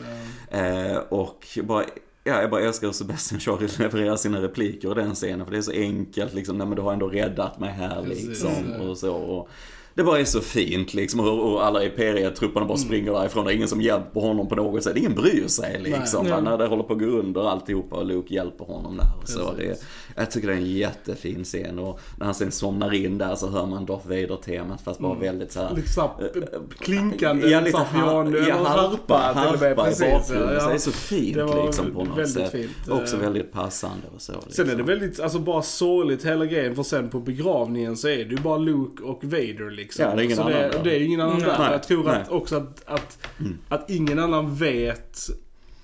Ja. 0.51 0.57
Eh, 0.57 0.97
och 1.09 1.47
bara, 1.63 1.83
ja, 2.27 2.41
jag 2.41 2.49
bara 2.49 2.61
älskar 2.61 2.87
hur 2.87 2.93
Sebastian 2.93 3.39
Shaw 3.39 3.67
levererar 3.79 4.15
sina 4.15 4.41
repliker 4.41 4.91
i 4.91 5.03
den 5.03 5.15
scenen. 5.15 5.45
För 5.45 5.51
det 5.51 5.57
är 5.57 5.61
så 5.61 5.71
enkelt 5.71 6.33
liksom, 6.33 6.57
nej 6.57 6.67
men 6.67 6.75
du 6.75 6.81
har 6.81 6.93
ändå 6.93 7.07
räddat 7.07 7.59
mig 7.59 7.71
här 7.71 8.03
Precis, 8.03 8.27
liksom. 8.27 8.73
ja. 8.73 8.83
Och 8.83 8.97
så. 8.97 9.13
Och 9.13 9.49
det 9.95 10.03
bara 10.03 10.19
är 10.19 10.25
så 10.25 10.41
fint 10.41 10.93
liksom. 10.93 11.19
Och, 11.19 11.51
och 11.53 11.65
alla 11.65 11.83
Imperia-trupperna 11.83 12.65
bara 12.65 12.77
springer 12.77 13.11
därifrån. 13.13 13.45
Det 13.45 13.53
är 13.53 13.55
ingen 13.55 13.67
som 13.67 13.81
hjälper 13.81 14.21
honom 14.21 14.47
på 14.47 14.55
något 14.55 14.83
sätt. 14.83 14.97
Ingen 14.97 15.15
bryr 15.15 15.47
sig 15.47 15.79
liksom. 15.83 16.25
Nej. 16.27 16.41
När 16.41 16.57
det 16.57 16.67
håller 16.67 16.83
på 16.83 16.93
att 16.93 16.99
gå 16.99 17.05
under 17.05 17.49
alltihopa 17.49 17.95
och 17.95 18.05
Luke 18.05 18.33
hjälper 18.33 18.65
honom 18.65 18.97
där. 18.97 19.05
Så. 19.25 19.53
Det, 19.57 19.79
jag 20.15 20.31
tycker 20.31 20.47
det 20.47 20.53
är 20.53 20.57
en 20.57 20.65
jättefin 20.65 21.43
scen. 21.43 21.79
Och 21.79 21.99
när 22.17 22.25
han 22.25 22.35
sen 22.35 22.51
somnar 22.51 22.93
in 22.93 23.17
där 23.17 23.35
så 23.35 23.49
hör 23.49 23.65
man 23.65 23.85
Darth 23.85 24.07
Vader-temat 24.07 24.81
fast 24.81 24.99
bara 24.99 25.13
väldigt 25.19 25.51
så 25.51 25.59
här 25.59 25.75
Lite 25.75 25.89
såhär 25.89 26.09
eh, 26.35 26.59
klinkande, 26.79 27.47
Ja, 27.49 27.59
lite 27.59 27.71
såhär 27.71 28.01
piano, 28.03 28.37
ja, 28.37 28.55
harpa, 28.63 29.31
harpa 29.35 29.71
i 29.71 29.75
bakgrunden. 29.75 30.53
ja, 30.53 30.59
Så 30.59 30.67
det 30.69 30.73
är 30.73 30.77
så 30.77 30.91
fint 30.91 31.35
Det 31.35 31.43
var 31.43 31.65
liksom 31.65 31.91
på 31.91 32.03
något 32.03 32.17
väldigt 32.17 32.33
sätt. 32.33 32.51
fint. 32.51 32.89
Också 32.89 33.15
Eh, 33.15 33.21
väldigt 33.21 33.51
passande 33.51 34.07
och 34.15 34.21
så. 34.21 34.33
Sen 34.49 34.65
är 34.65 34.69
det 34.69 34.77
liksom. 34.77 34.85
väldigt, 34.85 35.19
alltså 35.19 35.39
bara 35.39 35.61
sorgligt 35.61 36.25
hela 36.25 36.45
grejen 36.45 36.75
för 36.75 36.83
sen 36.83 37.09
på 37.09 37.19
begravningen 37.19 37.97
så 37.97 38.07
är 38.07 38.17
det 38.17 38.31
ju 38.31 38.37
bara 38.37 38.57
Luke 38.57 39.03
och 39.03 39.23
Vader 39.23 39.71
liksom. 39.71 39.84
Ja, 39.99 40.15
det 40.15 40.21
är 40.21 40.23
ingen 40.25 40.37
så 40.37 40.41
annan 40.43 40.53
det, 40.53 40.69
där. 40.69 40.83
det 40.83 40.95
är 40.95 40.99
ingen 41.01 41.21
annan 41.21 41.39
där. 41.39 41.71
Jag 41.71 41.83
tror 41.83 42.09
att 42.09 42.29
också 42.31 42.55
att, 42.55 42.83
att, 42.85 43.17
Mm. 43.39 43.57
att 43.69 43.89
ingen 43.89 44.19
annan 44.19 44.55
vet 44.55 45.17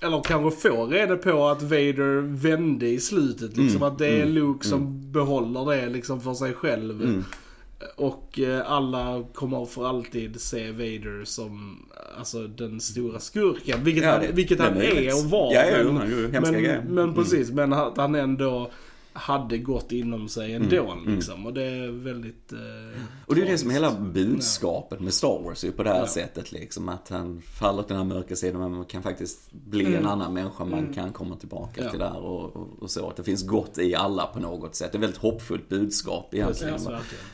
eller 0.00 0.22
kanske 0.22 0.60
får 0.70 0.86
reda 0.86 1.16
på 1.16 1.48
att 1.48 1.62
Vader 1.62 2.20
vände 2.20 2.86
i 2.88 3.00
slutet. 3.00 3.56
Liksom, 3.56 3.76
Mm, 3.76 3.82
att 3.82 3.98
det 3.98 4.06
är 4.06 4.22
mm, 4.22 4.34
Luke 4.34 4.66
som 4.66 5.12
behåller 5.12 5.76
det 5.76 5.88
liksom 5.88 6.20
för 6.20 6.34
sig 6.34 6.52
själv. 6.52 7.02
Mm. 7.02 7.24
Och 7.96 8.40
eh, 8.40 8.70
alla 8.72 9.24
kommer 9.34 9.64
för 9.64 9.86
alltid 9.88 10.40
se 10.40 10.70
Vader 10.72 11.24
som 11.24 11.78
alltså, 12.18 12.46
den 12.46 12.80
stora 12.80 13.18
skurken. 13.18 13.84
Vilket 13.84 14.04
Ja, 14.04 14.10
han, 14.10 14.22
vilket 14.34 14.60
han 14.60 14.76
är 14.76 15.24
och 15.24 15.30
var. 15.30 15.54
Ja, 15.54 15.64
ja, 15.64 15.92
men- 15.92 16.32
hemska 16.32 16.52
men, 16.52 16.62
men 16.94 16.98
Mm. 17.04 17.14
precis, 17.14 17.50
men 17.50 17.72
att 17.72 17.96
han 17.96 18.14
ändå 18.14 18.70
hade 19.12 19.58
gått 19.58 19.92
inom 19.92 20.28
sig 20.28 20.52
ändå 20.52 20.92
Mm, 20.92 21.14
liksom. 21.14 21.46
Och 21.46 21.54
det 21.54 21.62
är 21.62 21.90
väldigt... 22.04 22.52
Eh, 22.52 22.58
Och 23.26 23.34
det 23.34 23.42
är 23.42 23.46
det 23.46 23.58
som 23.58 23.70
är 23.70 23.74
hela 23.74 23.92
budskapet 24.00 25.00
med 25.00 25.14
Star 25.14 25.42
Wars 25.44 25.64
ju 25.64 25.72
på 25.72 25.82
det 25.82 25.90
här 25.90 26.00
Ja. 26.00 26.06
sättet 26.06 26.52
liksom. 26.52 26.88
Att 26.88 27.08
han 27.08 27.42
faller 27.60 27.82
till 27.82 27.96
den 27.96 28.08
här 28.08 28.14
mörka 28.14 28.36
sidan 28.36 28.60
men 28.60 28.72
man 28.74 28.84
kan 28.84 29.02
faktiskt 29.02 29.52
bli 29.52 29.84
en 29.84 29.94
Mm. 29.94 30.06
annan 30.06 30.34
människa. 30.34 30.64
Man 30.64 30.78
Mm. 30.78 30.92
kan 30.94 31.12
komma 31.12 31.36
tillbaka 31.36 31.84
Ja. 31.84 31.90
till 31.90 31.98
det 31.98 32.08
här 32.08 32.18
och, 32.20 32.56
och, 32.56 32.68
och 32.82 32.90
så. 32.90 33.08
Att 33.08 33.16
det 33.16 33.22
finns 33.22 33.46
gott 33.46 33.78
i 33.78 33.94
alla 33.94 34.26
på 34.26 34.40
något 34.40 34.74
sätt. 34.74 34.92
Det 34.92 34.96
är 34.96 34.98
ett 34.98 35.02
väldigt 35.02 35.20
hoppfullt 35.20 35.68
budskap 35.68 36.34
egentligen. 36.34 36.72
Precis. 36.74 36.88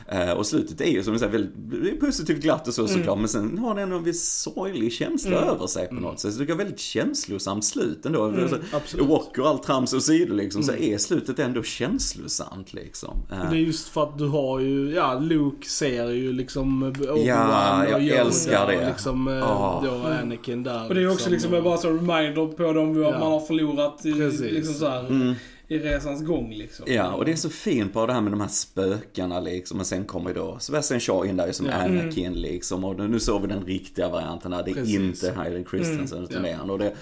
Eh, 0.07 0.31
och 0.31 0.45
slutet 0.45 0.81
är 0.81 0.91
ju 0.91 1.03
som 1.03 1.13
du 1.13 1.19
säger 1.19 1.31
väldigt 1.31 1.99
positivt 1.99 2.41
glatt 2.41 2.67
och 2.67 2.73
så 2.73 2.81
Mm. 2.81 2.93
såklart. 2.93 3.17
Men 3.19 3.27
sen 3.27 3.57
har 3.57 3.75
den 3.75 3.91
en 3.91 4.03
viss 4.03 4.33
sorglig 4.33 4.93
känsla 4.93 5.37
Mm. 5.37 5.49
över 5.49 5.67
sig 5.67 5.87
på 5.87 5.93
något 5.95 6.19
sätt. 6.19 6.33
Så 6.33 6.39
det 6.43 6.51
är 6.51 6.55
väldigt 6.55 6.79
känslosamt 6.79 7.65
slut 7.65 8.05
ändå. 8.05 8.25
Mm, 8.25 8.41
Alltså, 8.41 8.57
absolut. 8.73 9.05
Walker 9.05 9.41
och 9.41 9.47
allt 9.47 9.63
trams 9.63 9.93
åsido 9.93 10.33
liksom. 10.35 10.63
Så 10.63 10.71
Mm. 10.71 10.83
är 10.93 10.97
slutet 10.97 11.39
ändå 11.39 11.63
känslosamt 11.69 12.73
liksom. 12.73 13.17
Eh, 13.31 13.49
Det 13.51 13.57
är 13.57 13.59
just 13.59 13.87
för 13.89 14.03
att 14.03 14.17
du 14.17 14.27
har 14.27 14.59
ju, 14.59 14.91
ja 14.95 15.19
Luke 15.19 15.69
ser 15.69 16.09
ju 16.09 16.33
liksom 16.33 16.83
Obi-Wan 16.83 17.25
Ja, 17.25 17.85
jag 17.85 17.95
och 17.95 18.01
Yoda 18.01 18.15
älskar 18.21 18.67
det. 18.67 18.77
och 18.77 18.85
liksom 18.87 19.27
Ja. 19.27 19.83
då 19.85 20.07
Anakin 20.07 20.63
där. 20.63 20.87
Och 20.87 20.95
det 20.95 21.01
är 21.01 21.11
också 21.11 21.29
liksom 21.29 21.53
och- 21.53 21.63
bara 21.63 21.77
så 21.77 21.89
reminder 21.89 22.47
på 22.47 22.73
dem 22.73 23.01
Ja. 23.03 23.11
man 23.11 23.31
har 23.31 23.39
förlorat 23.39 24.05
i, 24.05 24.13
Precis. 24.13 24.41
liksom 24.51 24.73
så 24.73 24.87
här, 24.87 25.07
Mm. 25.07 25.33
i 25.67 25.77
resans 25.79 26.23
gång 26.25 26.53
liksom. 26.53 26.85
Ja, 26.89 27.11
och 27.11 27.25
det 27.25 27.31
är 27.31 27.35
så 27.35 27.49
fint 27.49 27.93
bara 27.93 28.07
det 28.07 28.13
här 28.13 28.21
med 28.21 28.31
de 28.31 28.41
här 28.41 28.47
spökena 28.47 29.39
liksom. 29.39 29.79
Och 29.79 29.85
sen 29.85 30.05
kommer 30.05 30.29
ju 30.29 30.35
då 30.35 30.57
Sebastian 30.59 30.99
Shaw 30.99 31.25
in 31.29 31.37
där 31.37 31.51
som 31.51 31.65
Ja. 31.65 31.73
Anakin 31.73 32.33
liksom. 32.33 32.83
Och 32.83 33.09
nu 33.09 33.19
såg 33.19 33.41
vi 33.41 33.47
den 33.47 33.65
riktiga 33.65 34.09
varianten 34.09 34.51
där. 34.51 34.63
Det 34.63 34.71
är 34.71 34.75
Precis. 34.75 34.95
inte 34.95 35.31
Hayden 35.37 35.65
Christensen 35.69 36.17
Mm. 36.17 36.29
utan 36.29 36.35
Ja. 36.37 36.41
det 36.47 36.49
är 36.53 36.57
han. 36.57 36.69
Och 36.69 36.79
det, 36.79 36.93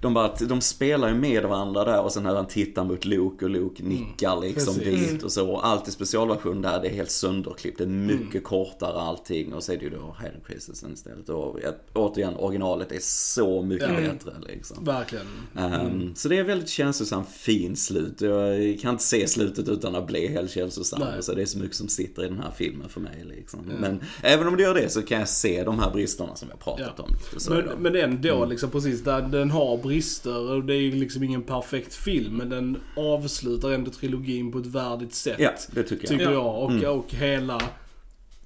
de, 0.00 0.14
bara, 0.14 0.34
de 0.48 0.60
spelar 0.60 1.08
ju 1.08 1.14
med 1.14 1.42
varandra 1.44 1.84
där 1.84 2.02
och 2.02 2.12
sen 2.12 2.22
när 2.22 2.34
han 2.34 2.46
tittar 2.46 2.84
mot 2.84 3.04
Luke 3.04 3.44
och 3.44 3.50
Luke 3.50 3.82
nickar 3.82 4.40
liksom 4.40 4.74
Mm. 4.74 4.84
Precis. 4.84 5.10
dit 5.12 5.22
och 5.22 5.32
så. 5.32 5.50
Och 5.50 5.66
allt 5.66 5.88
i 5.88 5.90
specialversion 5.90 6.62
där, 6.62 6.80
det 6.82 6.88
är 6.88 6.92
helt 6.92 7.10
sönderklippt. 7.10 7.78
Det 7.78 7.84
är 7.84 7.88
mycket 7.88 8.30
Mm. 8.30 8.42
kortare 8.42 9.00
allting. 9.00 9.54
Och 9.54 9.62
så 9.62 9.72
är 9.72 9.76
det 9.76 9.84
ju 9.84 9.90
då 9.90 10.16
Hayden 10.18 10.40
Christensen 10.46 10.92
istället. 10.92 11.28
Och 11.28 11.58
återigen, 11.94 12.36
originalet 12.36 12.92
är 12.92 12.98
så 13.02 13.62
mycket 13.62 13.88
Ja. 13.88 14.12
bättre 14.12 14.32
liksom. 14.46 14.84
Verkligen. 14.84 15.26
Ehm, 15.58 16.14
Så 16.14 16.28
det 16.28 16.38
är 16.38 16.44
väldigt 16.44 16.68
känslosam, 16.68 17.24
fin 17.24 17.76
slut. 17.76 18.20
Jag 18.20 18.78
kan 18.80 18.90
inte 18.92 19.04
se 19.04 19.28
slutet 19.28 19.68
utan 19.68 19.94
att 19.94 20.06
bli 20.06 20.28
helt 20.28 20.50
känslosam. 20.50 21.02
Så 21.20 21.34
det 21.34 21.42
är 21.42 21.46
så 21.46 21.58
mycket 21.58 21.76
som 21.76 21.88
sitter 21.88 22.24
i 22.24 22.28
den 22.28 22.38
här 22.38 22.50
filmen 22.56 22.88
för 22.88 23.00
mig. 23.00 23.24
Liksom. 23.36 23.60
Men 23.80 24.00
även 24.22 24.46
om 24.48 24.56
det 24.56 24.62
gör 24.62 24.74
det 24.74 24.88
så 24.92 25.02
kan 25.02 25.18
jag 25.18 25.28
se 25.28 25.64
de 25.64 25.78
här 25.78 25.90
bristerna 25.90 26.36
som 26.36 26.48
jag 26.48 26.58
pratat 26.58 26.92
Ja. 26.96 27.02
om. 27.04 27.10
Men, 27.48 27.82
men 27.82 27.96
ändå, 27.96 28.44
liksom 28.44 28.70
precis, 28.70 29.04
där 29.04 29.22
den 29.22 29.50
har 29.50 29.76
brister 29.86 30.50
och 30.50 30.64
det 30.64 30.74
är 30.74 30.80
ju 30.80 30.92
liksom 30.92 31.22
ingen 31.22 31.42
perfekt 31.42 31.94
film, 31.94 32.36
men 32.36 32.48
den 32.50 32.76
avslutar 32.96 33.70
ändå 33.70 33.90
trilogin 33.90 34.52
på 34.52 34.58
ett 34.58 34.66
värdigt 34.66 35.14
sätt. 35.14 35.36
Ja, 35.38 35.50
det 35.72 35.82
tycker 35.82 36.02
jag. 36.04 36.08
Tycker 36.10 36.24
Ja. 36.24 36.32
jag. 36.32 36.62
Och, 36.62 36.70
Mm. 36.70 36.90
och 36.90 37.14
hela 37.14 37.60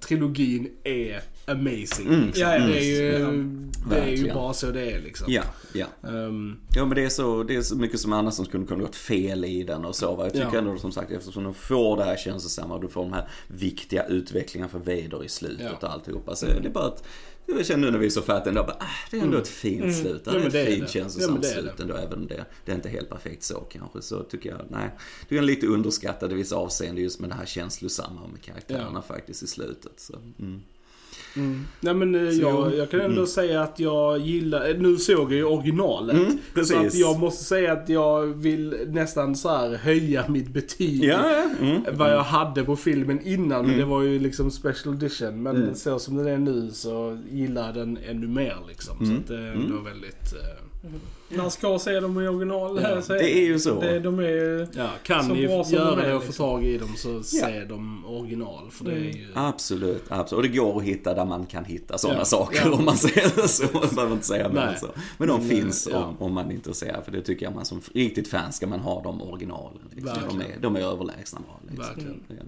trilogin 0.00 0.70
är 0.84 1.20
amazing. 1.50 2.06
Mm. 2.06 2.26
Liksom. 2.26 2.42
Ja, 2.42 2.56
ja, 2.56 2.66
det 2.66 2.78
är 2.80 2.84
ju, 2.84 3.18
ja. 3.18 3.30
det 3.90 3.96
är 4.00 4.16
ju 4.16 4.34
bara 4.34 4.52
så 4.52 4.70
det 4.70 4.90
är 4.90 5.00
liksom. 5.00 5.32
Ja, 5.32 5.42
ja. 5.72 5.86
Ehm, 6.08 6.56
Ja 6.74 6.84
men 6.84 6.94
det 6.96 7.04
är 7.04 7.08
så, 7.08 7.42
det 7.42 7.56
är 7.56 7.62
så 7.62 7.76
mycket 7.76 8.00
som 8.00 8.12
annars 8.12 8.34
som 8.34 8.44
skulle 8.44 8.66
kunna 8.66 8.82
gått 8.82 8.96
fel 8.96 9.44
i 9.44 9.62
den 9.62 9.84
och 9.84 9.96
så 9.96 10.14
va. 10.16 10.24
Jag 10.24 10.32
tycker 10.32 10.48
Ja. 10.52 10.58
ändå 10.58 10.78
som 10.78 10.92
sagt 10.92 11.10
eftersom 11.10 11.44
du 11.44 11.52
får 11.52 11.96
det 11.96 12.04
här 12.04 12.16
känslosamma 12.16 12.74
och 12.74 12.80
du 12.80 12.88
får 12.88 13.02
de 13.02 13.12
här 13.12 13.28
viktiga 13.48 14.06
utvecklingarna 14.06 14.70
för 14.70 14.78
Vader 14.78 15.24
i 15.24 15.28
slutet 15.28 15.66
Ja. 15.80 15.86
och 15.88 15.92
alltihopa. 15.92 16.36
Så 16.36 16.46
det 16.46 16.68
är 16.68 16.70
bara 16.70 16.84
att, 16.86 17.04
jag 17.46 17.66
känner 17.66 17.84
nu 17.86 17.90
när 17.90 17.98
vi 17.98 18.06
är 18.06 18.10
så 18.10 18.22
färdiga 18.22 18.48
ändå 18.48 18.62
bara, 18.62 18.76
ah, 18.80 18.86
det 19.10 19.16
är 19.18 19.22
ändå 19.22 19.38
ett 19.38 19.48
fint 19.48 19.96
slut. 19.96 20.24
Det 20.24 20.30
Mm. 20.30 20.42
Ja, 20.42 20.44
är 20.44 20.46
ett 20.46 20.52
det 20.52 20.60
är 20.60 20.66
fint 20.66 20.78
det. 20.92 20.98
Ja, 20.98 21.02
känslosamt 21.02 21.44
är 21.44 21.48
slut 21.60 21.80
ändå 21.80 21.94
även 21.94 22.18
om 22.18 22.26
det, 22.26 22.44
det 22.64 22.72
är 22.72 22.76
inte 22.76 22.88
helt 22.88 23.08
perfekt 23.08 23.42
så 23.42 23.54
kanske. 23.60 24.02
Så 24.02 24.22
tycker 24.22 24.50
jag, 24.50 24.60
nej. 24.68 24.90
Det 25.28 25.38
är 25.38 25.42
lite 25.42 25.66
underskattat 25.66 26.30
i 26.32 26.34
vissa 26.34 26.56
avseenden 26.56 27.04
just 27.04 27.20
med 27.20 27.30
det 27.30 27.34
här 27.34 27.46
känslosamma 27.46 28.20
med 28.32 28.42
karaktärerna 28.42 29.02
faktiskt 29.02 29.42
i 29.42 29.46
slutet. 29.46 29.92
Så, 29.96 30.16
mm. 30.38 30.60
Mm. 31.36 31.64
Nej 31.80 31.94
men 31.94 32.14
eh, 32.26 32.30
Så, 32.32 32.40
jag, 32.40 32.76
jag 32.76 32.90
kan 32.90 33.00
ändå 33.00 33.12
mm. 33.16 33.26
säga 33.26 33.62
att 33.62 33.80
jag 33.80 34.18
gillar, 34.18 34.68
eh, 34.70 34.76
nu 34.76 34.96
såg 34.96 35.32
jag 35.32 35.32
ju 35.32 35.44
originalet. 35.44 36.16
Mm, 36.16 36.38
precis. 36.54 36.76
Så 36.76 36.86
att 36.86 36.94
jag 36.94 37.18
måste 37.20 37.44
säga 37.44 37.72
att 37.72 37.88
jag 37.88 38.26
vill 38.26 38.76
nästan 38.88 39.36
så 39.36 39.48
här 39.48 39.74
höja 39.76 40.24
mitt 40.28 40.48
betyg. 40.48 41.04
Ja, 41.04 41.30
ja. 41.30 41.66
Mm. 41.66 41.82
Vad 41.92 42.12
jag 42.12 42.22
hade 42.22 42.64
på 42.64 42.76
filmen 42.76 43.20
innan, 43.26 43.48
men 43.60 43.64
Mm. 43.74 43.78
det 43.78 43.84
var 43.84 44.02
ju 44.02 44.18
liksom 44.18 44.50
special 44.50 44.94
edition. 44.94 45.42
Men 45.42 45.56
Mm. 45.56 45.74
så 45.74 45.98
som 45.98 46.16
den 46.16 46.26
är 46.26 46.38
nu 46.38 46.70
så 46.72 47.18
gillar 47.30 47.66
jag 47.66 47.74
den 47.74 47.98
ännu 48.08 48.26
mer 48.28 48.56
liksom. 48.68 48.96
Så 48.98 49.04
Mm. 49.04 49.16
att 49.18 49.28
det 49.28 49.36
är 49.36 49.52
ändå 49.52 49.78
väldigt... 49.84 50.32
eh, 50.32 50.64
Man 51.36 51.50
ska 51.50 51.78
se 51.78 52.00
dem 52.00 52.20
i 52.22 52.28
original. 52.28 52.80
Ja, 52.82 53.02
så 53.02 53.12
det 53.12 53.36
är 53.38 53.44
ju 53.44 53.58
så. 53.58 53.80
Det, 53.80 53.98
de 53.98 54.18
är 54.18 54.68
Ja, 54.76 54.88
kan 55.02 55.24
Så 55.26 55.34
ni 55.34 55.46
bra 55.46 55.64
som 55.64 55.74
göra 55.74 55.94
de 55.96 56.02
är, 56.02 56.08
det 56.08 56.14
och 56.14 56.22
få 56.22 56.26
liksom. 56.26 56.46
tag 56.46 56.64
i 56.64 56.78
dem 56.78 56.94
så 56.96 57.22
se 57.22 57.64
dem 57.64 58.04
original. 58.06 58.70
För 58.70 58.84
det 58.84 58.90
är 58.92 58.96
Mm. 58.96 59.10
ju... 59.16 59.26
Absolut, 59.34 60.02
absolut. 60.08 60.36
Och 60.44 60.50
det 60.52 60.56
går 60.58 60.76
att 60.78 60.82
hitta 60.84 61.14
där 61.14 61.24
man 61.24 61.46
kan 61.46 61.64
hitta 61.64 61.98
sådana 61.98 62.18
Ja. 62.18 62.24
saker 62.24 62.62
Ja. 62.64 62.72
om 62.72 62.84
man 62.84 62.96
säger 62.96 63.32
det 63.36 63.48
så. 63.48 63.64
Man 63.72 63.88
behöver 63.94 64.12
inte 64.14 64.26
säga 64.26 64.48
mer 64.48 64.76
så. 64.80 64.86
Men 65.18 65.28
de 65.28 65.40
Men, 65.40 65.48
finns 65.48 65.88
ja. 65.92 66.04
om, 66.04 66.16
om 66.18 66.32
man 66.34 66.50
är 66.50 66.54
intresserad. 66.54 67.04
För 67.04 67.12
det 67.12 67.22
tycker 67.22 67.46
jag 67.46 67.54
man 67.54 67.64
som 67.64 67.80
riktigt 67.94 68.28
fan 68.28 68.52
ska 68.52 68.66
man 68.66 68.80
ha 68.80 69.02
de 69.02 69.22
originalen. 69.22 69.82
Liksom. 69.94 70.18
De, 70.28 70.40
är, 70.40 70.56
de 70.60 70.76
är 70.76 70.80
överlägsna 70.80 71.40
bra. 71.40 71.60
Liksom. 71.68 71.86
Verkligen. 71.86 72.20
Är. 72.28 72.46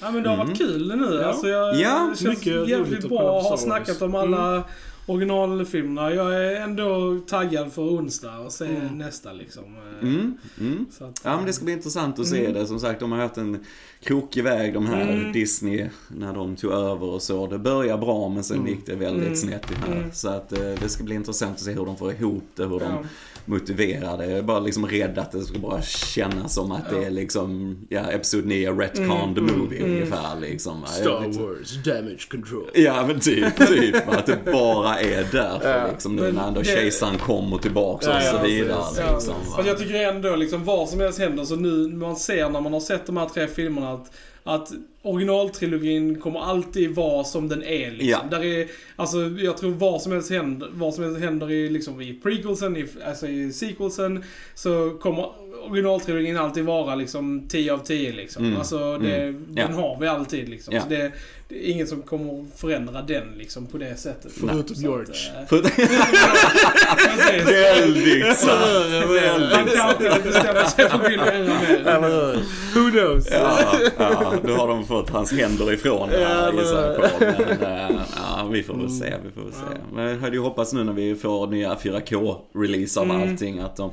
Ja 0.00 0.10
men 0.10 0.22
det 0.22 0.28
har 0.28 0.36
varit 0.36 0.58
kul 0.58 0.96
nu. 0.96 1.14
Ja. 1.14 1.24
Alltså 1.26 1.48
jag, 1.48 1.80
Ja, 1.80 2.08
det 2.10 2.18
känns 2.18 2.36
mycket 2.36 2.54
roligt 2.54 2.68
jävligt 2.70 3.04
att 3.04 3.10
bra 3.10 3.38
att 3.38 3.46
ha 3.46 3.56
snackat 3.56 4.02
om 4.02 4.14
alla 4.14 4.64
originalfilmerna. 5.06 6.14
Jag 6.14 6.34
är 6.44 6.60
ändå 6.60 7.18
taggad 7.26 7.72
för 7.72 7.82
onsdag 7.82 8.38
och 8.38 8.52
se 8.52 8.64
Mm. 8.66 8.98
nästa 8.98 9.32
liksom. 9.32 9.64
Mm, 10.02 10.38
mm. 10.60 10.86
Så 10.98 11.04
att, 11.04 11.20
Ja 11.24 11.36
men 11.36 11.46
det 11.46 11.52
ska 11.52 11.64
bli 11.64 11.74
intressant 11.74 12.18
att 12.18 12.26
se 12.26 12.40
Mm. 12.40 12.52
det. 12.52 12.66
Som 12.66 12.80
sagt, 12.80 13.00
de 13.00 13.12
har 13.12 13.18
haft 13.18 13.36
en 13.36 13.58
krokig 14.02 14.44
väg 14.44 14.74
de 14.74 14.86
här 14.86 15.08
Mm. 15.12 15.32
Disney 15.32 15.86
när 16.08 16.32
de 16.34 16.56
tog 16.56 16.72
över 16.72 17.06
och 17.06 17.22
så. 17.22 17.46
Det 17.46 17.58
började 17.58 18.00
bra 18.00 18.28
men 18.28 18.44
sen 18.44 18.56
Mm. 18.56 18.68
gick 18.68 18.86
det 18.86 18.94
väldigt 18.94 19.22
Mm. 19.26 19.36
snett 19.36 19.70
i 19.70 19.74
här. 19.74 19.96
Mm. 19.96 20.12
Så 20.12 20.28
att 20.28 20.52
eh, 20.52 20.58
det 20.80 20.88
ska 20.88 21.04
bli 21.04 21.14
intressant 21.14 21.54
att 21.54 21.60
se 21.60 21.72
hur 21.72 21.86
de 21.86 21.96
får 21.96 22.12
ihop 22.12 22.44
det, 22.56 22.62
hur 22.66 22.80
de 22.80 22.84
ja. 22.92 23.02
motiverar 23.44 24.18
det. 24.18 24.26
Jag 24.26 24.38
är 24.38 24.42
bara 24.42 24.60
liksom 24.60 24.86
rädd 24.86 25.18
att 25.18 25.32
det 25.32 25.40
ska 25.42 25.58
bara 25.58 25.82
kännas 25.82 26.54
som 26.54 26.72
att 26.72 26.90
det 26.90 27.04
är 27.04 27.10
liksom, 27.10 27.76
ja, 27.88 28.00
Episod 28.00 28.46
9, 28.46 28.72
Retcon 28.72 29.04
Mm, 29.04 29.34
the 29.34 29.40
movie 29.40 29.78
mm. 29.78 29.90
ungefär 29.92 30.40
liksom. 30.40 30.82
Star 30.86 31.42
Wars 31.42 31.84
Damage 31.84 32.26
Control. 32.30 32.70
Ja 32.74 33.06
men 33.06 33.20
typ, 33.20 33.56
typ. 33.68 34.08
Att 34.08 34.26
det 34.26 34.38
bara 34.52 34.93
är 35.00 35.26
därför 35.32 35.78
Ja. 35.78 35.86
liksom. 35.92 36.16
Nu 36.16 36.22
Men 36.22 36.34
när 36.34 36.48
ändå 36.48 36.60
det- 36.60 36.66
kärsan 36.66 37.18
kommer 37.18 37.58
tillbaka 37.58 38.06
Ja, 38.10 38.16
och 38.16 38.22
så 38.40 38.46
vidare. 38.46 38.78
precis. 38.82 38.98
Ja, 38.98 39.14
Liksom. 39.14 39.34
Fast 39.56 39.68
jag 39.68 39.78
tycker 39.78 39.94
ändå 39.94 40.36
liksom 40.36 40.64
vad 40.64 40.88
som 40.88 41.00
helst 41.00 41.18
händer 41.18 41.44
så 41.44 41.56
nu 41.56 41.88
man 41.88 42.16
ser 42.16 42.48
när 42.50 42.60
man 42.60 42.72
har 42.72 42.80
sett 42.80 43.06
de 43.06 43.16
här 43.16 43.26
tre 43.26 43.46
filmerna 43.46 43.92
att, 43.92 44.10
att 44.44 44.72
originaltrilogin 45.02 46.20
kommer 46.20 46.40
alltid 46.40 46.94
vara 46.94 47.24
som 47.24 47.48
den 47.48 47.62
är 47.62 47.90
liksom. 47.90 48.08
Ja. 48.30 48.38
Där 48.38 48.44
är, 48.44 48.66
alltså 48.96 49.18
jag 49.18 49.56
tror 49.56 49.70
vad 49.70 50.02
som 50.02 50.12
helst 50.12 50.30
händer, 50.30 50.68
vad 50.74 50.94
som 50.94 51.04
helst 51.04 51.20
händer 51.20 51.50
i, 51.50 51.68
liksom, 51.68 52.00
i 52.00 52.20
prequelsen, 52.22 52.76
i, 52.76 52.86
alltså 53.06 53.26
i 53.26 53.52
sequelsen, 53.52 54.24
så 54.54 54.90
kommer 55.02 55.26
originaltrilogin 55.70 56.36
alltid 56.36 56.64
vara 56.64 56.94
liksom 56.94 57.48
10 57.48 57.72
av 57.72 57.78
10 57.78 58.12
liksom. 58.12 58.44
Mm. 58.44 58.58
Alltså 58.58 58.98
det, 58.98 59.16
Mm. 59.16 59.44
den 59.48 59.70
Ja. 59.74 59.80
har 59.80 60.00
vi 60.00 60.06
alltid 60.08 60.48
liksom. 60.48 60.74
Ja. 60.74 60.80
Så 60.82 60.88
det, 60.88 61.12
det 61.48 61.68
är 61.68 61.70
inget 61.72 61.88
som 61.88 62.02
kommer 62.02 62.40
att 62.42 62.60
förändra 62.60 63.02
den 63.02 63.28
liksom 63.38 63.66
på 63.66 63.78
det 63.78 63.96
sättet. 64.00 64.32
Förutom 64.40 64.76
George. 64.82 65.14
eh. 65.50 65.60
Väldigt 67.46 68.36
sant. 68.36 68.60
Han 68.60 69.14
Väldigt 69.14 69.76
sant. 69.78 69.96
kanske 70.00 70.20
bestämmer 70.22 70.64
sig 70.64 70.88
för 70.90 71.08
vilja 71.08 71.32
ännu 71.32 71.48
mer. 71.48 72.34
Who 72.74 72.90
knows? 72.90 73.28
Ja, 73.32 73.58
ja, 73.98 74.32
då 74.46 74.52
har 74.54 74.68
de 74.68 74.86
fått 74.86 75.10
hans 75.10 75.32
händer 75.32 75.72
ifrån 75.72 76.08
Ja, 76.12 76.52
gissar 76.52 76.82
jag 76.82 76.96
på. 76.96 77.24
men- 77.60 77.90
äh, 77.90 77.96
ja, 78.16 78.48
vi 78.52 78.62
får 78.62 78.74
väl 78.74 78.90
se, 78.90 79.14
vi 79.24 79.30
får 79.30 79.40
väl 79.42 79.52
se. 79.52 79.78
Men 79.94 80.04
jag 80.04 80.16
hade 80.18 80.36
ju 80.36 80.42
hoppats 80.42 80.72
nu 80.72 80.84
när 80.84 80.92
vi 80.92 81.14
får 81.14 81.46
nya 81.46 81.74
4K-release 81.74 83.00
av 83.00 83.04
Mm. 83.10 83.22
allting 83.22 83.58
att 83.58 83.76
de 83.76 83.90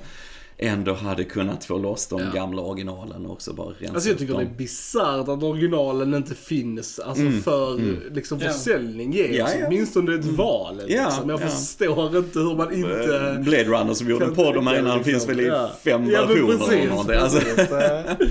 ändå 0.63 0.93
hade 0.93 1.23
kunnat 1.23 1.65
få 1.65 1.77
loss 1.77 2.07
de 2.07 2.19
Ja. 2.21 2.31
gamla 2.33 2.61
originalen 2.61 3.25
och 3.25 3.31
också 3.31 3.53
bara 3.53 3.67
rensa 3.79 3.93
Alltså 3.93 4.09
jag 4.09 4.17
tycker 4.17 4.33
dem. 4.33 4.43
det 4.43 4.49
är 4.49 4.57
bisarrt 4.57 5.27
att 5.27 5.43
originalen 5.43 6.13
inte 6.13 6.35
finns 6.35 6.99
alltså 6.99 7.21
Mm, 7.23 7.41
för 7.41 7.73
mm. 7.73 7.97
liksom 8.13 8.39
Ja. 8.41 8.51
försäljning 8.51 9.13
ges. 9.13 9.35
Ja, 9.37 9.47
ja. 9.59 9.65
Åtminstone 9.67 10.15
ett 10.15 10.25
val. 10.25 10.81
Ja, 10.87 11.05
Liksom. 11.05 11.29
Jag 11.29 11.41
ja. 11.41 11.47
förstår 11.47 12.17
inte 12.17 12.39
hur 12.39 12.55
man 12.55 12.71
Eh, 12.71 12.79
inte... 12.79 13.37
Blade 13.43 13.63
Runner 13.63 13.93
som 13.93 14.07
vi 14.07 14.13
gjorde 14.13 14.25
en 14.25 14.35
podd 14.35 14.57
om 14.57 14.67
här 14.67 14.79
innan 14.79 14.97
liksom. 14.97 15.13
finns 15.13 15.29
väl 15.29 15.39
i 15.39 15.47
Ja. 15.47 15.71
fem 15.83 16.07
versioner 16.07 16.57
precis, 16.57 16.69
eller 16.73 16.89
någonting. 16.89 17.15
Alltså, 17.15 17.39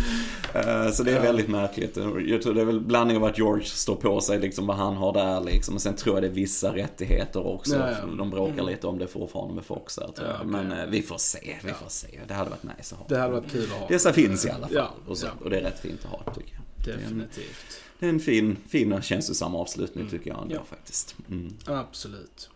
så 0.93 1.03
det 1.03 1.13
är 1.13 1.21
väldigt 1.23 1.49
märkligt. 1.49 1.97
Jag 2.27 2.43
tror 2.43 2.55
det 2.55 2.61
är 2.61 2.65
väl 2.65 2.81
blandning 2.81 3.17
av 3.17 3.25
att 3.25 3.39
George 3.39 3.65
står 3.65 3.97
på 3.97 4.21
sig 4.21 4.39
liksom 4.39 4.67
vad 4.67 4.77
han 4.77 4.95
har 4.97 5.13
där 5.13 5.41
liksom. 5.41 5.75
Och 5.75 5.83
sen 5.83 5.97
tror 5.97 6.17
jag 6.17 6.23
det 6.23 6.29
är 6.29 6.33
vissa 6.33 6.75
rättigheter 6.77 7.47
också. 7.47 7.77
Ja, 7.77 7.91
ja. 7.91 8.07
De 8.19 8.31
bråkar 8.31 8.53
Mm. 8.53 8.67
lite 8.67 8.87
om 8.87 8.99
det 8.99 9.07
fortfarande 9.07 9.55
med 9.55 9.65
Fox 9.65 9.97
där 9.97 10.09
tror 10.17 10.29
Ja, 10.29 10.35
jag. 10.39 10.47
Men 10.47 10.73
eh, 10.73 10.87
vi 10.87 11.03
får 11.03 11.19
se, 11.19 11.57
vi 11.65 11.73
får 11.73 11.89
se. 11.89 12.21
Det 12.29 12.35
hade 12.35 12.51
varit 12.51 12.63
nice 12.79 12.95
att 12.95 13.01
ha. 13.01 13.07
Det 13.09 13.19
hade 13.19 13.33
varit 13.33 13.51
kul 13.53 13.65
att 13.65 13.79
ha. 13.81 13.89
Dessa 13.89 14.13
finns 14.13 14.47
i 14.47 14.51
alla 14.51 14.69
fall. 14.69 14.89
Och, 15.07 15.19
så, 15.19 15.27
och 15.45 15.51
det 15.51 15.57
är 15.59 15.63
rätt 15.63 15.81
fint 15.81 16.01
att 16.05 16.11
ha 16.27 16.35
tycker 16.35 16.53
jag. 16.55 16.61
Definitivt. 16.97 17.81
det 17.99 18.07
är 18.07 18.11
en 18.11 18.21
fin, 18.21 18.57
fin 18.69 18.93
och 18.93 19.03
känslosam 19.03 19.55
avslutning 19.55 20.03
Mm. 20.05 20.11
tycker 20.19 20.31
jag 20.31 20.43
ändå 20.43 20.55
Ja. 20.55 20.61
faktiskt. 20.65 21.17
Mm. 21.31 21.57
Absolut. 21.65 22.51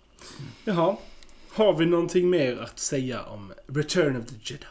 Jaha. 0.64 0.96
Har 1.52 1.76
vi 1.76 1.86
någonting 1.86 2.30
mer 2.30 2.56
att 2.56 2.78
säga 2.78 3.22
om 3.22 3.52
Return 3.66 4.16
of 4.16 4.26
the 4.26 4.34
Jedi? 4.42 4.64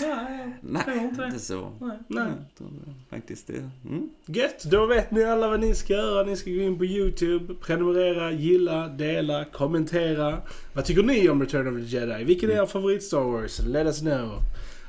Nej, 0.00 0.56
Nej, 0.60 0.84
tror 0.84 0.96
inte 0.96 1.20
det. 1.20 1.26
inte 1.26 1.38
så. 1.38 1.72
Nej. 1.80 1.98
Nej. 2.08 2.32
Jag 2.58 2.68
Faktiskt 3.10 3.46
det. 3.46 3.70
Mm. 3.88 4.10
Gött, 4.26 4.64
då 4.64 4.86
vet 4.86 5.10
ni 5.10 5.24
alla 5.24 5.48
vad 5.48 5.60
ni 5.60 5.74
ska 5.74 5.92
göra. 5.92 6.22
Ni 6.26 6.36
ska 6.36 6.50
gå 6.50 6.56
in 6.60 6.78
på 6.78 6.84
YouTube, 6.84 7.54
prenumerera, 7.54 8.32
gilla, 8.32 8.88
dela, 8.88 9.44
kommentera. 9.44 10.38
Vad 10.72 10.84
tycker 10.84 11.02
ni 11.02 11.28
om 11.28 11.40
Return 11.42 11.68
of 11.68 11.74
the 11.90 11.96
Jedi? 11.96 12.24
Vilken 12.24 12.50
är 12.50 12.54
er 12.62 12.66
favorit 12.66 13.02
Star 13.02 13.20
Wars? 13.32 13.60
Let 13.66 13.86
us 13.86 14.00
know. 14.00 14.38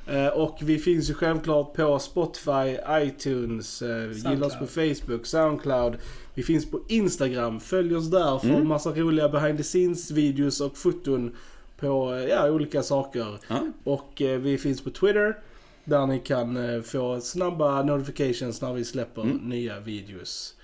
Eh, 0.08 0.28
och 0.28 0.58
vi 0.62 0.78
finns 0.78 1.10
ju 1.10 1.14
självklart 1.14 1.74
på 1.74 2.00
Spotify, 2.00 2.78
iTunes, 2.92 3.82
uh, 3.82 4.12
gilla 4.12 4.46
oss 4.46 4.60
på 4.60 4.68
Facebook, 4.68 5.26
Soundcloud. 5.26 5.98
Vi 6.34 6.44
finns 6.44 6.72
på 6.72 6.80
Instagram. 6.88 7.60
Följ 7.60 7.96
oss 7.96 8.12
där 8.12 8.38
för 8.40 8.50
Mm. 8.50 8.68
massa 8.68 8.90
roliga 8.90 9.30
behind 9.30 9.58
the 9.58 9.64
scenes 9.64 10.12
videos 10.12 10.62
och 10.62 10.78
foton 10.78 11.36
på 11.82 12.26
ja, 12.30 12.50
olika 12.50 12.84
saker. 12.84 13.38
Ja. 13.48 13.60
Och 13.84 14.22
eh, 14.22 14.40
vi 14.40 14.58
finns 14.58 14.84
på 14.84 14.90
Twitter. 14.90 15.38
Där 15.84 16.06
ni 16.08 16.20
kan 16.20 16.76
eh, 16.76 16.82
få 16.82 17.22
snabba 17.22 17.84
notifications 17.84 18.62
när 18.62 18.74
vi 18.74 18.86
släpper 18.86 19.22
Mm. 19.22 19.38
nya 19.38 19.80
videos. 19.80 20.56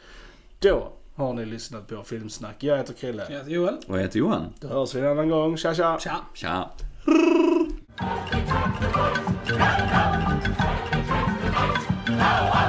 Då 0.59 0.91
har 1.15 1.33
ni 1.33 1.45
lyssnat 1.45 1.87
på 1.87 2.03
Filmsnack. 2.03 2.63
Jag 2.63 2.77
heter 2.77 2.93
Krille. 2.93 3.25
Jag 3.29 3.37
heter 3.37 3.51
Joel. 3.51 3.77
Och 3.87 3.97
jag 3.97 4.01
heter 4.01 4.19
Johan. 4.19 4.53
Då 4.59 4.67
hörs 4.67 4.95
vi 4.95 4.99
en 4.99 5.07
annan 5.07 5.29
gång. 5.29 5.57
Tja 5.57 5.73
tja! 5.73 5.97
Tja. 5.99 6.15
Tja. 6.33 6.69
Now 12.07 12.66